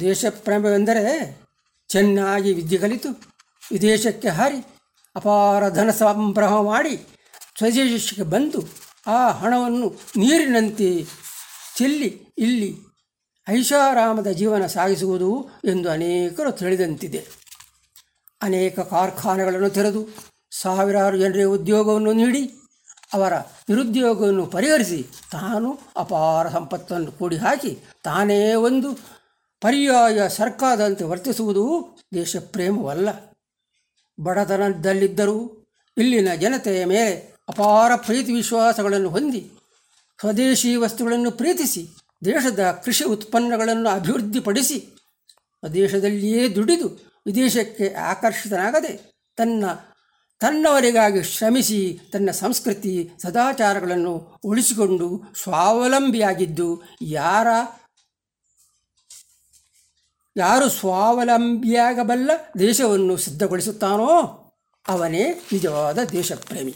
[0.00, 1.38] ದೇಶಪ್ರೇಮವೆಂದರೆ
[1.88, 3.08] ಚೆನ್ನಾಗಿ ವಿದ್ಯೆ ಕಲಿತು
[3.72, 4.73] ವಿದೇಶಕ್ಕೆ ಹಾರಿ
[5.16, 6.96] ಅಪಾರ ಧನ ಸಂಭ್ರಮ ಮಾಡಿ
[7.58, 8.68] ಸ್ವದೇಶಕ್ಕೆ ಬಂದು
[9.06, 11.06] ಆ ಹಣವನ್ನು ನೀರಿನಂತೆ
[11.76, 12.76] ಚೆಲ್ಲಿ ಇಲ್ಲಿ
[13.48, 17.26] ಐಷಾರಾಮದ ಜೀವನ ಸಾಗಿಸುವುದು ಎಂದು ಅನೇಕರು ತಿಳಿದಂತಿದೆ.
[18.42, 20.08] ಅನೇಕ ಕಾರ್ಖಾನೆಗಳನ್ನು ತೆರೆದು
[20.50, 22.50] ಸಾವಿರಾರು ಜನರಿಗೆ ಉದ್ಯೋಗವನ್ನು ನೀಡಿ
[23.14, 28.94] ಅವರ ನಿರುದ್ಯೋಗವನ್ನು ಪರಿಹರಿಸಿ ತಾನು ಅಪಾರ ಸಂಪತ್ತನ್ನು ಕೂಡಿ ಹಾಕಿ ತಾನೇ ಒಂದು
[29.60, 33.08] ಪರ್ಯಾಯ ಸರ್ಕಾರದಂತೆ ವರ್ತಿಸುವುದು ದೇಶಪ್ರೇಮವಲ್ಲ.
[34.20, 35.66] ಬಡತನದಲ್ಲಿದ್ದರೂ
[35.98, 39.50] ಇಲ್ಲಿನ ಜನತೆಯ ಮೇಲೆ ಅಪಾರ ಪ್ರೀತಿ ವಿಶ್ವಾಸಗಳನ್ನು ಹೊಂದಿ,
[40.20, 41.88] ಸ್ವದೇಶಿ ವಸ್ತುಗಳನ್ನು ಪ್ರೀತಿಸಿ,
[42.24, 44.80] ದೇಶದ ಕೃಷಿ ಉತ್ಪನ್ನಗಳನ್ನು ಅಭಿವೃದ್ಧಿಪಡಿಸಿ,
[45.60, 46.88] ಸ್ವದೇಶದಲ್ಲಿಯೇ ದುಡಿದು
[47.26, 49.64] ವಿದೇಶಕ್ಕೆ ಆಕರ್ಷಿತನಾಗದೆ ತನ್ನ,
[50.40, 57.46] ತನ್ನವರಿಗಾಗಿ ಶ್ರಮಿಸಿ ತನ್ನ ಸಂಸ್ಕೃತಿ, ಸದಾಚಾರಗಳನ್ನು ಉಳಿಸಿಕೊಂಡು ಸ್ವಾವಲಂಬಿಯಾಗಿದ್ದು, ಯಾರ
[60.36, 64.40] ಯಾರು ಸ್ವಾವಲಂಬಿಯಾಗಬಲ್ಲ ದೇಶವನ್ನು ಸಿದ್ಧಗೊಳಿಸುತ್ತಾನೋ
[64.88, 66.74] ಅವನೇ ನಿಜವಾದ ದೇಶಪ್ರೇಮಿ.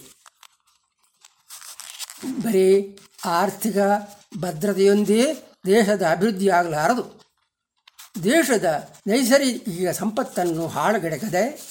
[2.43, 3.76] ಬರೀ ಆರ್ಥಿಕ
[4.39, 5.35] ಭದ್ರತೆಯೊಂದೇ
[5.66, 7.18] ದೇಶದ ಅಭಿವೃದ್ಧಿಯಾಗಲಾರದು.
[8.24, 11.62] ದೇಶದ ನೈಸರ್ಗಿಕ ಸಂಪತ್ತನ್ನು ಹಾಳುಗೆಡಗದೆ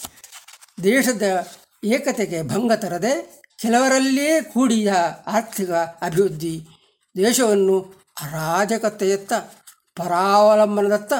[0.83, 1.47] ದೇಶದ
[1.83, 4.87] ಏಕತೆಗೆ ಭಂಗ ತರದೆ ಕೆಲವರಲ್ಲೇ ಕೂಡಿದ
[5.27, 6.67] ಆರ್ಥಿಕ ಅಭಿವೃದ್ಧಿ
[7.17, 7.79] ದೇಶವನ್ನು
[8.21, 9.33] ಅರಾಜಕತೆಯತ್ತ
[9.97, 11.13] ಪರಾವಲಂಬನದತ್ತ,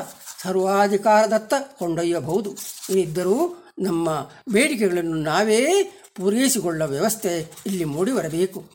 [0.44, 2.58] ಸರ್ವಾಧಿಕಾರದತ್ತ ಕೊಂಡೊಯ್ಯಬಹುದು.
[2.90, 5.84] ಇದ್ದರೂ ನಮ್ಮ ಬೇಡಿಕೆಗಳನ್ನು ನಾವೇ
[6.16, 8.72] ಪೂರೈಸಿಕೊಳ್ಳುವ ವ್ಯವಸ್ಥೆ ಇಲ್ಲಿ ಮೂಡಿಬರಬೇಕು.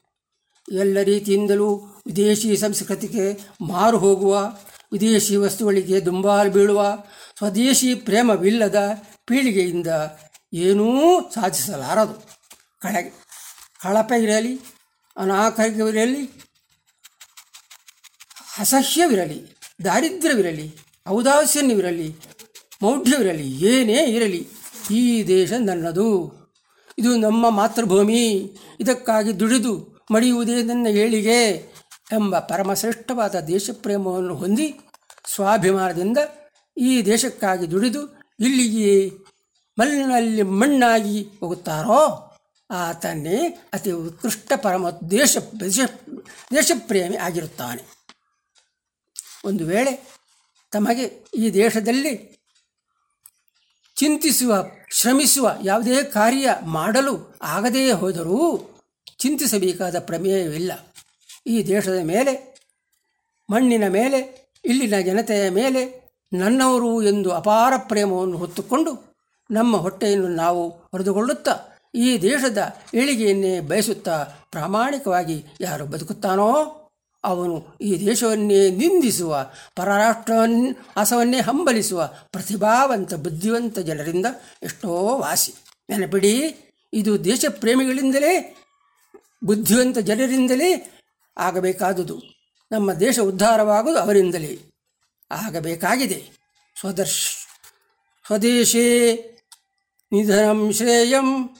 [0.73, 1.74] ಎಲ್ಲ ರೀತಿಯಿಂದಲೂ
[2.07, 4.57] ವಿದೇಶಿ ಸಂಸ್ಕೃತಿಗೆ ಮಾರು ಹೋಗುವ,
[4.93, 6.99] ವಿದೇಶಿ ವಸ್ತುಗಳಿಗೆ ದುಂಬಾಲು ಬೀಳುವ,
[7.39, 8.77] ಸ್ವದೇಶಿ ಪ್ರೇಮವಿಲ್ಲದ
[9.27, 9.87] ಪೀಳಿಗೆಯಿಂದ
[10.53, 12.15] ಏನೂ ಸಾಧಿಸಲಾರದು.
[12.81, 13.11] ಕಳೆಗೆ,
[13.83, 14.61] ಕಳಪೆ ಇರಲಿ,
[15.16, 16.43] ಅನಾಕರಿಕವಿರಲಿ,
[18.59, 19.62] ಅಸಹ್ಯವಿರಲಿ.
[19.85, 20.75] ದಾರಿದ್ರ್ಯವಿರಲಿ,
[21.09, 22.17] ಔದಾಸ್ಯನ್ಯವಿರಲಿ,
[22.83, 24.49] ಮೌಢ್ಯವಿರಲಿ, ಏನೇ ಇರಲಿ,
[24.91, 26.33] ಈ ದೇಶ ನನ್ನದು.
[26.99, 28.57] ಇದು ನಮ್ಮ ಮಾತೃಭೂಮಿ.
[28.81, 31.51] ಇದಕ್ಕಾಗಿ ದುಡಿದು ಮಡಿಯುವುದೇ ನನ್ನ ಏಳಿಗೆ
[32.13, 34.75] ಎಂಬ ಪರಮಶ್ರೇಷ್ಠವಾದ ದೇಶಪ್ರೇಮವನ್ನು ಹೊಂದಿ
[35.35, 36.19] ಸ್ವಾಭಿಮಾನದಿಂದ
[36.79, 39.11] ಈ ದೇಶಕ್ಕಾಗಿ ದುಡಿದು ಇಲ್ಲಿಗೆ
[39.79, 42.29] ಮಲ್ಲಿನಲ್ಲಿ ಮಣ್ಣಾಗಿ ಹೋಗುತ್ತಾರೋ?
[42.71, 45.81] ಆತನೇ ಅತಿ ಉತ್ಕೃಷ್ಟ ಪರಮ ದೇಶ ದೇಶ,
[46.55, 48.02] ದೇಶಪ್ರೇಮಿ ಆಗಿರುತ್ತಾನೆ.
[49.44, 49.93] ಒಂದು ವೇಳೆ
[50.73, 52.32] ತಮಗೆ ಈ ದೇಶದಲ್ಲಿ
[53.97, 58.69] ಚಿಂತಿಸುವ, ಶ್ರಮಿಸುವ ಯಾವುದೇ ಕಾರ್ಯ ಮಾಡಲು ಆಗದೇ ಹೋದರೂ
[59.19, 60.73] ಚಿಂತಿಸಬೇಕಾದ ಪ್ರಮೇಯವಿಲ್ಲ.
[61.47, 62.62] ಈ ದೇಶದ ಮೇಲೆ,
[63.51, 64.20] ಮಣ್ಣಿನ ಮೇಲೆ,
[64.64, 66.02] ಇಲ್ಲಿನ ಜನತೆಯ ಮೇಲೆ
[66.32, 69.12] ನನ್ನವರು ಎಂದು ಅಪಾರ ಪ್ರೇಮವನ್ನು ಹೊತ್ತುಕೊಂಡು
[69.51, 71.55] ನಮ್ಮ ಹೊಟ್ಟೆಯನ್ನು ನಾವು ಹೊರೆದುಕೊಳ್ಳುತ್ತಾ
[71.94, 76.48] ಈ ದೇಶದ ಏಳಿಗೆಯನ್ನೇ ಬಯಸುತ್ತಾ ಪ್ರಾಮಾಣಿಕವಾಗಿ ಯಾರು ಬದುಕುತ್ತಾನೋ
[77.24, 84.27] ಅವನು ಈ ದೇಶವನ್ನೇ ನಿಂದಿಸುವ ಪರರಾಷ್ಟ್ರವನ್ನ ಹಸವನ್ನೇ ಹಂಬಲಿಸುವ ಪ್ರತಿಭಾವಂತ, ಬುದ್ಧಿವಂತ ಜನರಿಂದ
[84.62, 85.55] ಎಷ್ಟೋ ವಾಸಿ.
[85.90, 86.55] ನೆನಪಿಡಿ,
[86.93, 88.57] ಇದು ದೇಶ ಪ್ರೇಮಿಗಳಿಂದಲೇ
[89.44, 91.01] ಬುದ್ಧಿವಂತ ಜನರಿಂದಲೇ
[91.39, 92.23] ಆಗಬೇಕಾದುದು.
[92.73, 94.59] ನಮ್ಮ ದೇಶ ಉದ್ಧಾರವಾಗುವುದು ಅವರಿಂದಲೇ
[95.31, 96.31] ಆಗಬೇಕಾಗಿದೆ.
[96.81, 97.27] ಸ್ವದರ್ಶ,
[98.27, 98.86] ಸ್ವದೇಶೇ
[100.12, 101.57] ನಿಧನಂ ಶ್ರೇಯಂ,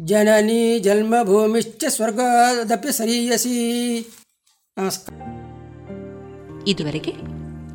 [0.00, 3.56] ಜನನಿ ಜನ್ಮಭೂಮಿಶ್ಚ ಸ್ವರ್ಗದಪ್ಪ ಸರೀಯಸಿ.
[6.66, 7.14] ಇದುವರೆಗೆ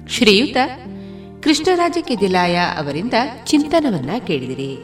[0.08, 0.58] ಶ್ರೀಯುತ
[1.44, 3.14] ಕೃಷ್ಣರಾಜ ಕೆದಿಲಾಯ ಅವರಿಂದ
[3.46, 4.78] ಚಿಂತನವನ್ನ ಕೇಳಿದಿರಿ.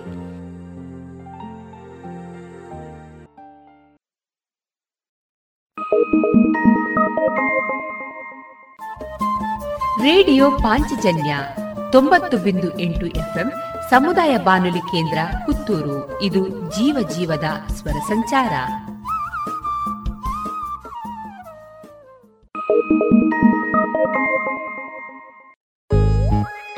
[10.03, 11.37] ರೇಡಿಯೋ ಪಾಂಚಜನ್ಯ
[11.91, 13.51] ತೊಂಬತ್ತು ಬಿಂದು ಎಂಟು ಎಫ್ಎಂ
[13.89, 16.21] ಸಮುದಾಯ ಬಾನುಲಿ ಕೇಂದ್ರ ಪುತ್ತೂರು.
[16.21, 18.51] ಇದು ಜೀವ ಜೀವದ ಸ್ವರ ಸಂಚಾರ.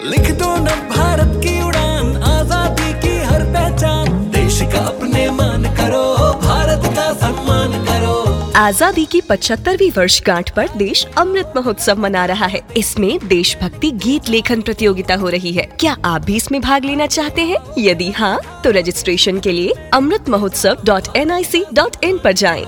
[0.03, 6.03] लिख दो न भारत की उड़ान आज़ादी की हर पहचान। देश का अपने मान करो
[6.41, 8.15] भारत का सम्मान करो।
[8.59, 14.61] आज़ादी की पचहत्तरवी वर्षगांठ पर देश अमृत महोत्सव मना रहा है। इसमें देशभक्ति गीत लेखन
[14.61, 17.57] प्रतियोगिता हो रही है। क्या आप भी इसमें भाग लेना चाहते हैं?
[17.77, 22.35] यदि हाँ तो रजिस्ट्रेशन के लिए Amrit Mahotsav dot N I C dot in आरोप
[22.35, 22.63] जाए।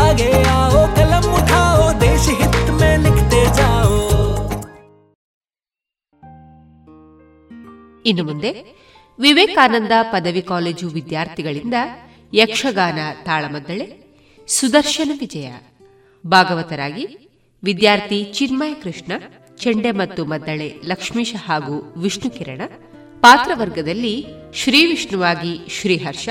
[0.00, 3.19] आगे आओ कलम उठाओ देश हित में लिखते
[8.06, 8.50] ಇನ್ನು ಮುಂದೆ
[9.18, 11.74] ವಿವೇಕಾನಂದ ಪದವಿ ಕಾಲೇಜು ವಿದ್ಯಾರ್ಥಿಗಳಿಂದ
[12.34, 14.16] ಯಕ್ಷಗಾನ ತಾಳಮದ್ದಳೆ,
[14.46, 15.50] ಸುದರ್ಶನ ವಿಜಯ.
[16.26, 17.30] ಭಾಗವತರಾಗಿ
[17.62, 19.12] ವಿದ್ಯಾರ್ಥಿ ಚಿನ್ಮಯ ಕೃಷ್ಣ,
[19.56, 22.60] ಚೆಂಡೆ ಮತ್ತು ಮದ್ದಳೆ ಲಕ್ಷ್ಮೀಶ ಹಾಗೂ ವಿಷ್ಣು ಕಿರಣ.
[23.20, 26.28] ಪಾತ್ರವರ್ಗದಲ್ಲಿ ಶ್ರೀ ವಿಷ್ಣುವಾಗಿ ಶ್ರೀಹರ್ಷ,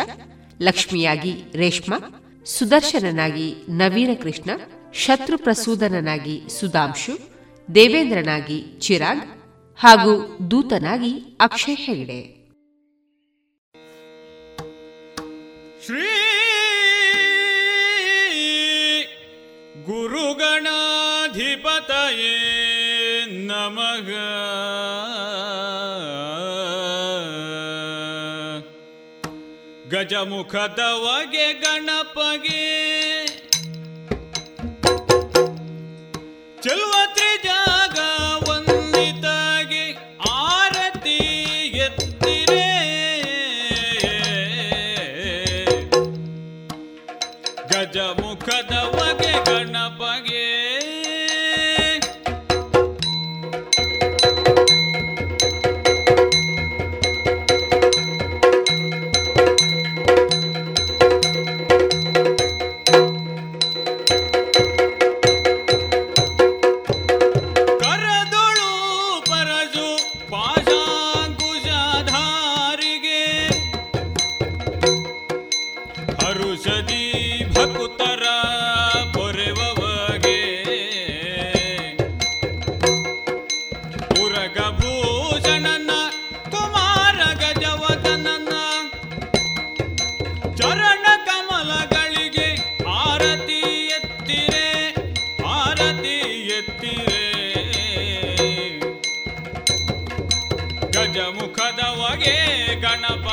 [0.62, 1.98] ಲಕ್ಷ್ಮಿಯಾಗಿ ರೇಷ್ಮಾ,
[2.46, 4.50] ಸುದರ್ಶನನಾಗಿ ನವೀನ ಕೃಷ್ಣ,
[4.94, 7.20] ಶತ್ರು ಪ್ರಸೂದನನಾಗಿ ಸುಧಾಂಶು,
[7.76, 9.39] ದೇವೇಂದ್ರನಾಗಿ ಚಿರಾಗ್
[9.80, 10.14] ಹಾಗೂ
[10.52, 11.12] ದೂತನಾಗಿ
[11.42, 12.20] ಅಕ್ಷಯ್ ಹೆಗಡೆ.
[15.86, 16.08] ಶ್ರೀ
[19.86, 20.66] ಗುರುಗಣಾಧಿಪತಯೇ
[23.46, 24.10] ನಮಗ
[29.94, 32.66] ಗಜಮುಖದವಗೆ ಗಣಪಗೆ.
[36.64, 36.89] ಚೆಲುವ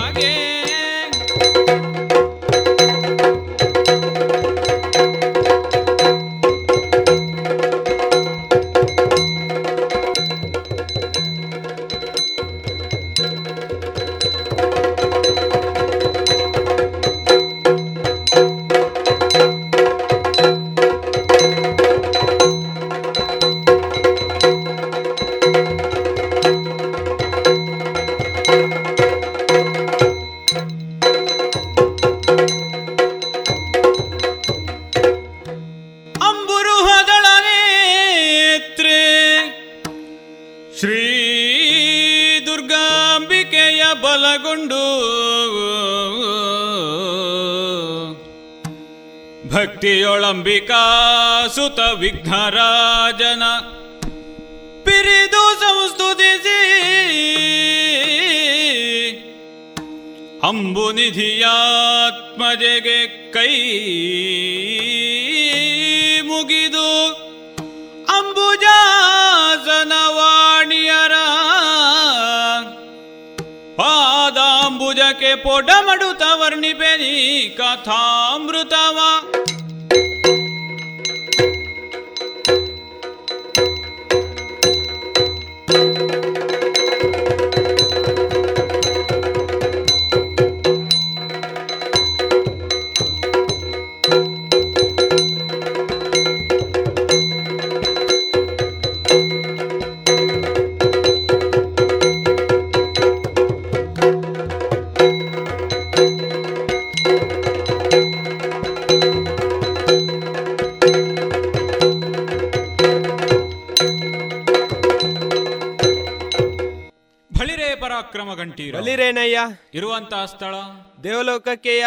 [0.06, 0.55] ಗಣಪಗೆ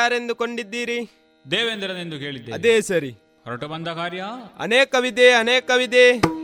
[0.09, 0.99] ದೇವಲೋಕಕ್ಕೆ ಯಾರೆಂದು ಕೊಂಡಿದ್ದೀರಿ
[1.51, 3.11] ದೇವೇಂದ್ರನೆಂದು ಕೇಳಿದ್ದೆ ಅದೇ ಸರಿ.
[3.43, 4.23] ಹೊರಟು ಬಂದ ಕಾರ್ಯ?
[4.59, 6.38] ಅನೇಕವಿದೆ ಅನೇಕವಿದೆ.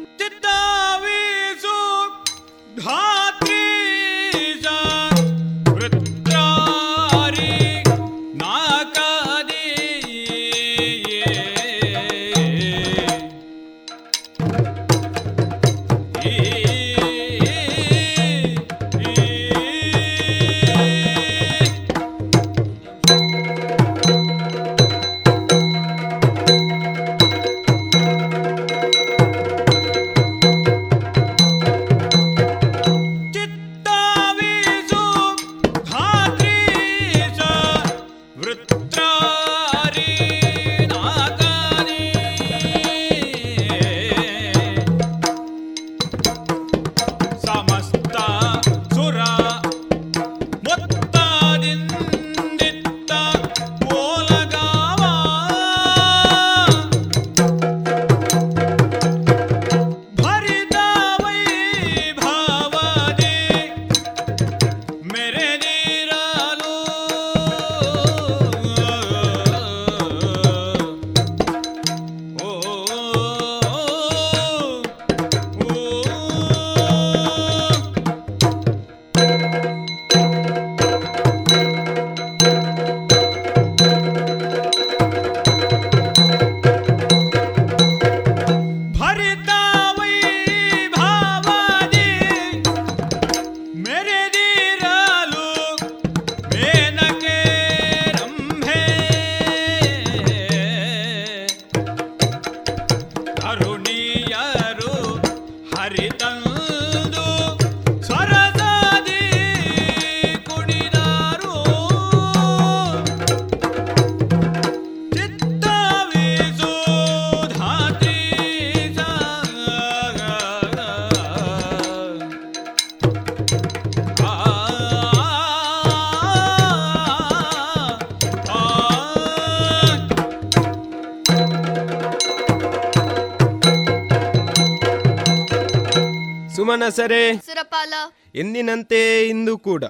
[136.96, 137.94] ಸುಮನಸರೇ ಸುರಪಾಲ
[138.36, 139.84] ಎಂದಿನಂತೆ ಇಂದು ಕೂಡ.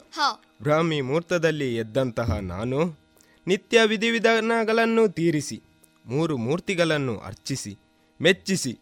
[0.61, 2.79] ಬ್ರಾಹ್ಮಿ ಮುಹೂರ್ತದಲ್ಲಿ ಎದ್ದಂತಹ ನಾನು
[3.47, 5.57] ನಿತ್ಯ ವಿಧಿವಿಧಾನಗಳನ್ನು ತೀರಿಸಿ
[6.05, 7.73] ಮೂರು ಮೂರ್ತಿಗಳನ್ನು ಅರ್ಚಿಸಿ
[8.21, 8.73] ಮೆಚ್ಚಿಸಿ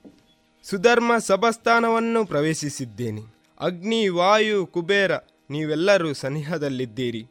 [0.64, 3.24] ಸುಧರ್ಮ ಸಭಾಸ್ಥಾನವನ್ನು ಪ್ರವೇಶಿಸಿದ್ದೇನೆ.
[3.60, 5.12] ಅಗ್ನಿ ವಾಯು ಕುಬೇರ
[5.50, 7.24] ನೀವೆಲ್ಲರೂ ಸನಿಹದಲ್ಲಿದ್ದೀರಿ.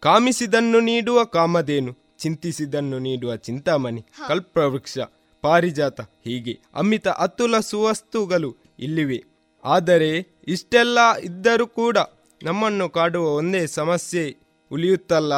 [0.00, 4.98] ಕಾಮಿಸಿದನ್ನು ನೀಡುವ ಕಾಮಧೇನು ಚಿಂತಿಸಿದನ್ನು ನೀಡುವ ಚಿಂತಾಮಣಿ ಕಲ್ಪವೃಕ್ಷ
[5.44, 9.35] ಪಾರಿಜಾತ ಹೀಗೆ ಅಮಿತ ಅತುಲ ಸುವಸ್ತುಗಳು ಇಲ್ಲಿವೆ.
[9.66, 11.98] ಆದರೆ ಇಷ್ಟೆಲ್ಲ ಇದ್ದರೂ ಕೂಡ
[12.42, 14.36] ನಮ್ಮನ್ನು ಕಾಡುವ ಒಂದೇ ಸಮಸ್ಯೆ
[14.70, 15.34] ಉಳಿಯುತ್ತಲ್ಲ?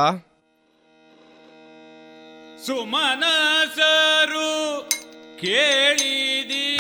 [2.67, 4.51] ಸುಮನಸರು
[5.41, 6.78] ಕೇಳಿದಿರೆ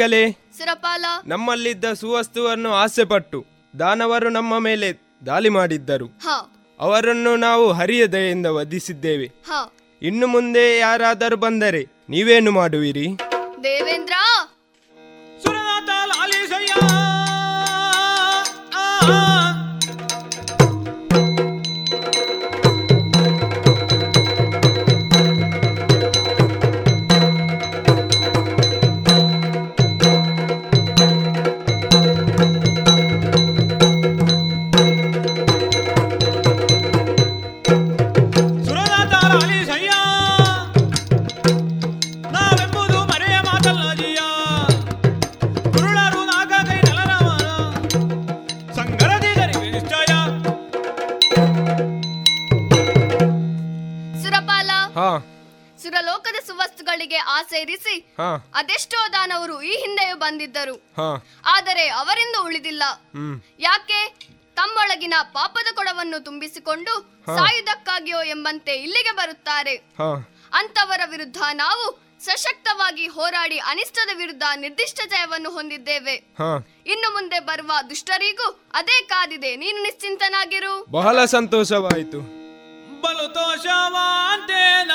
[0.00, 1.04] ದಿಕ್ಪತಿಗಳೇ ಸುರಪಾಲ.
[1.26, 3.46] ನಮ್ಮಲ್ಲಿದ್ದ ಸುವಸ್ತುವನ್ನು ಆಸೆಪಟ್ಟು
[3.78, 6.06] ದಾನವರು ನಮ್ಮ ಮೇಲೆ ದಾಳಿ ಮಾಡಿದ್ದರು.
[6.06, 6.28] ಹ.
[6.80, 9.26] ಅವರನ್ನು ನಾವು ಹರಿಯ ದಯೆಯಿಂದ ವಧಿಸಿದ್ದೇವೆ.
[9.26, 9.50] ಹ.
[10.02, 13.06] ಇನ್ನು ಮುಂದೆ ಯಾರಾದರೂ ಬಂದರೆ ನೀವೇನು ಮಾಡುವಿರಿ?
[13.64, 14.12] ದೇವೇಂದ್ರ.
[15.42, 16.74] ಸುರನಾಥ ಲಾಲಿಸಯ್ಯ.
[57.16, 58.50] ಆಸೆ ಇರಿಸಿ ಹಾ.
[58.54, 60.74] ಅದೆಷ್ಟೋ ದಾನವರು ಈ ಹಿಂದೆಯೂ ಬಂದಿದ್ದರು.
[60.74, 61.26] ಹಾ.
[61.44, 62.82] ಆದರೆ ಅವರಿಂದ ಉಳಿದಿಲ್ಲ.
[62.92, 63.40] ಹ್ಮ್.
[63.58, 64.30] ಯಾಕೆ?
[64.56, 69.74] ತಮ್ಮೊಳಗಿನ ಪಾಪದ ಕೊಡವನ್ನು ತುಂಬಿಸಿಕೊಂಡು ಸಾಯುದಕ್ಕಾಗಿಯೋ ಸಾಯುವುದಕ್ಕಾಗಿಯೋ ಎಂಬಂತೆ ಇಲ್ಲಿಗೆ ಬರುತ್ತಾರೆ.
[69.74, 70.34] ಹಾ.
[70.52, 76.14] ಅಂತವರ ವಿರುದ್ಧ ನಾವು ಸಶಕ್ತವಾಗಿ ಹೋರಾಡಿ ಅನಿಷ್ಟದ ವಿರುದ್ಧ ನಿರ್ದಿಷ್ಟ ಜಯವನ್ನು ಹೊಂದಿದ್ದೇವೆ.
[76.14, 76.82] ಹಾ.
[76.86, 79.56] ಇನ್ನು ಮುಂದೆ ಬರುವ ದುಷ್ಟರಿಗೂ ಅದೇ ಕಾದಿದೆ.
[79.56, 80.86] ನೀನು ನಿಶ್ಚಿಂತನಾಗಿರು.
[80.90, 82.39] ಬಹಳ ಸಂತೋಷವಾಯಿತು.
[83.02, 84.92] ಬಲು ತೋಷವಾಂತೇನ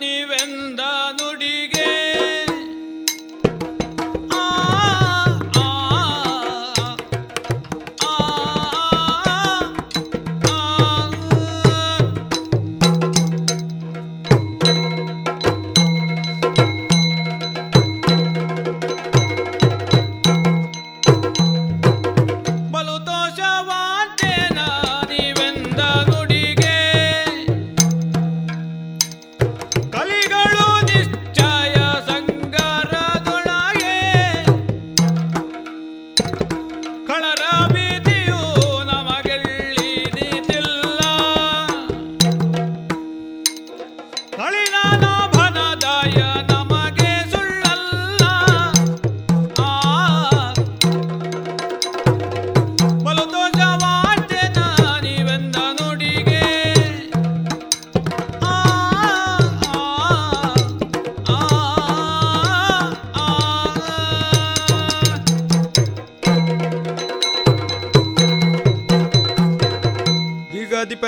[0.00, 0.80] ನೀವೆಂದ
[1.18, 1.90] ನುಡಿಗೆ?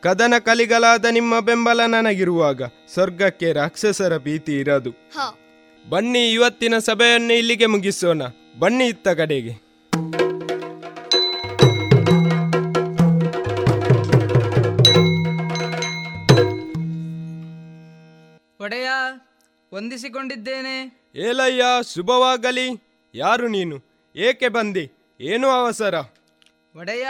[0.03, 4.91] ಕದನ ಕಲಿಗಳಾದ ನಿಮ್ಮ ಬೆಂಬಲ ನನಗಿರುವಾಗ ಸ್ವರ್ಗಕ್ಕೆ ರಾಕ್ಷಸರ ಭೀತಿ ಇರದು.
[4.91, 5.39] ಹ.
[5.89, 8.23] ಬನ್ನಿ ಇವತ್ತಿನ ಸಭೆಯನ್ನು ಇಲ್ಲಿಗೆ ಮುಗಿಸೋಣ.
[8.59, 9.51] ಬನ್ನಿ ಇತ್ತ ಕಡೆಗೆ.
[18.61, 18.89] ಒಡೆಯ
[19.75, 21.11] ವಂದಿಸಿಕೊಂಡಿದ್ದೇನೆ.
[21.17, 21.65] ಏಲಯ್ಯ
[21.95, 22.83] ಶುಭವಾಗಲಿ.
[23.15, 23.91] ಯಾರು ನೀನು?
[24.17, 24.93] ಏಕೆ ಬಂದಿ?
[25.21, 25.95] ಏನು ಅವಸರ?
[26.77, 27.07] ಒಡೆಯ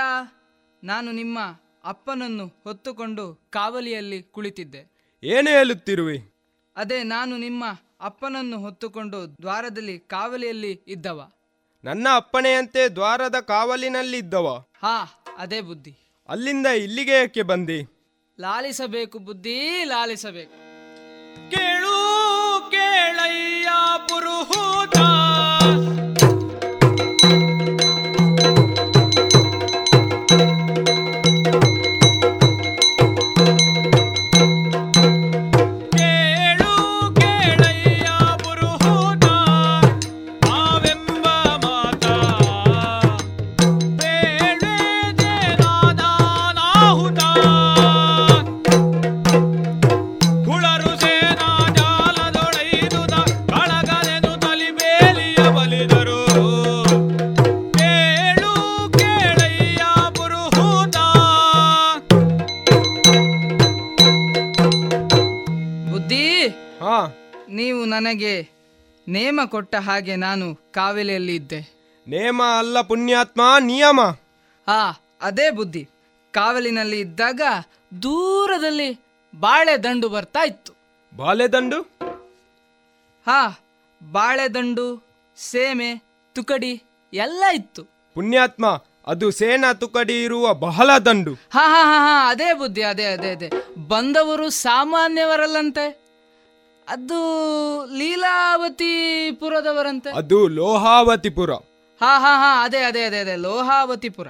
[0.85, 1.39] ನಾನು ನಿಮ್ಮ
[1.85, 4.93] ಅಪ್ಪನನ್ನು ಹೊತ್ತುಕೊಂಡು ಕಾವಲಿಯಲ್ಲಿ ಕುಳಿತಿದ್ದೆ.
[5.24, 6.35] ಏನು ಹೇಳುತ್ತಿರುವೆ?
[6.77, 7.65] ಅದೇ ನಾನು ನಿಮ್ಮ
[8.01, 11.32] ಅಪ್ಪನನ್ನು ಹೊತ್ತುಕೊಂಡು ದ್ವಾರದಲ್ಲಿ ಕಾವಲಿಯಲ್ಲಿ ಇದ್ದವ.
[11.85, 15.97] ನನ್ನ ಅಪ್ಪಣೆಯಂತೆ ದ್ವಾರದ ಕಾವಲಿನಲ್ಲಿದ್ದವ ಹಾ ಅದೇ ಬುದ್ಧಿ.
[16.28, 17.89] ಅಲ್ಲಿಂದ ಇಲ್ಲಿಗೆ ಏಕೆ ಬಂದಿ?
[18.41, 20.57] ಲಾಲಿಸಬೇಕು ಬುದ್ಧಿ ಲಾಲಿಸಬೇಕು.
[21.51, 21.97] ಕೇಳು
[22.70, 23.69] ಕೇಳಯ್ಯ
[24.09, 24.97] ಪುರುಹೂತ
[68.01, 68.51] ನನಗೆ
[69.09, 74.01] ನೇಮ ಕೊಟ್ಟ ಹಾಗೆ ನಾನು ಕಾವೇಲಿಯಲ್ಲಿ ಇದ್ದೆ ನೇಮ ಅಲ್ಲ ಪುಣ್ಯಾತ್ಮ ನಿಯಮ.
[74.67, 75.89] ಹಾ ಅದೇ ಬುದ್ಧಿ.
[76.33, 77.41] ಕಾವಲಿನಲ್ಲಿ ಇದ್ದಾಗ
[78.03, 79.01] ದೂರದಲ್ಲಿ
[79.41, 80.73] ಬಾಳೆ ದಂಡು ಬರ್ತಾ ಇತ್ತು.
[81.17, 81.83] ಬಾಳೆದಂಡು
[83.27, 83.61] ಹಾ
[84.13, 85.07] ಬಾಳೆದಂಡು
[85.37, 86.03] ಸೇಮೆ
[86.35, 86.83] ತುಕಡಿ
[87.13, 87.85] ಎಲ್ಲ ಇತ್ತು.
[88.15, 91.35] ಪುಣ್ಯಾತ್ಮ ಅದು ಸೇನಾ ತುಕಡಿ ಇರುವ ಬಹಳ ದಂಡು.
[91.35, 93.51] ಹಾ ಹಾ ಹಾ ಹಾ ಅದೇ ಬುದ್ಧಿ ಅದೇ ಅದೇ ಅದೇ.
[93.89, 96.00] ಬಂದವರು ಸಾಮಾನ್ಯವರಲ್ಲಂತೆ.
[96.91, 97.21] ಅದು
[97.95, 101.53] ಲೀಲಾವತಿ ಪುರದವರಂತೆ ಅದು ಲೋಹಾವತಿಪುರ.
[102.01, 104.29] ಹಾ ಹಾ ಹಾ ಅದೇ ಅದೇ ಅದೇ ಅದೇ ಲೋಹಾವತಿಪುರ.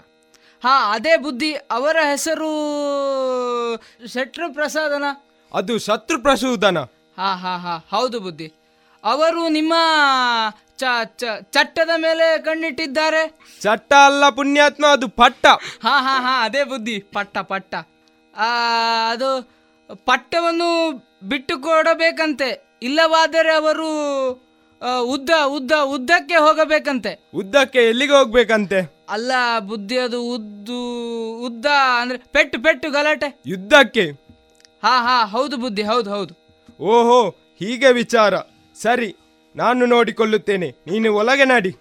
[0.62, 1.52] ಹಾ ಅದೇ ಬುದ್ಧಿ.
[1.52, 2.52] ಅವರ ಹೆಸರು
[4.06, 5.04] ಶತ್ರು ಪ್ರಸಾದನ
[5.54, 6.78] ಅದು ಶತ್ರು ಪ್ರಸೂದನ
[7.16, 8.52] ಹಾ ಹಾ ಹಾ ಹೌದು ಬುದ್ಧಿ.
[9.04, 9.74] ಅವರು ನಿಮ್ಮ
[10.76, 13.38] ಚ ಚ ಚಟ್ಟದ ಮೇಲೆ ಕಣ್ಣಿಟ್ಟಿದ್ದಾರೆ?
[13.60, 15.46] ಚಟ್ಟ ಅಲ್ಲ ಪುಣ್ಯಾತ್ಮ ಅದು ಪಟ್ಟ.
[15.82, 16.98] ಹಾ ಹಾ ಹಾ ಅದೇ ಬುದ್ಧಿ.
[16.98, 17.74] ಪಟ್ಟ ಪಟ್ಟ.
[18.36, 18.46] ಆ,
[19.10, 19.50] ಅದು
[19.94, 20.70] ಪಟ್ಟವನ್ನು
[21.24, 23.88] ಬಿಟ್ಟು ಕೊಡಬೇಕಂತೆ ಇಲ್ಲವಾದರೆ ಅವರು
[25.02, 27.30] ಉದ್ದ ಉದ್ದ ಉದ್ದಕ್ಕೆ ಹೋಗಬೇಕಂತೆ.
[27.34, 29.04] ಉದ್ದಕ್ಕೆ ಎಲ್ಲಿಗೆ ಹೋಗ್ಬೇಕಂತೆ?
[29.08, 30.78] ಅಲ್ಲ ಬುದ್ಧಿ ಅದು ಉದ್ದು
[31.40, 31.66] ಉದ್ದ
[32.00, 33.40] ಅಂದ್ರೆ ಪೆಟ್ಟು ಪೆಟ್ಟು ಗಲಾಟೆ.
[33.46, 34.10] ಯುದ್ಧಕ್ಕೆ?
[34.82, 36.34] ಹಾ ಹಾ ಹೌದು ಬುದ್ಧಿ ಹೌದು ಹೌದು.
[36.80, 38.34] ಓಹೋ ಹೀಗೆ ವಿಚಾರ.
[38.82, 39.16] ಸರಿ
[39.56, 40.70] ನಾನು ನೋಡಿಕೊಳ್ಳುತ್ತೇನೆ.
[40.70, 41.76] ನೀನು ಒಳಗೆ ನಡಿ.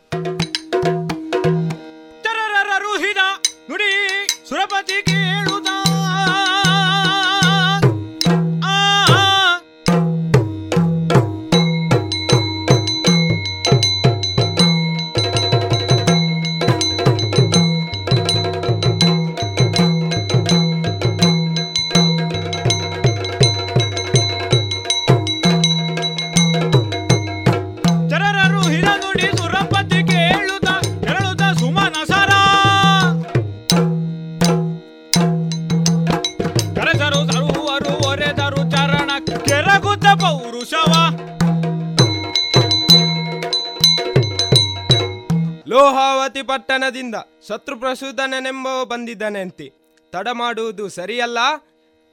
[46.80, 47.16] ಪಟ್ಟಣದಿಂದ
[47.48, 49.72] ಶತ್ರು ಪ್ರಸೂದನೆಂಬವ ಬಂದಿದ್ದನೆಂತಿ.
[50.12, 51.38] ತಡ ಮಾಡುವುದು ಸರಿಯಲ್ಲ.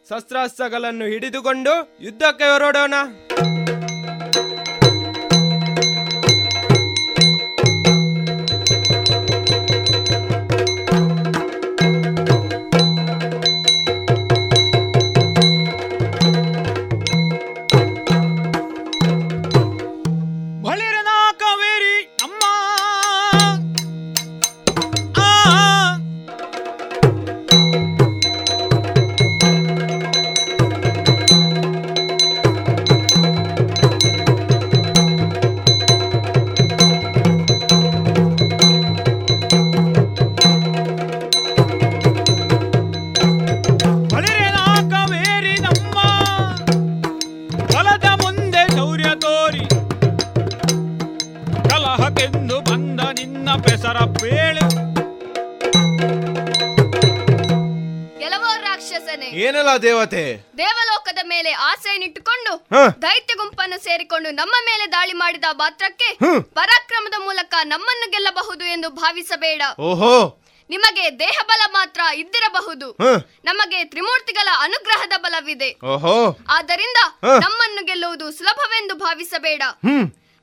[0.09, 2.94] ಶಸ್ತ್ರಾಸ್ತ್ರಗಳನ್ನು ಹಿಡಿದುಕೊಂಡು ಯುದ್ಧಕ್ಕೆ ಹೊರಡೋಣ.
[63.27, 66.09] ದೈತ್ಯ ಗುಂಪನ್ನು ಸೇರಿಕೊಂಡು ನಮ್ಮ ಮೇಲೆ ದಾಳಿ ಮಾಡಿದ ಪಾತ್ರಕ್ಕೆ
[66.55, 69.62] ಪರಾಕ್ರಮದ ಮೂಲಕ ನಮ್ಮನ್ನು ಗೆಲ್ಲಬಹುದು ಎಂದು ಭಾವಿಸಬೇಡ.
[69.81, 70.43] ಓಹೋ.
[70.70, 72.97] ನಿಮಗೆ ದೇಹ ಬಲ ಮಾತ್ರ ಇದ್ದಿರಬಹುದು.
[73.44, 75.70] ನಮಗೆ ತ್ರಿಮೂರ್ತಿಗಳ ಅನುಗ್ರಹದ ಬಲವಿದೆ.
[75.85, 76.39] ಓಹೋ.
[76.48, 79.62] ಆದ್ದರಿಂದ ನಮ್ಮನ್ನು ಗೆಲ್ಲುವುದು ಸುಲಭವೆಂದು ಭಾವಿಸಬೇಡ.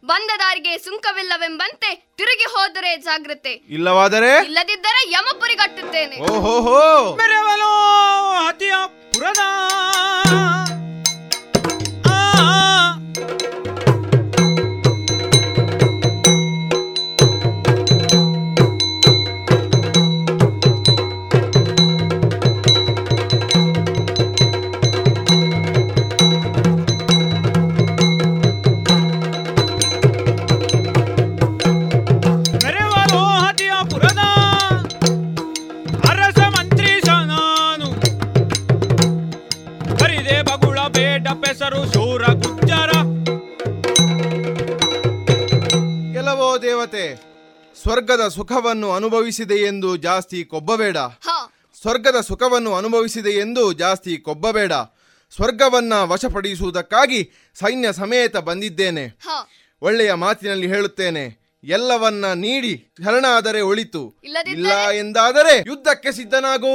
[0.06, 3.52] ಬಂದ ದಾರಿಗೆ ಸುಂಕವಿಲ್ಲವೆಂಬಂತೆ ತಿರುಗಿ ಹೋದರೆ ಜಾಗ್ರತೆ.
[3.52, 4.46] ಇಲ್ಲವಾದರೆ?
[4.46, 7.18] ಇಲ್ಲದಿದ್ದರೆ ಯಮಪುರಿಗಟ್ಟುತ್ತೇನೆ ಓಹೋಹೋ.
[41.54, 42.92] ಹೆಸರು ಶೂರ ಗುಜ್ಜರ
[46.14, 47.16] ಕೆಲವೋ ದೇವತೆ
[47.82, 50.98] ಸ್ವರ್ಗದ ಸುಖವನ್ನು ಅನುಭವಿಸಿದೆ ಎಂದು ಜಾಸ್ತಿ ಕೊಬ್ಬಬೇಡ.
[51.82, 54.72] ಸ್ವರ್ಗದ ಸುಖವನ್ನು ಅನುಭವಿಸಿದೆ ಎಂದು ಜಾಸ್ತಿ ಕೊಬ್ಬಬೇಡ.
[55.36, 59.06] ಸ್ವರ್ಗವನ್ನ ವಶಪಡಿಸುವುದಕ್ಕಾಗಿ ಸೈನ್ಯ ಸಮೇತ ಬಂದಿದ್ದೇನೆ.
[59.82, 61.24] ಒಳ್ಳೆಯ ಮಾತಿನಲ್ಲಿ ಹೇಳುತ್ತೇನೆ
[61.64, 64.20] ಎಲ್ಲವನ್ನ ನೀಡಿ ಶರಣಾದರೆ ಒಳಿತು.
[64.48, 66.74] ಇಲ್ಲ ಎಂದಾದರೆ ಯುದ್ಧಕ್ಕೆ ಸಿದ್ಧನಾಗು.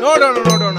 [0.00, 0.78] ನೋಡೋಣ ನೋಡೋಣ.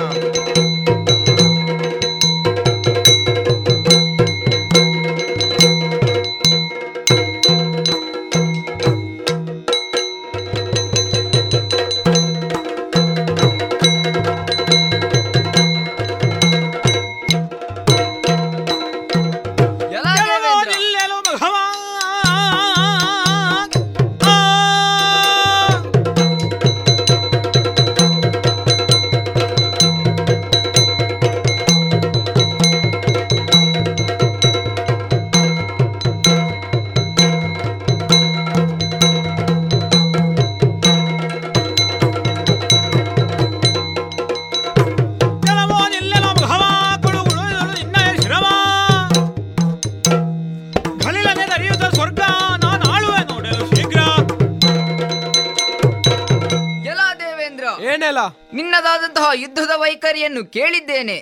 [59.57, 61.17] ಯುದ್ಧದ ವೈಖರಿಯನ್ನು ಕೇಳಿದ್ದೇನೆ.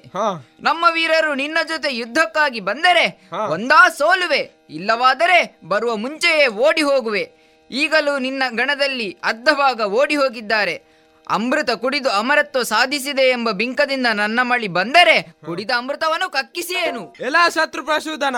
[0.67, 3.05] ನಮ್ಮ ವೀರರು ನಿನ್ನ ಜೊತೆ ಯುದ್ಧಕ್ಕಾಗಿ ಬಂದರೆ
[3.49, 5.37] ಒಂದಾ ಸೋಲುವೆ ಇಲ್ಲವಾದರೆ
[5.71, 7.23] ಬರುವ ಮುಂಚೆಯೇ ಓಡಿ ಹೋಗುವೆ.
[7.71, 10.75] ಈಗಲೂ ನಿನ್ನ ಗಣದಲ್ಲಿ ಅರ್ಧ ಭಾಗ ಓಡಿ ಹೋಗಿದ್ದಾರೆ.
[11.29, 18.37] ಅಮೃತ ಕುಡಿದು ಅಮರತ್ವ ಸಾಧಿಸಿದೆ ಎಂಬ ಬಿಂಕದಿಂದ ನನ್ನ ಮಳಿ ಬಂದರೆ ಕುಡಿದ ಅಮೃತವನ್ನು ಕಕ್ಕಿಸಿಯೇನು ಎಲ್ಲ ಶತ್ರು ಪ್ರಶೋಧನ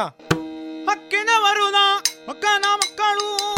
[0.90, 1.78] ಹಕ್ಕಿನ ವರುಣ
[2.30, 3.57] ಮಕ್ಕನ ಮಕ್ಕಳು.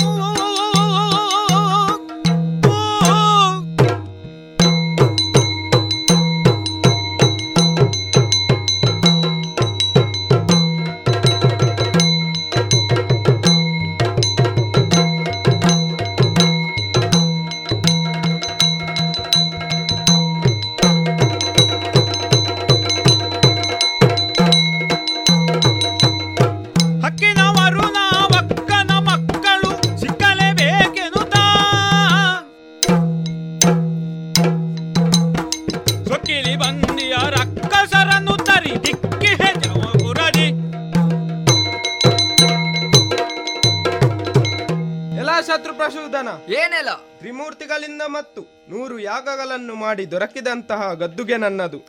[45.68, 46.90] ಪ್ರಸೂದನ ಏನೆಲ್ಲ?
[46.94, 51.80] ತ್ರಿಮೂರ್ತಿಗಳಿಂದ ಮತ್ತು ನೂರು ಯಾಗಗಳನ್ನು ಮಾಡಿ ದೊರಕಿದಂತಹ ಗದ್ದುಗೆ ನನ್ನದು.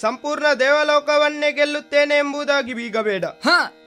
[0.00, 3.24] ಸಂಪೂರ್ಣ ದೇವಲೋಕವನ್ನೇ ಗೆಲ್ಲುತ್ತೇನೆ ಎಂಬುದಾಗಿ ಬೀಗಬೇಡ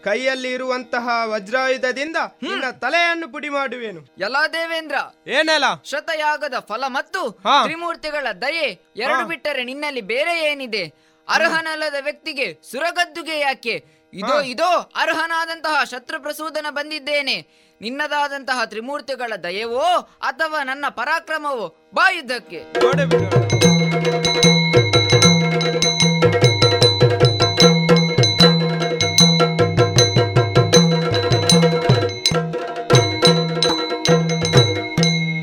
[0.03, 4.01] ಕೈಯಲ್ಲಿ ಇರುವಂತಹ ವಜ್ರಾಯುಧದಿಂದ ನಿನ್ನ ತಲೆಯನ್ನು ಪುಡಿ ಮಾಡುವೆನು.
[4.17, 4.95] ಎಲ್ಲ ದೇವೇಂದ್ರ.
[5.29, 5.83] ಏನೆಲ್ಲ?
[5.83, 11.07] ಶತಯಾಗದ ಫಲ ಮತ್ತು ತ್ರಿಮೂರ್ತಿಗಳ ದಯೆ ಎರಡು ಬಿಟ್ಟರೆ ನಿನ್ನಲ್ಲಿ ಬೇರೆ ಏನಿದೆ?
[11.29, 13.97] ಅರ್ಹನಲ್ಲದ ವ್ಯಕ್ತಿಗೆ ಸುರಗದ್ದುಗೆ ಯಾಕೆ?
[14.13, 14.41] ಇದೋ.
[14.41, 17.66] ಇದೋ ಅರ್ಹನಾದಂತಹ ಶತ್ರು ಪ್ರಸೂದನ ಬಂದಿದ್ದೇನೆ.
[17.81, 21.91] ನಿನ್ನದಾದಂತಹ ತ್ರಿಮೂರ್ತಿಗಳ ದಯವೋ ಅಥವಾ ನನ್ನ ಪರಾಕ್ರಮವೋ?
[21.93, 22.59] ಬಾ ಯುದ್ಧಕ್ಕೆ.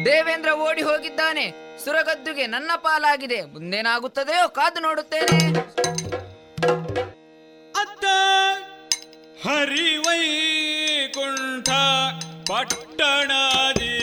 [0.04, 1.52] ದೇವೇಂದ್ರ ಓಡಿ ಹೋಗಿದ್ದಾನೆ.
[1.84, 3.44] ಸುರಗದ್ದುಗೆ ನನ್ನ ಪಾಲಾಗಿದೆ.
[3.44, 5.74] ಮುಂದೇನಾಗುತ್ತದೆಯೋ ಕಾದು ನೋಡುತ್ತೇನೆ.
[9.46, 10.10] ಹರಿವೈಕುಂಠ
[12.48, 13.94] ಪಟ್ಟಣದಿ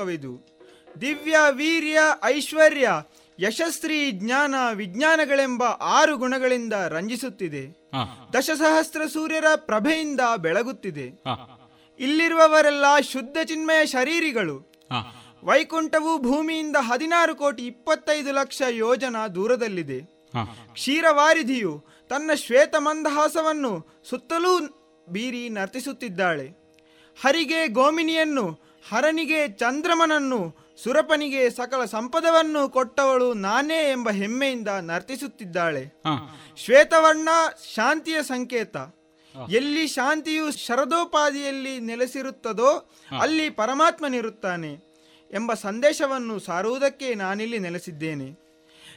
[0.00, 0.34] ಲೋಕವಿದು.
[1.00, 2.88] ದಿವ್ಯ ವೀರ್ಯ ಐಶ್ವರ್ಯ
[3.40, 7.64] ಯಶಸ್ವಿ ಜ್ಞಾನ ವಿಜ್ಞಾನಗಳೆಂಬ ಆರು ಗುಣಗಳಿಂದ ರಂಜಿಸುತ್ತಿದೆ.
[8.32, 11.06] ದಶಸಹಸ್ರ ಸೂರ್ಯರ ಪ್ರಭೆಯಿಂದ ಬೆಳಗುತ್ತಿದೆ.
[11.98, 14.72] ಇಲ್ಲಿರುವವರೆಲ್ಲ ಶುದ್ಧ ಚಿನ್ಮಯ ಶರೀರಿಗಳು.
[15.44, 20.00] ವೈಕುಂಠವು ಭೂಮಿಯಿಂದ ಹದಿನಾರು ಕೋಟಿ ಇಪ್ಪತ್ತೈದು ಲಕ್ಷ ಯೋಜನ ದೂರದಲ್ಲಿದೆ.
[20.72, 24.58] ಕ್ಷೀರವಾರಿಧಿಯು ತನ್ನ ಶ್ವೇತ ಮಂದಹಾಸವನ್ನು ಸುತ್ತಲೂ
[25.08, 26.46] ಬೀರಿ ನರ್ತಿಸುತ್ತಿದ್ದಾಳೆ.
[27.22, 36.02] ಹರಿಗೆ ಗೋಮಿನಿಯನ್ನು ಹರನಿಗೆ ಚಂದ್ರಮನನ್ನು ಸುರಪನಿಗೆ ಸಕಲ ಸಂಪದವನ್ನು ಕೊಟ್ಟವಳು ನಾನೇ ಎಂಬ ಹೆಮ್ಮೆಯಿಂದ ನರ್ತಿಸುತ್ತಿದ್ದಾಳೆ.
[36.56, 37.28] ಶ್ವೇತವರ್ಣ
[37.74, 38.76] ಶಾಂತಿಯ ಸಂಕೇತ.
[39.50, 42.90] ಎಲ್ಲಿ ಶಾಂತಿಯು ಶರದೋಪಾದಿಯಲ್ಲಿ ನೆಲೆಸಿರುತ್ತದೋ
[43.20, 44.72] ಅಲ್ಲಿ ಪರಮಾತ್ಮನಿರುತ್ತಾನೆ
[45.34, 48.38] ಎಂಬ ಸಂದೇಶವನ್ನು ಸಾರುವುದಕ್ಕೆ ನಾನಿಲ್ಲಿ ನೆಲೆಸಿದ್ದೇನೆ.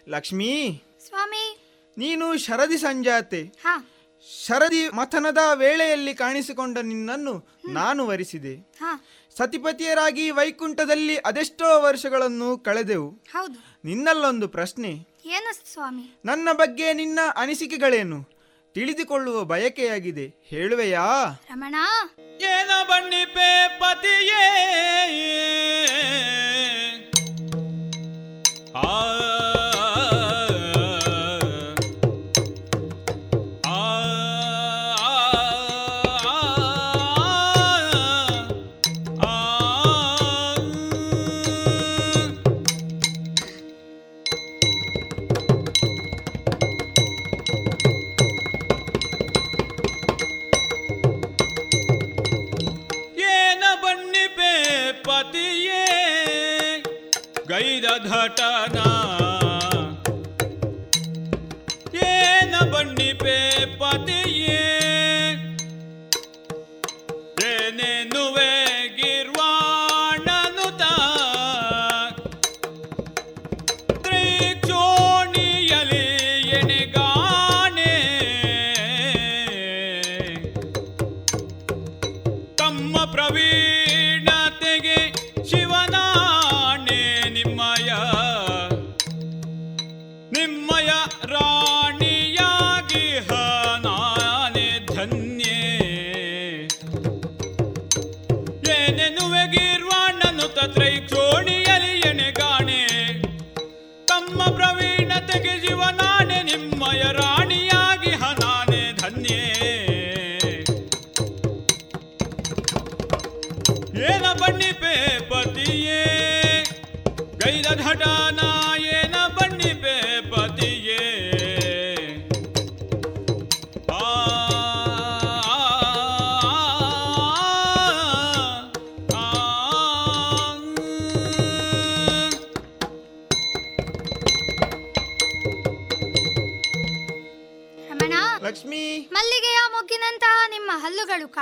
[0.10, 0.74] ಲಕ್ಷ್ಮೀ!
[1.08, 1.60] ಸ್ವಾಮಿ!
[1.98, 3.42] ನೀನು ಶರದಿ ಸಂಜಾತೆ.
[3.42, 3.90] ಹಾ.
[4.46, 8.72] ಶರದಿ ಮಥನದ ವೇಳೆಯಲ್ಲಿ ಕಾಣಿಸಿಕೊಂಡ ನಿನ್ನನ್ನು ನಾನು ವರಿಸಿದೆ.
[9.38, 13.10] ಸತಿಪತಿಯರಾಗಿ ವೈಕುಂಠದಲ್ಲಿ ಅದೆಷ್ಟೋ ವರ್ಷಗಳನ್ನು ಕಳೆದೆವು.
[13.10, 13.78] ಹೌದು.
[13.86, 14.90] ನಿನ್ನಲ್ಲೊಂದು ಪ್ರಶ್ನೆ.
[15.26, 16.22] ಏನು ಸ್ವಾಮಿ?
[16.26, 18.34] ನನ್ನ ಬಗ್ಗೆ ನಿನ್ನ ಅನಿಸಿಕೆಗಳೇನು?
[18.74, 20.34] ತಿಳಿದುಕೊಳ್ಳುವ ಬಯಕೆಯಾಗಿದೆ.
[20.48, 21.24] ಹೇಳುವೆಯಾ?
[21.50, 21.76] ರಮಣ.
[22.42, 24.50] ಏನ ಬಣ್ಣಿಪೆ ಪತಿಯೇ?
[28.76, 29.43] ಆ ಆ,
[58.24, 58.93] ನಟನಾ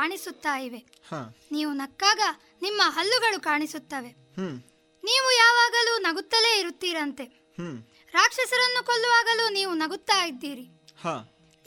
[0.02, 0.78] ಕಾಣಿಸುತ್ತಾ ಇವೆ.
[1.52, 2.20] ನೀವು ನಕ್ಕಾಗ
[2.62, 4.10] ನಿಮ್ಮ ಹಲ್ಲುಗಳು ಕಾಣಿಸುತ್ತವೆ.
[5.04, 7.24] ನೀವು ಯಾವಾಗಲೂ ನಗುತ್ತಲೇ ಇರುತ್ತೀರಂತೆ.
[8.14, 10.66] ರಾಕ್ಷಸರನ್ನು ಕೊಲ್ಲುವಾಗಲೂ ನೀವು ನಗುತ್ತಾ ಇದ್ದೀರಿ.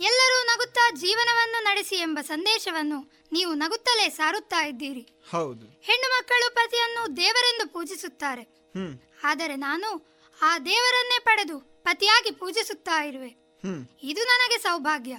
[0.01, 5.07] ಎಲ್ಲರೂ ನಗುತ್ತಾ ಜೀವನವನ್ನು ನಡೆಸಿ ಎಂಬ ಸಂದೇಶವನ್ನು ನೀವು ನಗುತ್ತಲೇ ಸಾರುತ್ತಾ ಇದ್ದೀರಿ.
[5.33, 5.67] ಹೌದು.
[5.83, 8.43] ಹೆಣ್ಣು ಮಕ್ಕಳು ಪತಿಯನ್ನು ದೇವರೆಂದು ಪೂಜಿಸುತ್ತಾರೆ.
[9.25, 9.89] ಆದರೆ ನಾನು
[10.43, 13.29] ಆ ದೇವರನ್ನೇ ಪಡೆದು ಪತಿಯಾಗಿ ಪೂಜಿಸುತ್ತಾ ಇರುವೆ.
[14.03, 15.17] ಇದು ನನಗೆ ಸೌಭಾಗ್ಯ.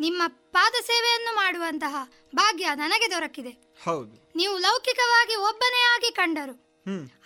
[0.00, 1.96] ನಿಮ್ಮ ಪಾದ ಸೇವೆಯನ್ನು ಮಾಡುವಂತಹ
[2.34, 3.50] ಭಾಗ್ಯ ನನಗೆ ದೊರಕಿದೆ.
[3.84, 4.32] ಹೌದು.
[4.36, 6.66] ನೀವು ಲೌಕಿಕವಾಗಿ ಒಬ್ಬನೇ ಆಗಿ ಕಂಡರು.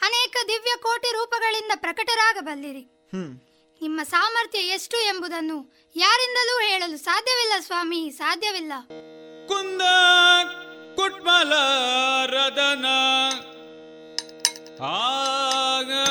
[0.03, 2.85] ಅನೇಕ ದಿವ್ಯ ಕೋಟಿ ರೂಪಗಳಿಂದ ಪ್ರಕಟರಾಗಬಲ್ಲಿರಿ.
[3.83, 8.73] ನಿಮ್ಮ ಸಾಮರ್ಥ್ಯ ಎಷ್ಟು ಎಂಬುದನ್ನು ಯಾರಿಂದಲೂ ಹೇಳಲು ಸಾಧ್ಯವಿಲ್ಲ ಸ್ವಾಮಿ ಸಾಧ್ಯವಿಲ್ಲ.
[9.49, 9.83] ಕುಂದ
[10.97, 11.53] ಕುಟ್ಮಲ
[12.27, 12.87] ರದನ
[14.83, 14.97] ಆ
[15.79, 16.10] ಆಗ,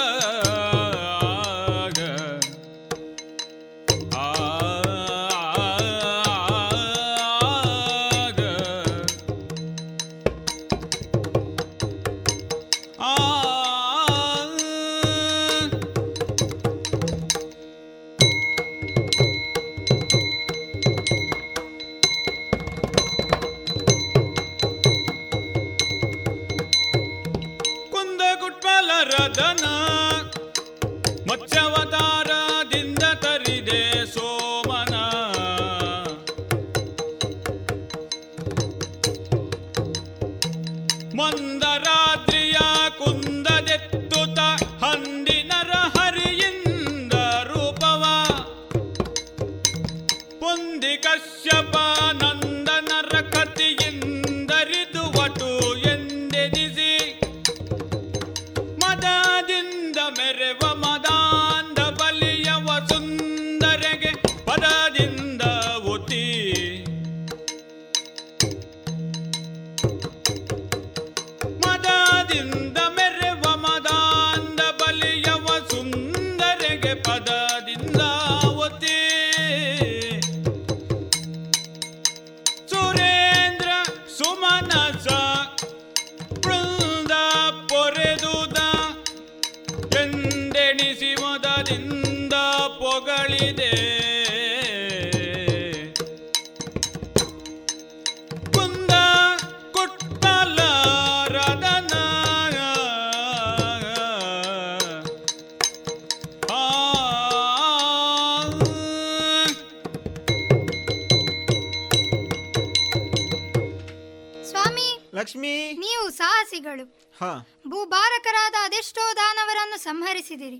[116.59, 117.31] ಸಾಹಸಿಗಳು ಹಾ.
[117.67, 120.59] ಭೂಭಾರಕರಾದ ಅದೆಷ್ಟೋ ದಾನವರನ್ನು ಸಂಹರಿಸಿದಿರಿ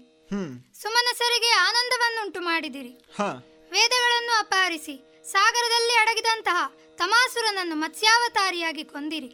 [0.81, 2.91] ಸುಮನಸರಿಗೆ ಆನಂದವನ್ನುಂಟು ಮಾಡಿದಿರಿ.
[3.71, 9.30] ವೇದಗಳನ್ನು ಅಪಹರಿಸಿ ಸಾಗರದಲ್ಲಿ ಅಡಗಿದಂತಹ ತಮಾಸುರನನ್ನು ಮತ್ಸ್ಯಾವತಾರಿಯಾಗಿ ಕೊಂದಿರಿ.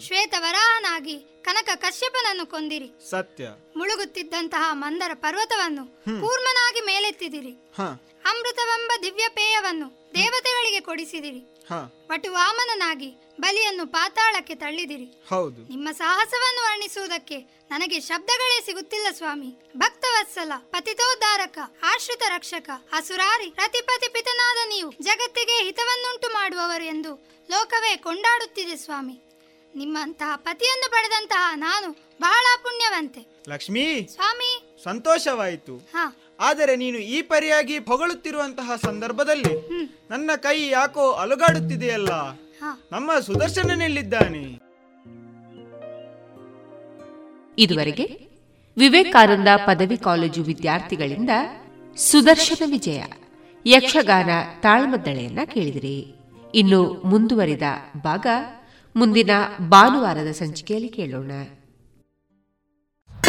[0.00, 3.10] ಶ್ವೇತ ವರಾಹನಾಗಿ ಕನಕ ಕಶ್ಯಪನನ್ನು ಕೊಂದಿರಿ.
[3.10, 3.48] ಸತ್ಯ.
[3.76, 5.84] ಮುಳುಗುತ್ತಿದ್ದಂತಹ ಮಂದರ ಪರ್ವತವನ್ನು.
[6.04, 7.50] ಕೂರ್ಮನಾಗಿ ಮೇಲೆತ್ತಿದಿರಿ.
[7.50, 7.86] ಹಾ.
[8.24, 11.40] ಅಮೃತವೆಂಬ ದಿವ್ಯ ಪೇಯವನ್ನು ದೇವತೆಗಳಿಗೆ ಕೊಡಿಸಿದಿರಿ.
[11.72, 13.10] ವಟು ವಟುವಾಮನನಾಗಿ
[13.40, 15.22] ಬಲಿಯನ್ನು ಪಾತಾಳಕ್ಕೆ ತಳ್ಳಿದಿರಿ.
[15.30, 15.68] ಹೌದು.
[15.68, 17.38] ನಿಮ್ಮ ಸಾಹಸವನ್ನು ವರ್ಣಿಸುವುದಕ್ಕೆ
[17.70, 19.56] ನನಗೆ ಶಬ್ದಗಳೇ ಸಿಗುತ್ತಿಲ್ಲ ಸ್ವಾಮಿ.
[19.76, 27.14] ಭಕ್ತವತ್ಸಲ ಪತಿತೋದ್ಧಾರಕ ಆಶ್ರಿತ ರಕ್ಷಕ ಅಸುರಾರಿ ಪ್ರತಿಪತಿ ಪಿತನಾದ ನೀವು ಜಗತ್ತಿಗೆ ಹಿತವನ್ನುಂಟು ಮಾಡುವವರು ಎಂದು
[27.50, 29.20] ಲೋಕವೇ ಕೊಂಡಾಡುತ್ತಿದೆ ಸ್ವಾಮಿ.
[29.76, 33.42] ನಿಮ್ಮಂತಹ ಪತಿಯನ್ನು ಪಡೆದಂತಹ ನಾನು ಬಹಳ ಪುಣ್ಯವಂತೆ.
[33.48, 34.08] ಲಕ್ಷ್ಮಿ!
[34.14, 34.80] ಸ್ವಾಮಿ!
[34.84, 35.76] ಸಂತೋಷವಾಯಿತು.
[35.76, 36.16] ಹಾ.
[36.40, 39.68] ಆದರೆ ನೀನು ಈ ಪರಿಯಾಗಿ ಹೊಗಳುತ್ತಿರುವಂತಹ ಸಂದರ್ಭದಲ್ಲಿ
[40.10, 42.10] ನನ್ನ ಕೈ ಯಾಕೋ ಅಲುಗಾಡುತ್ತಿದೆಯಲ್ಲ.
[42.92, 44.58] ನಮ್ಮ ಸುದರ್ಶನನೆಲ್ಲಿದ್ದಾನೆ.
[47.58, 48.28] ಇದುವರೆಗೆ
[48.78, 51.30] ವಿವೇಕಾನಂದ ಪದವಿ ಕಾಲೇಜು ವಿದ್ಯಾರ್ಥಿಗಳಿಂದ
[51.96, 53.02] ಸುದರ್ಶನ ವಿಜಯ
[53.66, 54.30] ಯಕ್ಷಗಾನ
[54.60, 56.14] ತಾಳಮದ್ದಳೆಯನ್ನ ಕೇಳಿದಿರಿ.
[56.54, 57.62] ಇನ್ನು ಮುಂದುವರಿದ
[58.04, 58.26] ಭಾಗ
[58.96, 59.30] ಮುಂದಿನ
[59.68, 61.30] ಭಾನುವಾರದ ಸಂಚಿಕೆಯಲ್ಲಿ ಕೇಳೋಣ.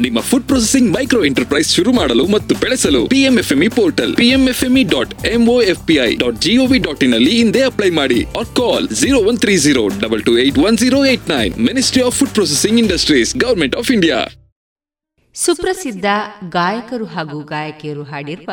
[0.00, 6.40] ನಿಮ್ಮ ಫುಡ್ ಪ್ರೊಸೆಸಿಂಗ್ ಮೈಕ್ರೋ ಎಂಟರ್ಪ್ರೈಸ್ ಶುರು ಮಾಡಲು ಮತ್ತು ಬೆಳೆಸಲು PMFME portal PMFME dot MOFPI dot
[6.40, 10.38] GOV dot in ಅಲ್ಲಿ ಹಿಂದೆ ಅಪ್ಲೈ ಮಾಡಿ or call zero one three zero double two
[10.38, 14.28] eight one zero eight nine ministry of food processing industries government of India
[15.34, 16.04] ಸುಪ್ರಸಿದ್ಧ
[16.48, 18.50] ಗಾಯಕರು ಹಾಗೂ ಗಾಯಕಿಯರು ಹಾಡಿರುವ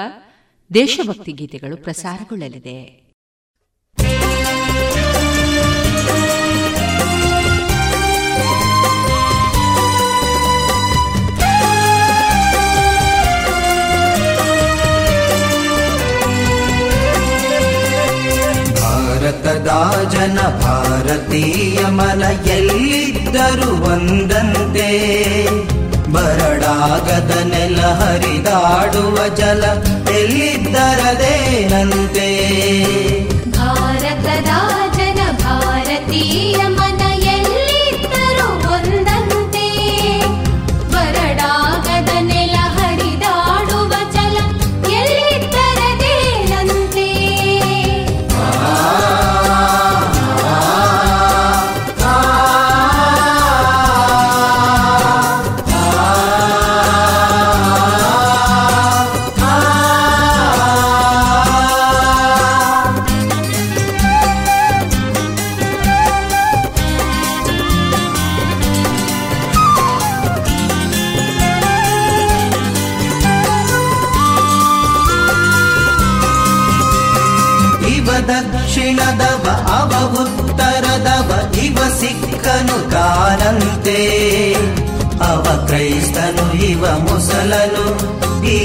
[0.74, 3.09] ದೇಶಭಕ್ತಿ ಗೀತೆಗಳು ಪ್ರಸಾರಗೊಳ್ಳಲಿದೆ.
[20.12, 24.90] ಜನ ಭಾರತೀಯ ಮನ ಎಲ್ಲಿದ್ದರೂ ಒಂದಂತೆ.
[26.12, 29.64] ಬರಡಾಗದ ನೆಲ ಹರಿದಾಡುವ ಜಲ
[30.16, 31.99] ಎಲ್ಲಿದ್ದರದೇನಂತೆ ಭಾರತದ
[85.70, 87.84] ಅವ ಕ್ರೈಸ್ತನು ಇವ ಮುಸಲನು
[88.48, 88.58] ಈ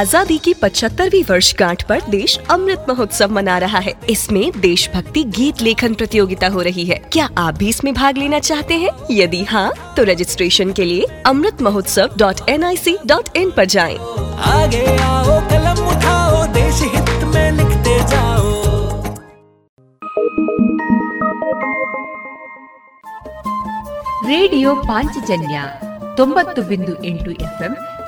[0.00, 5.94] आजादी की 75वीं वर्षगांठ पर देश अमृत महोत्सव मना रहा है इसमें देशभक्ति गीत लेखन
[5.94, 10.04] प्रतियोगिता हो रही है क्या आप भी इसमें भाग लेना चाहते हैं यदि हाँ तो
[10.04, 13.96] रजिस्ट्रेशन के लिए Amrit Mahotsav dot N I C dot in पर जाएं।
[14.52, 18.54] आगे आओ कलम उठाओ देश हित में लिखते जाओ
[24.28, 25.56] ರೇಡಿಯೋ ಪಾಂಚಜನ್ಯ
[26.16, 27.72] ತೊಂಬತ್ತು ಬಿಂದು ಎಂಟು ಎಫ್ಎಂ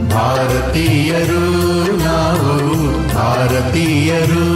[0.10, 1.44] ಭಾರತೀಯರು
[2.04, 2.58] ನಾವು
[3.16, 4.51] ಭಾರತೀಯರು.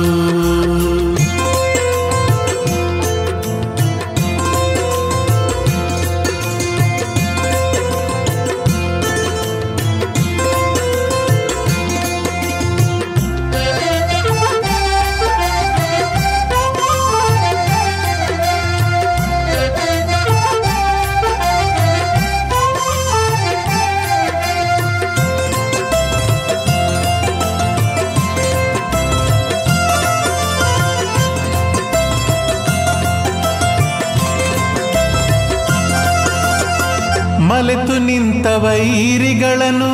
[38.65, 39.93] ವೈರಿಗಳನ್ನು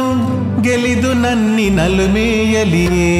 [0.61, 3.11] ಗೆಲಿದು ನನ್ನಿನಲು ಮೇಯಲಿಯೇ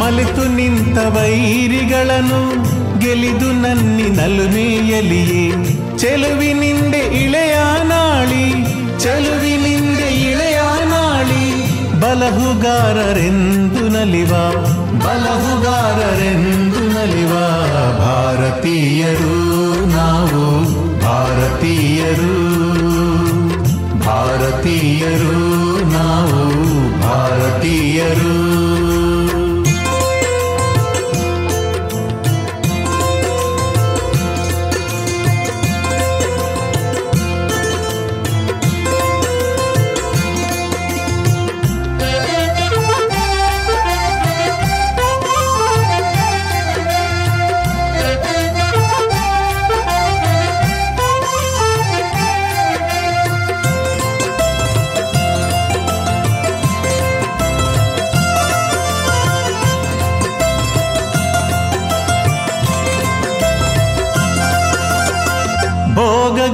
[0.00, 2.40] ಮಲೆತು ನಿಂತ ವೈರಿಗಳನ್ನು
[2.98, 5.44] ಗೆಲಿದು ನನ್ನಿ ನಲುಮೆಯಲಿಯೇ.
[5.98, 8.44] ಚೆಲುವಿನಿಂದೆ ಇಳೆಯ ನಾಳಿ
[9.02, 10.60] ಚೆಲುವಿನಿಂದೆ ಇಳೆಯ
[10.92, 11.44] ನಾಳಿ,
[12.00, 14.32] ಬಲಹುಗಾರರೆಂದು ನಲಿವ,
[15.04, 17.30] ಬಲಹುಗಾರರೆಂದು ನಲಿವ
[17.98, 20.64] ಭಾರತೀಯರು ನಾವು
[21.00, 22.34] ಭಾರತೀಯರು.
[24.00, 25.40] ಭಾರತೀಯರು
[25.92, 26.62] ನಾವು
[27.00, 28.41] ಭಾರತೀಯರು.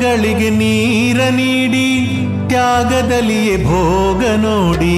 [0.09, 1.87] ಭೋಗಗಳಿಗೆ ನೀರ ನೀಡಿ,
[2.51, 4.97] ತ್ಯಾಗದಲ್ಲಿಯೇ ಭೋಗ ನೋಡಿ.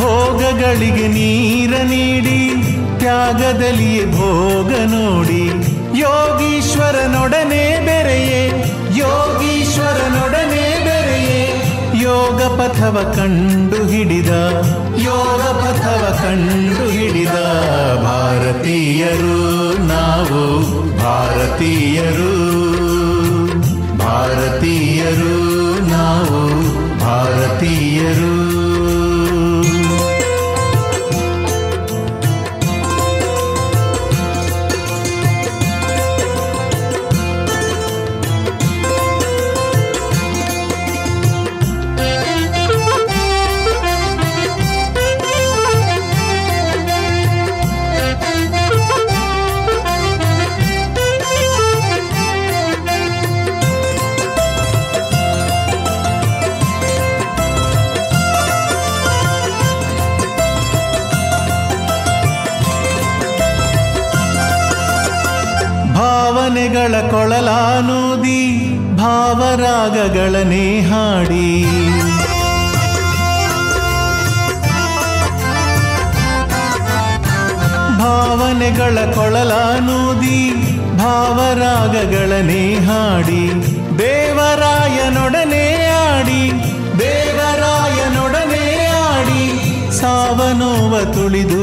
[0.00, 2.38] ಭೋಗಗಳಿಗೆ ನೀರ ನೀಡಿ,
[3.00, 5.44] ತ್ಯಾಗದಲ್ಲಿಯೇ ಭೋಗ ನೋಡಿ.
[6.00, 8.42] ಯೋಗೀಶ್ವರನೊಡನೆ ಬೆರೆಯೇ
[8.98, 11.42] ಯೋಗೀಶ್ವರನೊಡನೆ ಬೆರೆಯೇ,
[12.02, 14.32] ಯೋಗ ಪಥವ ಕಂಡು ಹಿಡಿದ
[15.90, 17.36] ಪಥವ ಕಂಡು ಹಿಡಿದ
[18.02, 19.38] ಭಾರತೀಯರು
[19.86, 20.42] ನಾವು.
[20.98, 22.32] ಭಾರತೀಯರು
[23.98, 25.34] ಭಾರತೀಯರು
[25.88, 26.40] ನಾವು.
[27.00, 28.32] ಭಾರತೀಯರು
[70.02, 71.46] ಭಾವರಾಗಗಳನ್ನೇ ಹಾಡಿ
[78.00, 80.38] ಭಾವನೆಗಳ ಕೊಳಲಾನೂದಿ
[80.98, 83.42] ಭಾವರಾಗಗಳನೇ ಹಾಡಿ
[83.98, 85.64] ದೇವರಾಯನೊಡನೆ
[86.02, 86.42] ಆಡಿ
[87.00, 88.64] ದೇವರಾಯನೊಡನೆ
[89.02, 89.44] ಆಡಿ
[90.00, 91.62] ಸಾವನೋವ ತುಳಿದು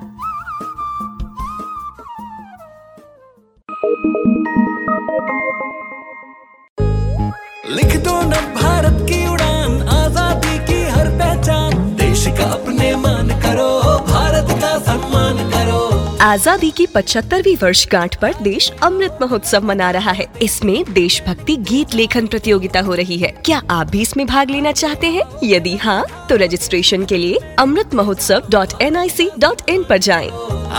[16.31, 22.27] आज़ादी की पचहत्तरवीं वर्षगांठ पर देश अमृत महोत्सव मना रहा है। इसमें देशभक्ति गीत लेखन
[22.27, 25.23] प्रतियोगिता हो रही है। क्या आप भी इसमें भाग लेना चाहते हैं?
[25.43, 29.93] यदि हाँ तो रजिस्ट्रेशन के लिए Amrit Mahotsav dot N I C dot in आरोप
[29.99, 30.29] जाए।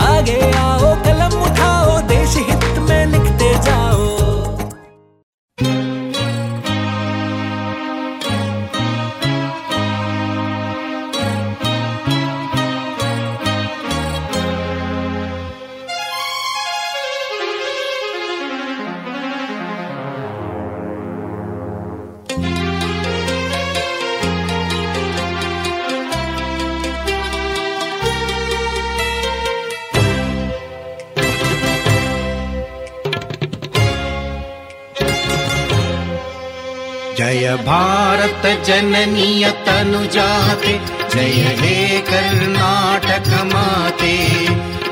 [0.07, 4.02] आगे आओ, कलम उठाओ, देश हित में लिखते जाओ।
[37.57, 40.73] भारत जननीय तनुजाते
[41.13, 44.15] जय हे कर्णाटक माते।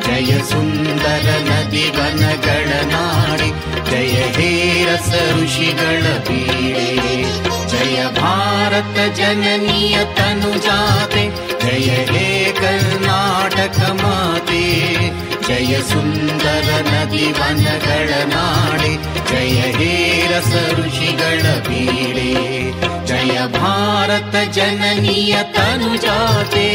[0.05, 3.49] जय सुन्दर नदी वन गणनाडि
[3.89, 4.51] जय हे
[4.85, 5.09] रस
[5.41, 6.39] ऋषि गणते
[7.71, 11.25] जय भारत जननीय तनुजाते
[11.63, 12.29] जय हे
[12.61, 14.63] कर्णाटक माते।
[15.47, 18.91] जय सुन्दर नदि वनगण नाडे
[19.29, 22.29] जय हेरस ऋषिगण पीरे
[23.11, 26.67] जय भारत जननिय तनुजाते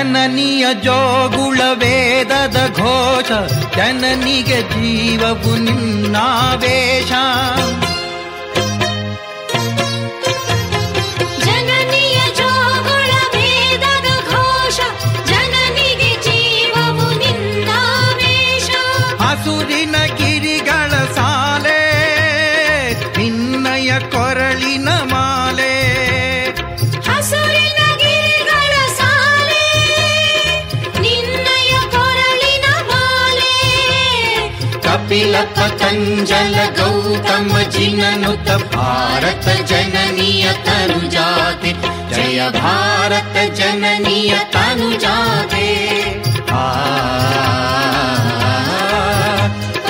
[0.00, 3.30] ಜನನಿಯ ಜೋಗುಳ ವೇದದ ಘೋಷ
[3.76, 7.12] ಜನನಿಗೆ ಜೀವವು ನಿನ್ನಾವೇಶ
[35.11, 41.71] ञ्जल गौतम जिननुत भारत जननियतनुजाते
[42.13, 44.07] जय भारत जननियतनुजाते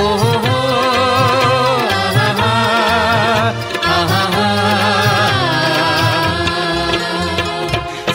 [0.02, 0.04] ओ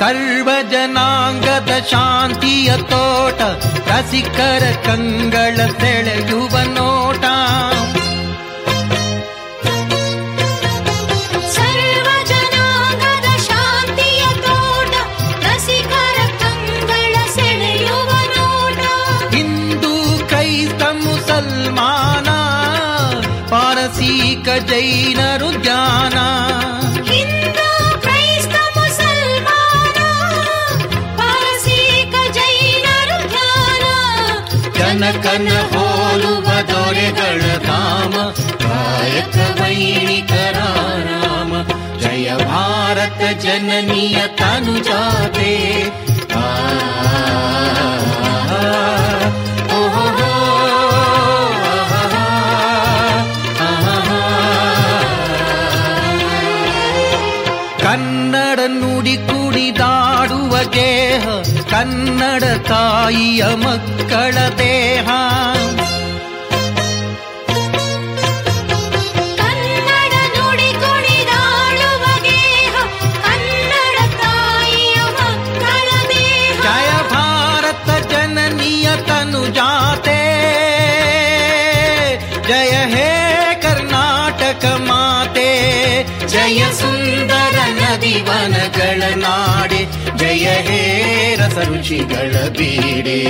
[0.02, 2.56] सर्वजनाङ्गद शान्ति
[2.90, 3.40] तोट
[3.88, 6.55] रसिकर कङ्गळ तेळयुव
[44.38, 45.50] ತನುಜಾತೆ
[46.34, 46.42] ಆ,
[49.72, 50.30] ಓ, ಹೋ, ಹೋ,
[57.82, 61.24] ಕನ್ನಡ ನುಡಿ ಕುಡಿದಾಡುವ ಗೇಹ
[61.70, 64.36] ಕನ್ನಡ ತಾಯಿಯ ಮಕ್ಕಳ
[91.56, 93.20] स ऋषिगळ बीडे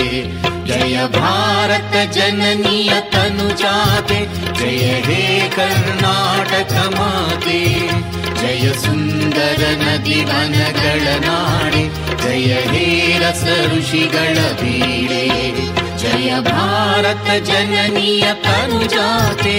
[0.68, 4.18] जय भारत जननिय तनुजाते
[4.58, 5.20] जय हे
[5.56, 7.60] कर्नाटकमादे
[8.40, 11.84] जय सुन्दर नदि गनगण नाडे
[12.24, 12.84] जय हे
[13.22, 13.44] रस
[13.76, 14.04] ऋषि
[14.62, 15.24] बीडे
[16.02, 19.58] जय भारत जननिय तनुजाते।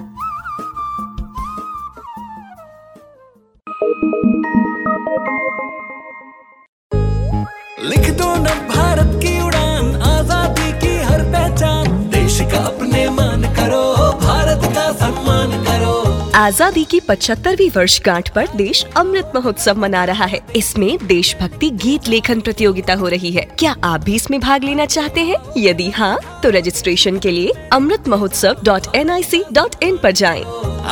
[16.41, 22.39] आज़ादी की पचहत्तरवीं वर्षगांठ पर देश अमृत महोत्सव मना रहा है। इसमें देशभक्ति गीत लेखन
[22.39, 25.35] प्रतियोगिता हो रही है। क्या आप भी इसमें भाग लेना चाहते हैं?
[25.57, 30.07] यदि हाँ तो रजिस्ट्रेशन के लिए Amrit Mahotsav dot N I C dot in आरोप
[30.13, 30.41] जाए।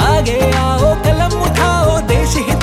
[0.08, 2.59] आगे आओ, कलम उठाओ, देश हित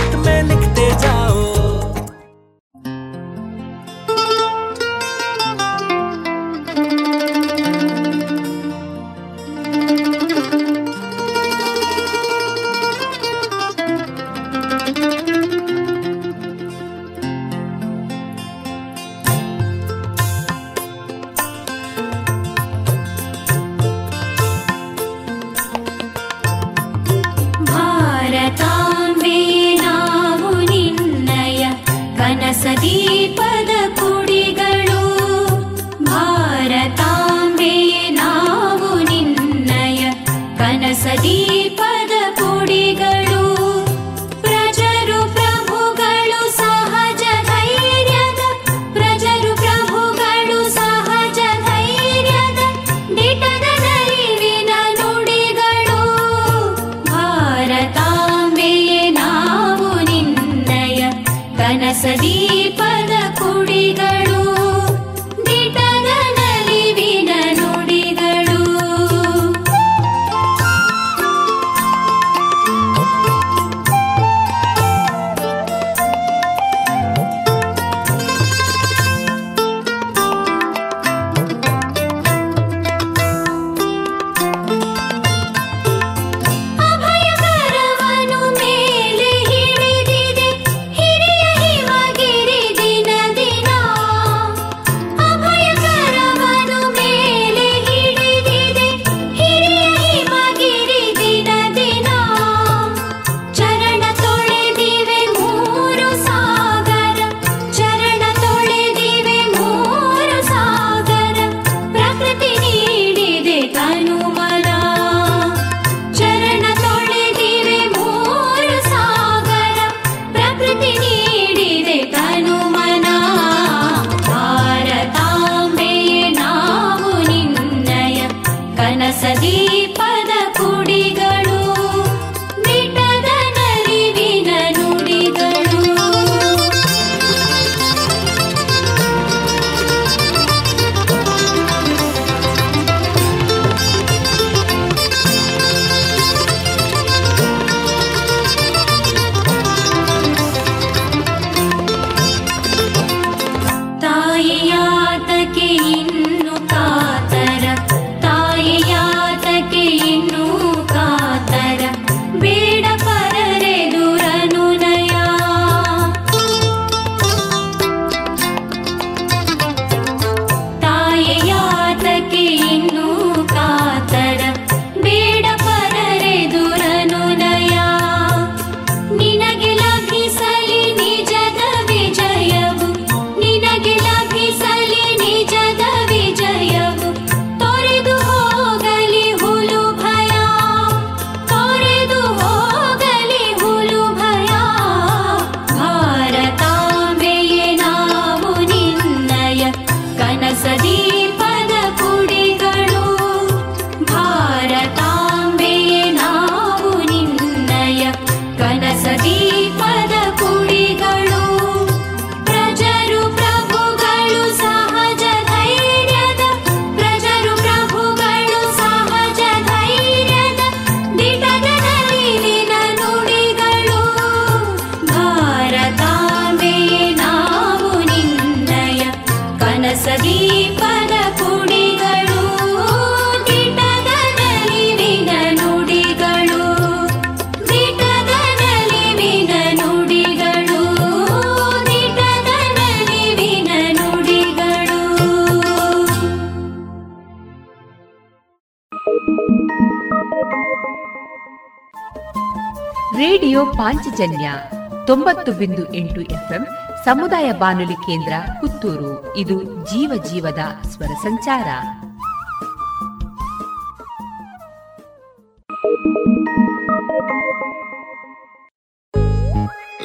[257.46, 259.56] ಸಮುದಾಯ ಬಾನುಲಿ ಕೇಂದ್ರ ಪುತ್ತೂರು ಇದು
[259.90, 261.68] ಜೀವ ಜೀವದ ಸ್ವರ ಸಂಚಾರ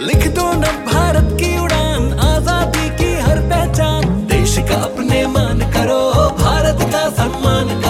[0.09, 6.01] लिख दो न भारत की उड़ान आजादी की हर पहचान देश का अपने मान करो
[6.43, 7.90] भारत का सम्मान करो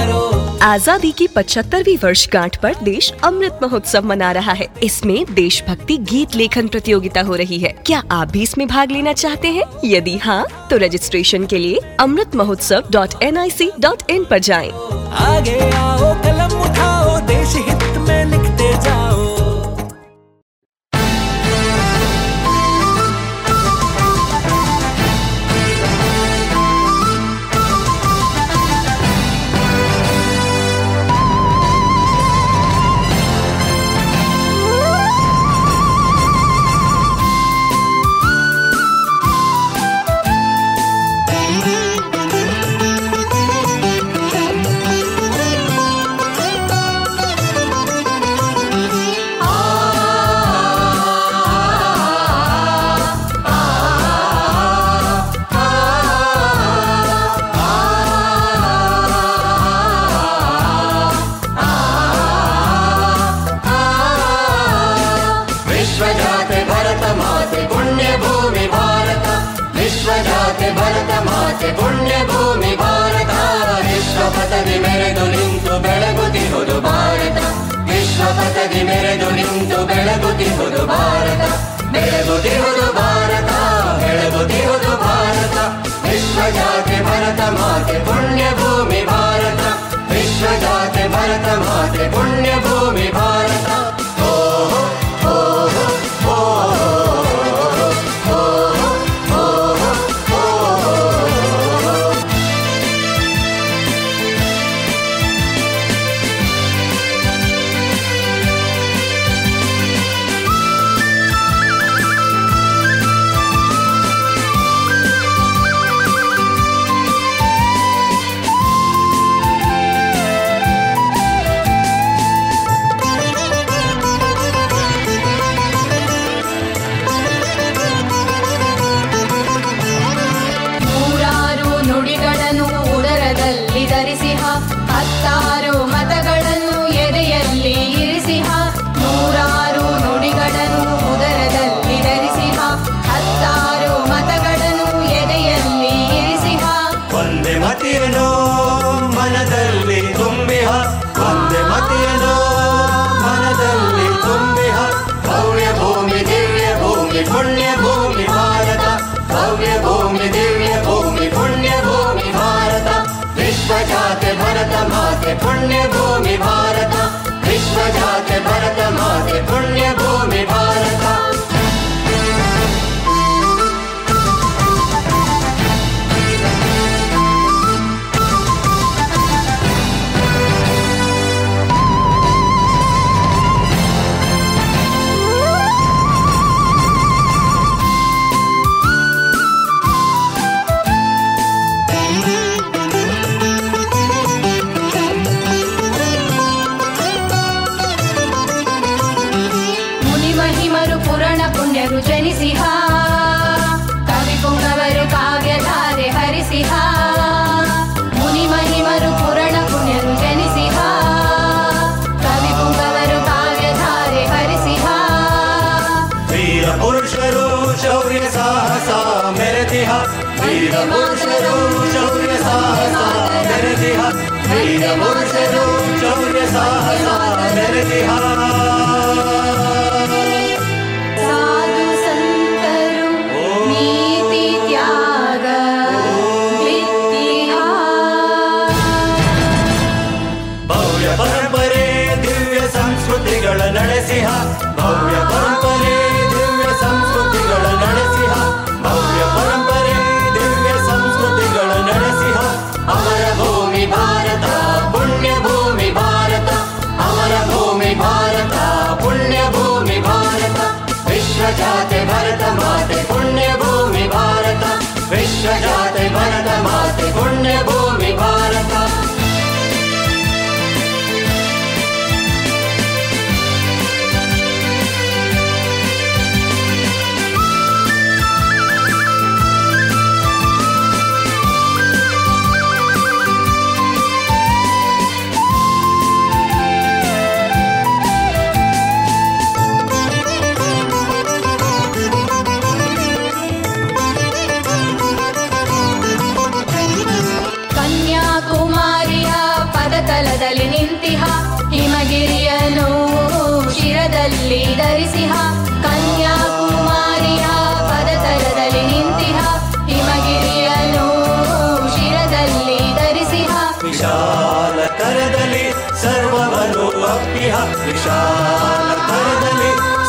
[0.72, 6.68] आज़ादी की पचहत्तरवीं वर्षगांठ पर देश अमृत महोत्सव मना रहा है। इसमें देशभक्ति गीत लेखन
[6.68, 9.64] प्रतियोगिता हो रही है। क्या आप भी इसमें भाग लेना चाहते हैं?
[9.86, 14.40] यदि हाँ तो रजिस्ट्रेशन के लिए Amrit Mahotsav dot N I C dot in आरोप
[14.40, 14.70] जाए।
[15.26, 19.21] आगे आओ, कलम उठाओ, देश हित में लिखते जाओ।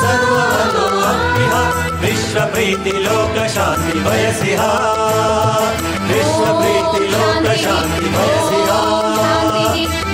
[0.02, 0.52] सर्वः
[2.02, 4.72] विश्वप्रीतिलोकशामि वयसि हा
[6.10, 8.60] विश्वप्रीतिलोकशामि वयसि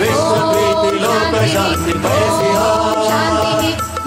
[0.00, 2.72] विश्वप्रीतिलोकशान्ति वयसि हा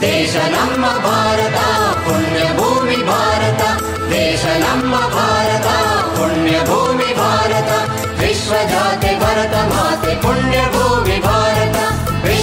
[0.02, 1.68] देशनां भारता
[2.06, 3.62] पुण्यभूमि भारत
[4.14, 5.68] देश नम्म भारत
[6.18, 7.72] पुण्यभूमि भारत
[8.22, 11.91] विश्वजाति भरत माति पुण्यभूमि भारत।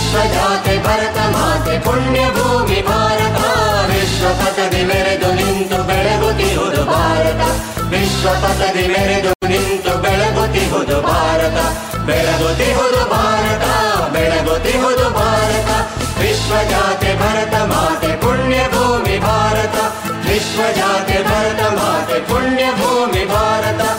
[0.08, 3.40] ವಿಶ್ವಜಾತೆ ಭರತ ಮಾತೆ ಪುಣ್ಯ ಭೂಮಿ ಭಾರತ ವಿಶ್ವಜಾತೆ ಭರತ ಮಾತೆ, ಪುಣ್ಯ ಭೂಮಿ, ಭಾರತ,
[3.92, 7.42] ವಿಶ್ವ ಪಥದಿ ಮೆರೆದು ನಿಂತು ಬೆಳಗುತ್ತಿರುವುದು ಭಾರತ.
[7.82, 11.58] ವಿಶ್ವ ಪಥದಿ ಮೆರೆದು ನಿಂತು ಬೆಳಗುತ್ತಿರುವುದು ಭಾರತ.
[11.96, 13.64] ಬೆಳಗುತ್ತಿರುವುದು ಭಾರತ
[14.08, 15.98] ಬೆಳಗುತ್ತಿರುವುದು ಭಾರತ.
[16.18, 20.06] ವಿಶ್ವಜಾತೆ ಭರತ ಮಾತೆ, ಪುಣ್ಯ ಭೂಮಿ, ಭಾರತ.
[20.28, 23.97] ವಿಶ್ವಜಾತೆ ಭರತ ಮಾತೆ, ಪುಣ್ಯ ಭೂಮಿ, ಭಾರತ.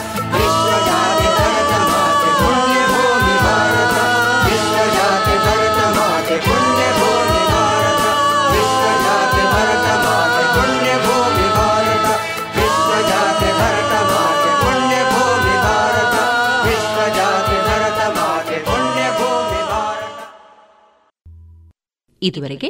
[22.21, 22.69] ಇದುವರೆಗೆ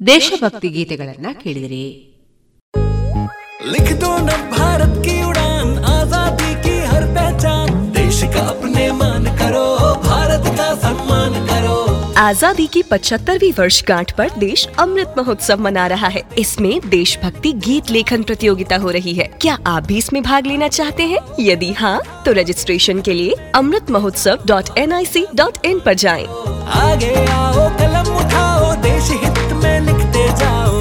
[0.00, 1.84] ದೇಶಭಕ್ತಿ ಗೀತೆಗಳನ್ನ ಕೇಳಿದಿರಿ
[3.72, 9.64] लिख दो न भारत की उड़ान आजादी की हर पहचान देश का अपने मान करो
[10.06, 11.74] भारत का सम्मान करो
[12.20, 18.22] आजादी की 75वीं वर्षगांठ पर देश अमृत महोत्सव मना रहा है इसमें देशभक्ति गीत लेखन
[18.22, 22.32] प्रतियोगिता हो रही है क्या आप भी इसमें भाग लेना चाहते हैं यदि हाँ तो
[22.40, 26.24] रजिस्ट्रेशन के लिए Amrit Mahotsav dot N I C dot in पर जाएं।
[26.80, 28.53] आगे आओ कलम उठाओ
[28.84, 30.78] देश हित में लिखते जाओ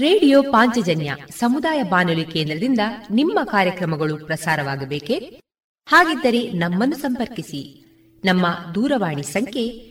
[0.00, 5.14] ರೇಡಿಯೋ ಪಾಂಚಜನ್ಯ ಸಮುದಾಯ ಬಾನುಲಿ ಕೇಂದ್ರದಿಂದ ನಿಮ್ಮ ಕಾರ್ಯಕ್ರಮಗಳು ಪ್ರಸಾರವಾಗಬೇಕೆ
[5.86, 7.84] ಹಾಗಿದ್ದರೆ ನಮ್ಮನ್ನು ಸಂಪರ್ಕಿಸಿ
[8.24, 9.90] ನಮ್ಮ ದೂರವಾಣಿ ಸಂಖ್ಯೆ